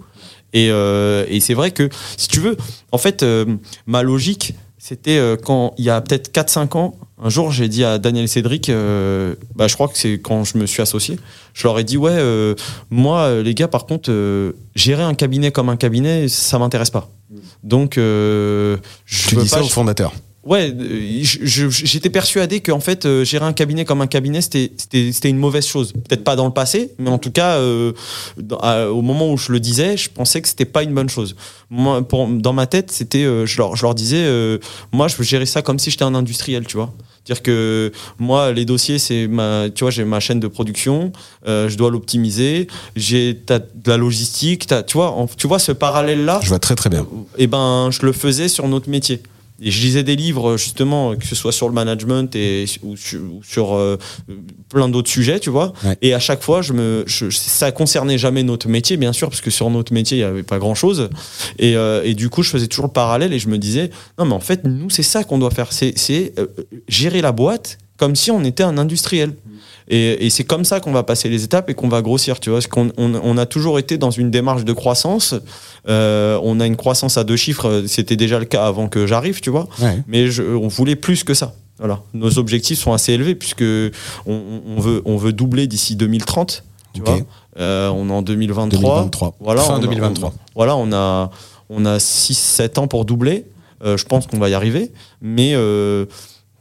[0.56, 2.58] Et, euh, et c'est vrai que, si tu veux,
[2.92, 3.46] en fait, euh,
[3.86, 4.54] ma logique,
[4.86, 8.26] c'était euh, quand il y a peut-être 4-5 ans, un jour, j'ai dit à Daniel
[8.26, 11.18] et Cédric, euh, bah, je crois que c'est quand je me suis associé,
[11.54, 12.54] je leur ai dit, ouais, euh,
[12.90, 17.10] moi, les gars, par contre, euh, gérer un cabinet comme un cabinet, ça m'intéresse pas.
[17.64, 18.76] Donc, euh,
[19.06, 20.12] je Tu veux dis pas, ça au fondateur.
[20.46, 21.24] Ouais, euh,
[21.70, 24.72] j'étais persuadé qu'en fait, euh, gérer un cabinet comme un cabinet, c'était-
[25.30, 25.94] une mauvaise chose.
[25.94, 27.94] Peut-être pas dans le passé, mais en tout cas, euh,
[28.38, 31.10] dans- à- au moment où je le disais, je pensais que c'était pas une bonne
[31.10, 31.36] chose.
[31.70, 34.24] Moi, pour, dans ma tête, c'était, euh, je, leur, je leur disais,
[34.92, 36.94] moi, je veux gérer ça comme si j'étais un industriel, tu vois.
[37.26, 41.14] Dire que moi, les dossiers, c'est ma, tu vois, j'ai ma chaîne de production,
[41.46, 42.68] je dois l'optimiser,
[42.98, 46.60] j'ai t'as de la logistique, t'as- tu vois, en- tu vois ce parallèle-là Je vois
[46.60, 47.08] très très bien.
[47.38, 49.22] et ben je le faisais sur notre métier.
[49.64, 53.22] Et je lisais des livres justement, que ce soit sur le management et, ou sur,
[53.22, 53.98] ou sur, euh,
[54.70, 55.74] plein d'autres sujets, tu vois.
[55.84, 55.98] Ouais.
[56.02, 59.42] Et à chaque fois, je me, je, ça concernait jamais notre métier, bien sûr, parce
[59.42, 61.10] que sur notre métier, il y avait pas grand chose.
[61.60, 63.90] Et, euh, et du coup, je faisais toujours le parallèle et je me disais,
[64.20, 65.72] non, mais en fait, nous, c'est ça qu'on doit faire.
[65.72, 66.48] C'est c'est, euh,
[66.88, 69.34] gérer la boîte comme si on était un industriel.
[69.96, 72.50] Et, et c'est comme ça qu'on va passer les étapes et qu'on va grossir, tu
[72.50, 72.60] vois.
[72.60, 75.36] Parce qu'on on, on a toujours été dans une démarche de croissance.
[75.88, 79.40] Euh, on a une croissance à deux chiffres, c'était déjà le cas avant que j'arrive,
[79.42, 79.68] tu vois.
[79.82, 80.02] Ouais.
[80.08, 81.54] Mais je- on voulait plus que ça.
[81.80, 82.00] Voilà.
[82.14, 84.42] Nos objectifs sont assez élevés puisque on,
[84.78, 86.64] on veut, on veut doubler d'ici 2030.
[86.94, 87.18] Tu vois.
[87.60, 88.80] Euh, on est en 2023.
[88.80, 89.36] 2023.
[89.40, 90.30] Voilà, fin on a- 2023.
[90.30, 91.30] on- voilà, on a,
[91.70, 93.46] on a 6-7 ans pour doubler.
[93.84, 94.92] Euh, je pense qu'on va y arriver.
[95.22, 96.06] Mais euh,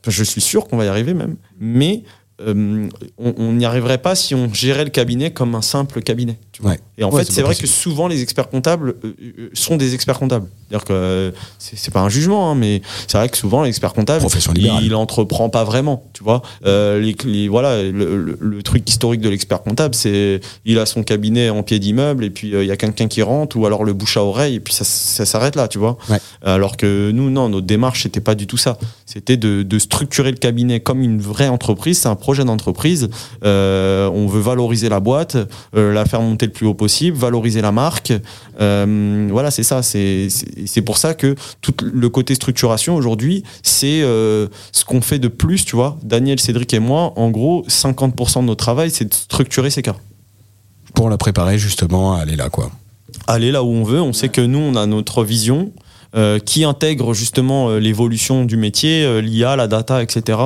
[0.09, 1.37] je suis sûr qu'on va y arriver même.
[1.61, 2.03] Mais
[2.41, 6.39] euh, on n'y arriverait pas si on gérait le cabinet comme un simple cabinet.
[6.53, 6.73] tu vois.
[6.73, 6.81] Ouais.
[6.99, 7.69] Et en Ouais, fait, c'est vrai possible.
[7.69, 10.49] que souvent les experts comptables euh, euh, sont des experts comptables.
[10.69, 14.25] C'est-à-dire que euh, c'est pas un jugement, hein, mais c'est vrai que souvent l'expert comptable,
[14.57, 16.43] il, il entreprend pas vraiment, tu vois.
[16.65, 20.87] Euh, les, les- voilà, le, le- le truc historique de l'expert comptable, c'est il a
[20.87, 23.67] son cabinet en pied d'immeuble et puis euh, il y a quelqu'un qui rentre ou
[23.67, 25.99] alors le bouche à oreille et puis ça, ça s'arrête là, tu vois.
[26.09, 26.19] Ouais.
[26.43, 28.79] Alors que nous, non, notre démarche c'était pas du tout ça.
[29.07, 31.99] C'était de, de structurer le cabinet comme une vraie entreprise.
[31.99, 33.11] C'est un projet d'entreprise.
[33.45, 35.37] Euh, on veut valoriser la boîte,
[35.77, 38.13] euh, la faire monter le plus haut possible, valoriser la marque.
[38.61, 39.83] Euh, voilà, c'est ça.
[39.83, 45.65] C'est pour ça que tout le côté structuration aujourd'hui, c'est ce qu'on fait de plus,
[45.65, 45.99] tu vois.
[46.03, 49.97] Daniel, Cédric et moi, en gros, 50% de notre travail, c'est de structurer ces cas.
[50.95, 52.71] Pour la préparer justement à aller là, quoi.
[53.27, 54.01] aller là où on veut.
[54.01, 55.73] On sait que nous, on a notre vision
[56.15, 60.39] euh, qui intègre justement euh, l'évolution du métier, euh, l'IA, la data, etc.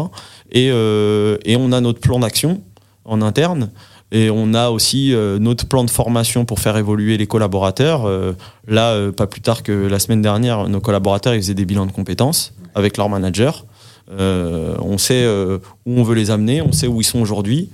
[0.53, 2.63] Et, euh, et on a notre plan d'action
[3.05, 3.71] en interne.
[4.13, 8.07] Et on a aussi euh, notre plan de formation pour faire évoluer les collaborateurs.
[8.07, 8.33] Euh,
[8.69, 11.87] là, euh, pas plus tard que la semaine dernière, nos collaborateurs ils faisaient des bilans
[11.87, 13.67] de compétences avec leur manager.
[14.09, 15.61] On sait où
[16.01, 17.71] on veut les amener, on sait où ils sont aujourd'hui.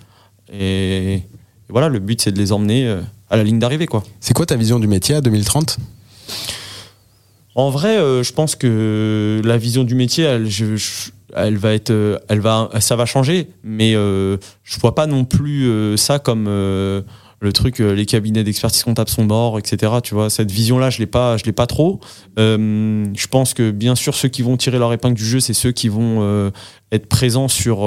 [0.51, 1.23] Et, et
[1.69, 2.89] voilà, le but c'est de les emmener
[3.29, 4.03] à la ligne d'arrivée, quoi.
[4.21, 5.77] C'est quoi ta vision du métier à 2030
[7.55, 11.91] En vrai, je pense que la vision du métier, elle, je- je- elle va être,
[11.91, 16.19] euh, elle va, ça va changer, mais euh, je vois pas non plus euh, ça
[16.19, 17.03] comme euh,
[17.41, 19.95] le truc, les cabinets d'expertise comptable sont morts, etc.
[20.01, 21.99] Tu vois, cette vision-là, je l'ai pas, je l'ai pas trop.
[22.37, 25.73] Je pense que bien sûr, ceux qui vont tirer leur épingle du jeu, c'est ceux
[25.73, 26.53] qui vont
[26.93, 27.79] être présents sur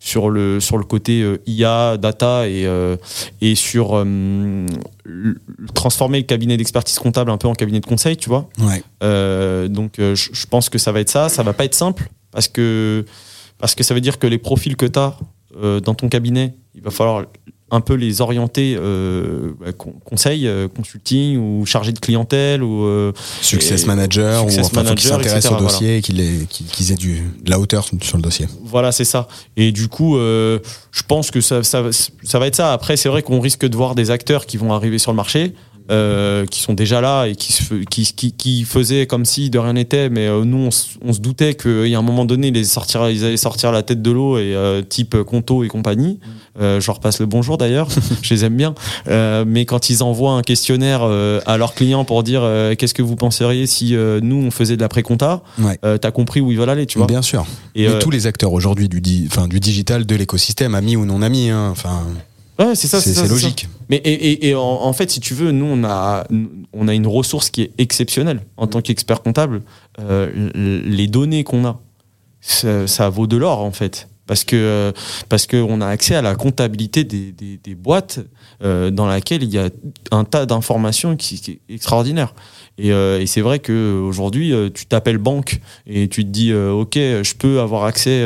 [0.00, 2.68] sur le sur le côté IA, data et
[3.40, 4.04] et sur
[5.72, 8.48] transformer le cabinet d'expertise comptable un peu en cabinet de conseil, tu vois.
[8.58, 8.82] Ouais.
[9.68, 11.28] Donc je je pense que ça va être ça.
[11.28, 13.04] Ça va pas être simple parce que,
[13.58, 15.16] parce que ça veut dire que les profils que tu as
[15.84, 17.24] dans ton cabinet, il va falloir
[17.70, 22.84] un peu les orienter euh, bah, con- conseil, euh, consulting ou chargé de clientèle ou
[22.84, 26.46] euh, Success manager, Success ou enfin, faut qu'ils manager, s'intéressent au dossier et qu'ils aient,
[26.48, 28.46] qu'ils aient du, de la hauteur sur le dossier.
[28.64, 29.28] Voilà, c'est ça.
[29.56, 30.58] Et du coup, euh,
[30.92, 31.82] je pense que ça, ça,
[32.22, 32.72] ça va être ça.
[32.72, 35.54] Après, c'est vrai qu'on risque de voir des acteurs qui vont arriver sur le marché,
[35.90, 37.52] euh, qui sont déjà là et qui,
[37.90, 40.08] qui, qui, qui faisaient comme si de rien n'était.
[40.08, 42.56] Mais euh, nous, on, se- on se doutait qu'il y a un moment donné, ils,
[43.24, 46.18] allaient sortir la tête de l'eau et euh, type Conto et compagnie.
[46.60, 47.88] Euh, je leur passe le bonjour d'ailleurs,
[48.22, 48.74] je les aime bien.
[49.08, 52.94] Euh, mais quand ils envoient un questionnaire euh, à leurs clients pour dire euh, qu'est-ce
[52.94, 55.78] que vous penseriez si euh, nous on faisait de la pré-compta, Ouais.
[55.84, 57.06] euh, t'as compris où ils veulent aller, tu vois.
[57.08, 57.44] Bien sûr.
[57.74, 61.04] Et, Mais euh, tous les acteurs aujourd'hui du, di- du digital, de l'écosystème, amis ou
[61.04, 62.02] non amis, hein, enfin,
[62.58, 63.26] ouais, c'est ça, c'est ça.
[63.26, 63.68] logique.
[63.88, 66.26] Mais et, et- et en, en fait, si tu veux, nous on a
[66.72, 69.62] on a une ressource qui est exceptionnelle en tant qu'expert comptable.
[70.00, 71.80] Euh, les données qu'on a,
[72.40, 74.08] ça, ça vaut de l'or en fait.
[74.26, 74.90] Parce que
[75.28, 78.20] parce que on a accès à la comptabilité des, des, des boîtes
[78.62, 79.68] euh, dans laquelle il y a
[80.12, 82.34] un tas d'informations qui, qui est extraordinaire.
[82.78, 86.94] Et, euh, et c'est vrai que aujourd'hui, tu t'appelles banque et tu te dis ok,
[86.94, 88.24] je peux avoir accès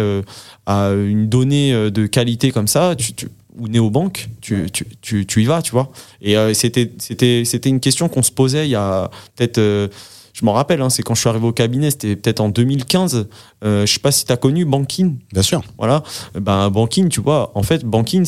[0.67, 2.95] à une donnée de qualité comme ça.
[2.97, 5.91] Tu, tu- ou néobanque, tu, tu, tu, tu y vas, tu vois.
[6.23, 9.59] Et euh, c'était c'était c'était une question qu'on se posait il y a peut-être.
[9.59, 9.89] euh,
[10.35, 13.27] je m'en rappelle, hein, c'est quand je suis arrivé au cabinet, c'était peut-être en 2015.
[13.65, 15.17] Euh, je sais pas si tu as connu Banking.
[15.33, 15.63] Bien sûr.
[15.79, 16.05] Voilà.
[16.39, 18.25] Ben, banking, tu vois, en fait, banking,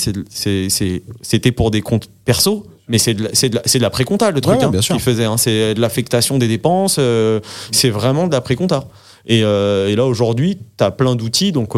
[1.22, 4.64] c'était pour des comptes perso, mais c'est de de la, la pré-compta, le truc, Ouais,
[4.64, 4.96] hein, bien sûr.
[4.96, 5.24] qu'ils faisaient.
[5.24, 5.36] hein.
[5.36, 7.38] C'est de l'affectation des dépenses, euh,
[7.70, 8.88] c'est vraiment de la pré-compta.
[9.26, 11.52] Et, et là, aujourd'hui, tu as plein d'outils.
[11.52, 11.74] Donc,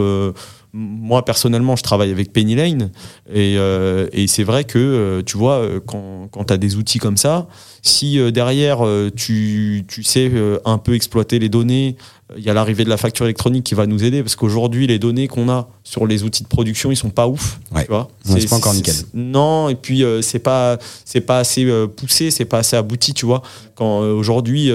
[0.74, 2.90] moi, personnellement, je travaille avec Penny Lane.
[3.30, 6.76] Et, euh, et c'est vrai que, euh, tu vois, euh, quand, quand tu as des
[6.76, 7.46] outils comme ça,
[7.82, 8.78] si euh, derrière,
[9.14, 10.30] tu, tu sais
[10.64, 11.96] un peu exploiter les données,
[12.38, 14.22] il y a l'arrivée de la facture électronique qui va nous aider.
[14.22, 17.60] Parce qu'aujourd'hui, les données qu'on a sur les outils de production, ils sont pas ouf.
[17.74, 17.84] Ouais.
[17.84, 18.94] Tu vois Ouais, c'est pas encore nickel.
[19.12, 21.66] Non, et puis c'est pas c'est pas assez
[21.96, 23.42] poussé, c'est pas assez abouti, tu vois.
[23.74, 24.70] Quand aujourd'hui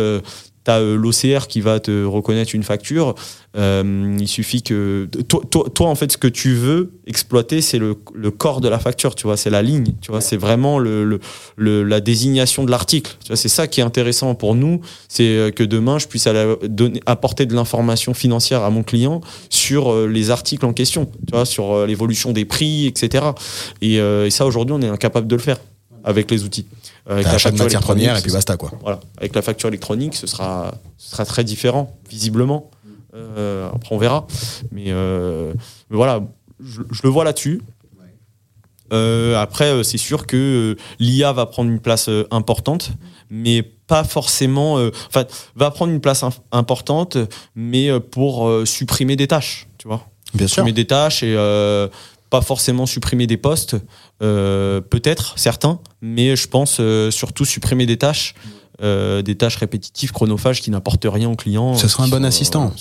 [0.68, 3.16] tu as l'OCR qui va te reconnaître une facture,
[3.58, 7.80] euh, il suffit que toi, toi, toi, en fait ce que tu veux exploiter c'est
[7.80, 10.78] le, le corps de la facture, tu vois, c'est la ligne, tu vois, c'est vraiment
[10.78, 11.20] le, le,
[11.56, 13.12] le- la désignation de l'article.
[13.24, 16.28] Tu vois, c'est ça qui est intéressant pour nous, c'est euh, que demain je puisse
[16.28, 21.06] aller donner, apporter de l'information financière à mon client sur euh, les articles en question,
[21.28, 23.26] tu vois, sur euh, l'évolution des prix, etc.
[23.82, 25.58] Et, euh, et ça, aujourd'hui, on est incapable de le faire
[26.08, 26.66] avec les outils.
[27.10, 28.72] Euh, Avec la facture matière première et puis basta quoi.
[28.82, 29.00] Voilà.
[29.18, 32.70] Avec la facture électronique, ce sera, ce sera très différent, visiblement.
[33.16, 34.26] Euh, après, on verra.
[34.72, 35.54] Mais, euh,
[35.90, 36.22] mais voilà,
[36.64, 37.62] je, je le vois là-dessus.
[38.94, 42.92] Euh, après, c'est sûr que l'IA va prendre une place importante,
[43.30, 44.76] mais pas forcément.
[45.08, 47.18] Enfin, va prendre une place im- importante,
[47.56, 50.56] mais pour supprimer des tâches, tu vois Bien sûr.
[50.56, 51.36] supprimer des tâches et
[52.30, 53.76] pas forcément supprimer des postes,
[54.20, 58.36] peut-être certains, mais je pense euh, surtout supprimer des tâches,
[58.82, 61.76] euh, des tâches répétitives, chronophages qui n'apportent rien au client.
[61.76, 62.74] Ce sera un bon sont, assistant.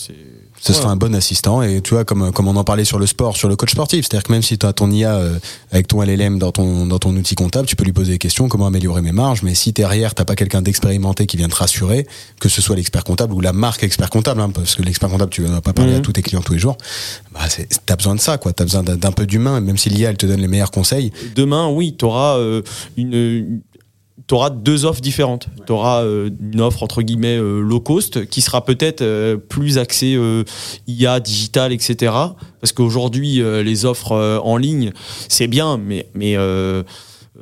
[0.57, 0.79] Euh, Ce Ouais.
[0.79, 3.37] sera un bon assistant et tu vois comme comme on en parlait sur le sport,
[3.37, 5.39] sur le coach sportif, c'est-à-dire que même si tu as ton IA euh,
[5.71, 8.49] avec ton LLM dans ton dans ton outil comptable, tu peux lui poser des questions
[8.49, 12.07] comment améliorer mes marges, mais si derrière t'as pas quelqu'un d'expérimenté qui vient te rassurer,
[12.41, 15.31] que ce soit l'expert comptable ou la marque expert comptable, hein, parce que l'expert comptable
[15.31, 15.99] tu vas pas parler Mhm.
[15.99, 16.77] à tous tes clients tous les jours,
[17.35, 20.11] bah c'est t'as besoin de ça quoi, t'as besoin d'un peu d'humain, même si l'IA
[20.11, 21.13] elle te donne les meilleurs conseils.
[21.35, 22.39] Demain, oui, tu auras
[22.97, 23.61] une.
[24.27, 25.49] T'auras deux offres différentes.
[25.67, 30.15] Tu auras une offre entre guillemets euh, low cost qui sera peut-être euh, plus axée
[30.17, 30.43] euh,
[30.89, 32.13] IA, digital, etc.
[32.61, 34.93] Parce qu'aujourd'hui, euh, les offres euh, en ligne,
[35.29, 36.83] c'est bien, mais, mais euh, euh,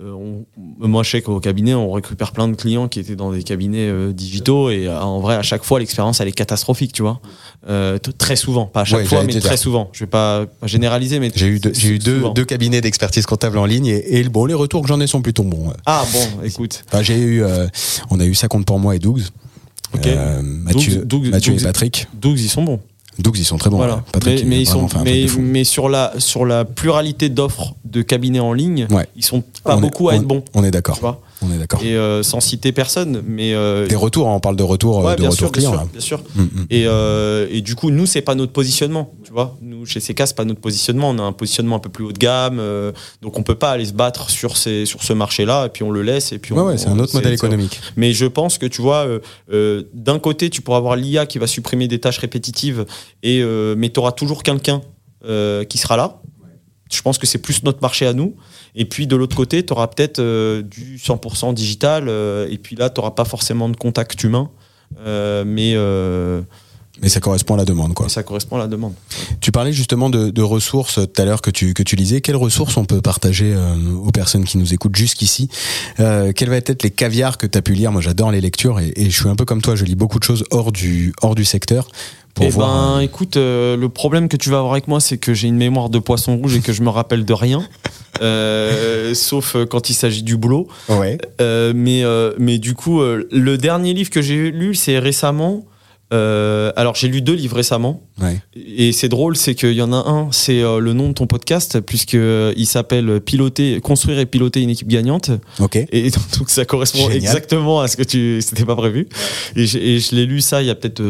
[0.03, 0.45] on-
[0.88, 3.88] moi, je sais qu'au cabinet, on récupère plein de clients qui étaient dans des cabinets
[3.88, 7.20] euh, digitaux et euh, en vrai, à chaque fois, l'expérience, elle est catastrophique, tu vois.
[7.68, 9.88] Euh, très souvent, pas à chaque Ouais, fois, mais très souvent.
[9.92, 13.64] Je vais pas, généraliser, mais J'ai eu deux, j'ai eu deux, cabinets d'expertise comptable en
[13.66, 15.72] ligne et, et bon les retours que j'en ai sont plutôt bons.
[15.86, 16.84] Ah bon, écoute.
[16.88, 17.66] Enfin, j'ai eu, euh,
[18.11, 19.22] on a eu ça compte pour moi et Dougs.
[19.95, 20.07] Ok.
[20.07, 22.09] Euh, Mathieu, Dougs- Mathieu Dougs- et Patrick.
[22.14, 22.80] Dougs, ils sont bons.
[23.18, 23.76] Dougs, ils sont très bons.
[23.76, 23.96] voilà.
[23.96, 24.00] ouais.
[24.12, 24.88] Patrick, mais, ils sont,
[25.64, 29.06] sur la sur la pluralité d'offres de cabinets en ligne, Ouais.
[29.16, 30.42] ils sont pas On est- beaucoup à on- être bons.
[30.54, 30.98] On est d'accord.
[31.45, 31.82] On est d'accord.
[31.82, 35.11] Et euh, sans citer personne, mais euh, Des retours, hein, on parle de retour, euh,
[35.11, 35.72] ouais, de bien sûr, bien client.
[35.72, 36.22] sûr, bien sûr.
[36.34, 36.66] Mm, mm.
[36.70, 39.57] Et, euh, et du coup, nous, c'est pas notre positionnement, tu vois.
[39.61, 41.11] Nous, chez CK, c'est pas notre positionnement.
[41.11, 42.92] On a un positionnement un peu plus haut de gamme, euh,
[43.22, 45.90] donc on peut pas aller se battre sur ces sur ce marché-là, et puis on
[45.90, 47.80] le laisse, et puis Ouais, on, ouais, c'est un autre modèle économique.
[47.97, 49.18] Mais je pense que tu vois, euh,
[49.53, 52.86] euh, d'un côté, tu pourras avoir l'IA qui va supprimer des tâches répétitives,
[53.22, 54.80] et, euh, mais tu auras toujours quelqu'un
[55.26, 56.20] euh, qui sera là.
[56.92, 58.36] Je pense que c'est plus notre marché à nous.
[58.75, 62.77] Et puis de l'autre côté, tu auras peut-être euh, du 100% digital, euh, et puis
[62.77, 64.51] là, tu n'auras pas forcément de contact humain,
[65.07, 65.75] euh, mais,
[67.01, 68.09] Mais ça correspond à la demande, quoi.
[68.09, 68.95] ça correspond à la demande.
[69.41, 72.20] Tu parlais justement de, de ressources tout à l'heure que tu, que tu lisais.
[72.20, 73.55] Quelles ressources on peut partager
[74.03, 75.49] aux personnes qui nous écoutent jusqu'ici?
[75.97, 77.93] Quels vont être les caviars que tu as pu lire?
[77.93, 79.77] Moi, j'adore les lectures et, et je suis un peu comme toi.
[79.77, 81.89] Je lis beaucoup de choses hors du, hors du secteur.
[82.35, 84.99] Pour Eh voir, ben, euh, écoute, euh, le problème que tu vas avoir avec moi,
[85.01, 87.66] c'est que j'ai une mémoire de poisson rouge et que je me rappelle de rien,
[88.22, 90.66] euh, sauf euh, quand il s'agit du boulot.
[90.89, 91.18] ouais.
[91.41, 95.64] Euh, mais, euh, mais du coup, euh, le dernier livre que j'ai lu, c'est récemment.
[96.12, 98.03] euh, alors, j'ai lu deux livres récemment.
[98.22, 98.40] Ouais.
[98.54, 101.26] Et c'est drôle, c'est qu'il y en a un, c'est euh, le nom de ton
[101.26, 105.30] podcast, puisque euh, s'appelle Piloter, construire et piloter une équipe gagnante.
[105.58, 105.76] Ok.
[105.90, 107.16] Et donc ça correspond Génial.
[107.16, 109.08] exactement à ce que tu c'était pas prévu.
[109.56, 111.02] Et, je- et je l'ai lu ça il y a peut-être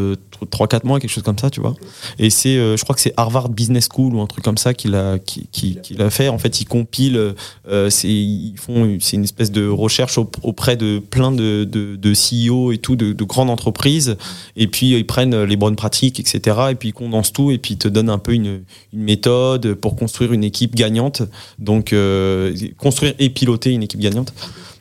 [0.50, 1.74] 3-4 mois, quelque chose comme ça, tu vois.
[2.18, 4.72] Et c'est, euh, je crois que c'est Harvard Business School ou un truc comme ça
[4.74, 6.28] qu'il a, qui, qui, qu'il a fait.
[6.28, 7.35] En fait, ils compilent,
[7.68, 11.97] euh, c'est, ils font, c'est une espèce de recherche au- auprès de plein de, de,
[11.97, 14.16] de CEO et tout, de, de grandes entreprises.
[14.56, 16.56] Et puis ils prennent les bonnes pratiques, etc.
[16.70, 18.62] Et puis ils condensent tout et puis te donnent un peu une,
[18.93, 21.23] méthode pour construire une équipe gagnante.
[21.59, 24.33] Donc euh, construire et piloter une équipe gagnante.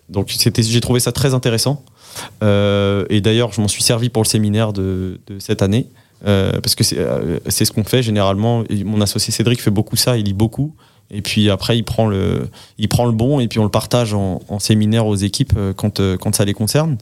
[0.09, 1.83] Donc j'ai trouvé ça très intéressant.
[2.43, 5.87] Euh, et d'ailleurs, je m'en suis servi pour le séminaire de, cette année.
[6.25, 8.63] Euh, parce que c'est, ce qu'on fait généralement.
[8.85, 10.75] Mon associé Cédric fait beaucoup ça, il lit beaucoup.
[11.11, 14.13] Et puis après, il prend le, il prend le bon et puis on le partage
[14.13, 16.97] en, séminaire aux équipes quand, quand ça les concerne.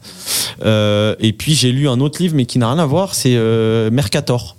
[0.64, 3.36] Et puis j'ai lu un autre livre, mais qui n'a rien à voir, c'est
[3.90, 4.56] Mercator.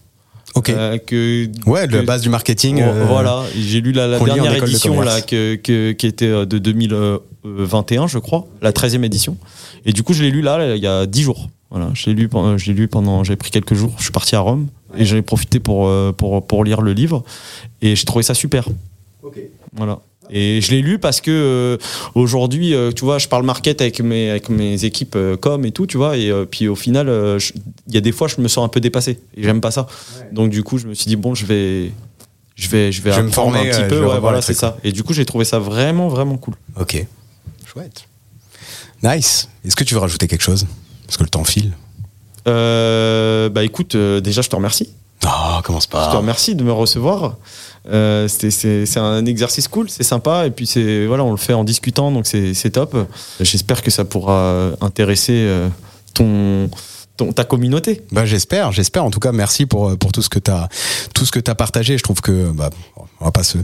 [0.55, 0.69] Ok.
[0.69, 2.79] Euh, que, ouais, la que- base du marketing.
[2.81, 6.45] Euh, Voilà, j'ai lu la, la dernière de édition là, que, que- qui était euh,
[6.45, 9.37] de 2021, je crois, la 13e édition.
[9.85, 11.49] Et du coup, je l'ai lu là, il y a 10 jours.
[11.71, 12.29] Voilà, je l'ai lu
[12.67, 13.93] l'ai lu pendant, j'ai pris quelques jours.
[13.97, 16.93] Je suis parti à Rome Et j'en ai profité pour, euh, pour, pour lire le
[16.93, 17.23] livre.
[17.81, 18.67] Et j'ai trouvé ça super.
[19.75, 19.99] Voilà.
[20.29, 21.77] Et je l'ai lu parce que euh,
[22.15, 25.71] aujourd'hui, euh, tu vois, je parle market avec mes, avec mes équipes euh, com et
[25.71, 27.39] tout, tu vois, et euh, puis au final, euh,
[27.87, 29.85] il y a des fois, je me sens un peu dépassé et j'aime pas ça.
[30.31, 31.91] Donc du coup, je me suis dit bon, je vais,
[32.55, 34.53] je vais, je vais Je vais me apprendre former, un petit peu, ouais, voilà, c'est
[34.53, 34.77] ça.
[34.83, 36.55] Et du coup, j'ai trouvé ça vraiment, vraiment cool.
[36.79, 37.05] Ok.
[37.65, 38.05] Chouette.
[39.03, 39.49] Nice.
[39.65, 40.65] Est-ce que tu veux rajouter quelque chose?
[41.05, 41.73] Parce que le temps file.
[42.47, 44.89] Euh, bah écoute, euh, déjà, je te remercie.
[45.25, 46.09] Ah, commence Je te pas.
[46.11, 47.37] remercie de me recevoir.
[47.89, 51.63] Euh, c'est un exercice cool, c'est sympa, et puis c'est voilà, on le fait en
[51.63, 52.95] discutant, donc c'est top.
[53.39, 55.67] J'espère que ça pourra intéresser euh,
[56.13, 56.69] ton,
[57.17, 58.01] ton ta communauté.
[58.11, 59.03] Bah, j'espère, j'espère.
[59.03, 60.67] En tout cas, merci pour, pour tout ce que t'as,
[61.13, 61.97] tout ce que t'as partagé.
[61.97, 62.69] Je trouve que, bah,
[63.19, 63.57] on va pas se,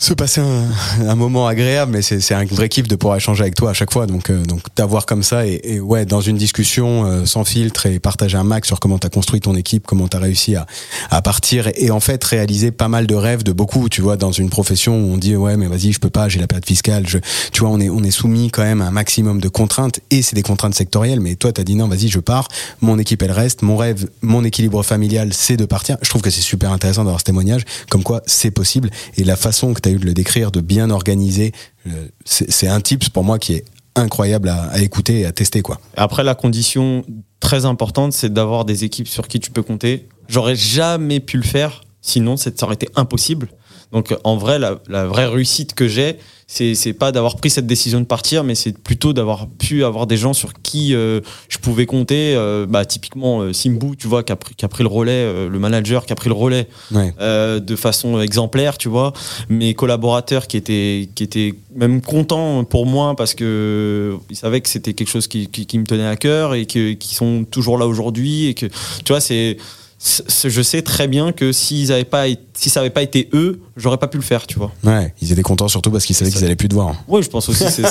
[0.00, 0.64] se passer un,
[1.06, 3.92] un moment agréable, mais c'est un vrai kiff de pouvoir échanger avec toi à chaque
[3.92, 4.06] fois.
[4.06, 7.84] Donc, euh, donc t'avoir comme ça et, et ouais, dans une discussion euh, sans filtre
[7.84, 10.66] et partager un max sur comment t'as construit ton équipe, comment t'as réussi à,
[11.10, 13.90] à partir et, et en fait réaliser pas mal de rêves de beaucoup.
[13.90, 16.40] Tu vois, dans une profession où on dit ouais, mais vas-y, je peux pas, j'ai
[16.40, 17.06] la période fiscale.
[17.06, 17.18] Je,
[17.52, 20.22] tu vois, on est on est soumis quand même à un maximum de contraintes et
[20.22, 21.20] c'est des contraintes sectorielles.
[21.20, 22.48] Mais toi, t'as dit non, vas-y, je pars.
[22.80, 23.60] Mon équipe, elle reste.
[23.60, 25.98] Mon rêve, mon équilibre familial, c'est de partir.
[26.00, 28.88] Je trouve que c'est super intéressant d'avoir ce témoignage, comme quoi c'est possible.
[29.18, 31.52] Et la façon que tu eu de le décrire, de bien organiser,
[31.86, 33.64] euh, c'est un tips pour moi qui est
[33.96, 35.80] incroyable à, écouter et à tester, quoi.
[35.96, 37.04] Après, la condition
[37.40, 40.08] très importante, c'est d'avoir des équipes sur qui tu peux compter.
[40.28, 43.48] J'aurais jamais pu le faire, sinon ça aurait été impossible.
[43.92, 46.18] Donc en vrai, la vraie réussite que j'ai,
[46.52, 50.08] c'est c'est pas d'avoir pris cette décision de partir, mais c'est plutôt d'avoir pu avoir
[50.08, 52.34] des gens sur qui euh, je pouvais compter.
[52.34, 55.12] Euh, bah, typiquement euh, Simbu, tu vois, qui a, pris, qui a pris le relais,
[55.12, 57.14] euh, le manager qui a pris le relais Ouais.
[57.20, 59.12] euh, de façon exemplaire, tu vois.
[59.48, 64.68] Mes collaborateurs qui étaient, qui étaient même contents pour moi parce que ils savaient que
[64.68, 67.78] c'était quelque chose qui, qui, qui me tenait à cœur et que, qui sont toujours
[67.78, 69.56] là aujourd'hui et que, tu vois, c'est-
[70.02, 73.60] je sais très bien que s'ils avaient pas, été- si ça avait pas été eux,
[73.76, 74.72] j'aurais pas pu le faire, tu vois.
[74.82, 76.94] Ouais, ils étaient contents surtout parce qu'ils savaient qu'ils allaient plus te voir.
[77.06, 77.86] Oui, je pense aussi, c'est,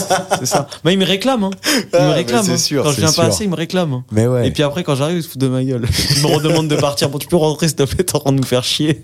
[0.45, 0.67] ça.
[0.83, 1.51] Mais ils me réclament, hein.
[1.67, 2.43] Ils Ah, me mais réclament.
[2.45, 2.57] c'est hein.
[2.57, 3.93] sûr, quand je viens pas assez, ils me réclament.
[3.93, 4.03] hein.
[4.11, 4.47] Mais ouais.
[4.47, 5.87] Et puis après, quand j'arrive, ils se foutent de ma gueule.
[6.15, 7.09] Ils me redemandent de partir.
[7.09, 9.01] Bon, tu peux rentrer, s'il te plaît, t'es en train de nous faire chier.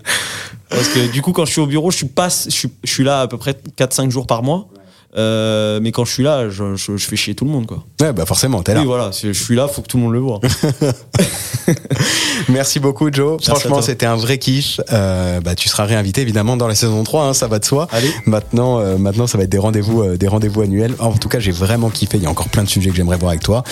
[0.68, 2.90] Parce que du coup, quand je suis au bureau, je suis, pas, je suis, je
[2.92, 4.68] suis là à peu près 4-5 jours par mois.
[5.16, 7.66] Euh, mais quand je suis là, je, je- je fais chier tout le monde.
[7.66, 7.84] Quoi.
[8.00, 8.80] Ouais, bah forcément, t'es là.
[8.80, 10.40] Oui, voilà, je suis là, faut que tout le monde le voit.
[12.48, 13.42] Merci beaucoup, Joe.
[13.42, 14.80] Franchement, c'était un vrai kiff.
[14.92, 17.88] Euh, bah, tu seras réinvité évidemment dans la saison 3, hein, ça va de soi.
[17.90, 18.10] Allez.
[18.26, 20.94] Maintenant, euh, maintenant, ça va être des rendez-vous, des rendez-vous annuels.
[20.98, 22.18] En tout cas, j'ai vraiment kiffé.
[22.18, 23.64] Il y a encore plein de sujets que j'aimerais voir avec toi.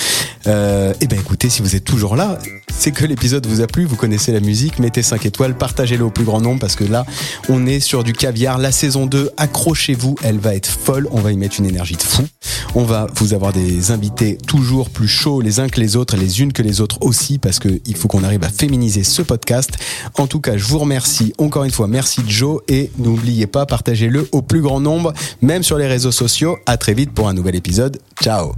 [0.46, 2.38] Et ben, écoutez, si vous êtes toujours là,
[2.76, 3.84] c'est que l'épisode vous a plu.
[3.84, 4.78] Vous connaissez la musique.
[4.78, 7.04] Mettez 5 étoiles, partagez-le au plus grand nombre parce que là,
[7.48, 8.58] on est sur du caviar.
[8.58, 11.08] La saison 2, accrochez-vous, elle va être folle.
[11.12, 12.23] On va y mettre une énergie de fou.
[12.74, 16.40] On va vous avoir des invités toujours plus chauds les uns que les autres, les
[16.40, 19.70] unes que les autres aussi, parce que il faut qu'on arrive à féminiser ce podcast.
[20.16, 21.89] En tout cas, je vous remercie encore une fois.
[21.89, 25.12] Merci Joe et n'oubliez pas, partagez-le au plus grand nombre,
[25.43, 26.56] même sur les réseaux sociaux.
[26.66, 28.01] À très vite pour un nouvel épisode.
[28.23, 28.52] Ciao.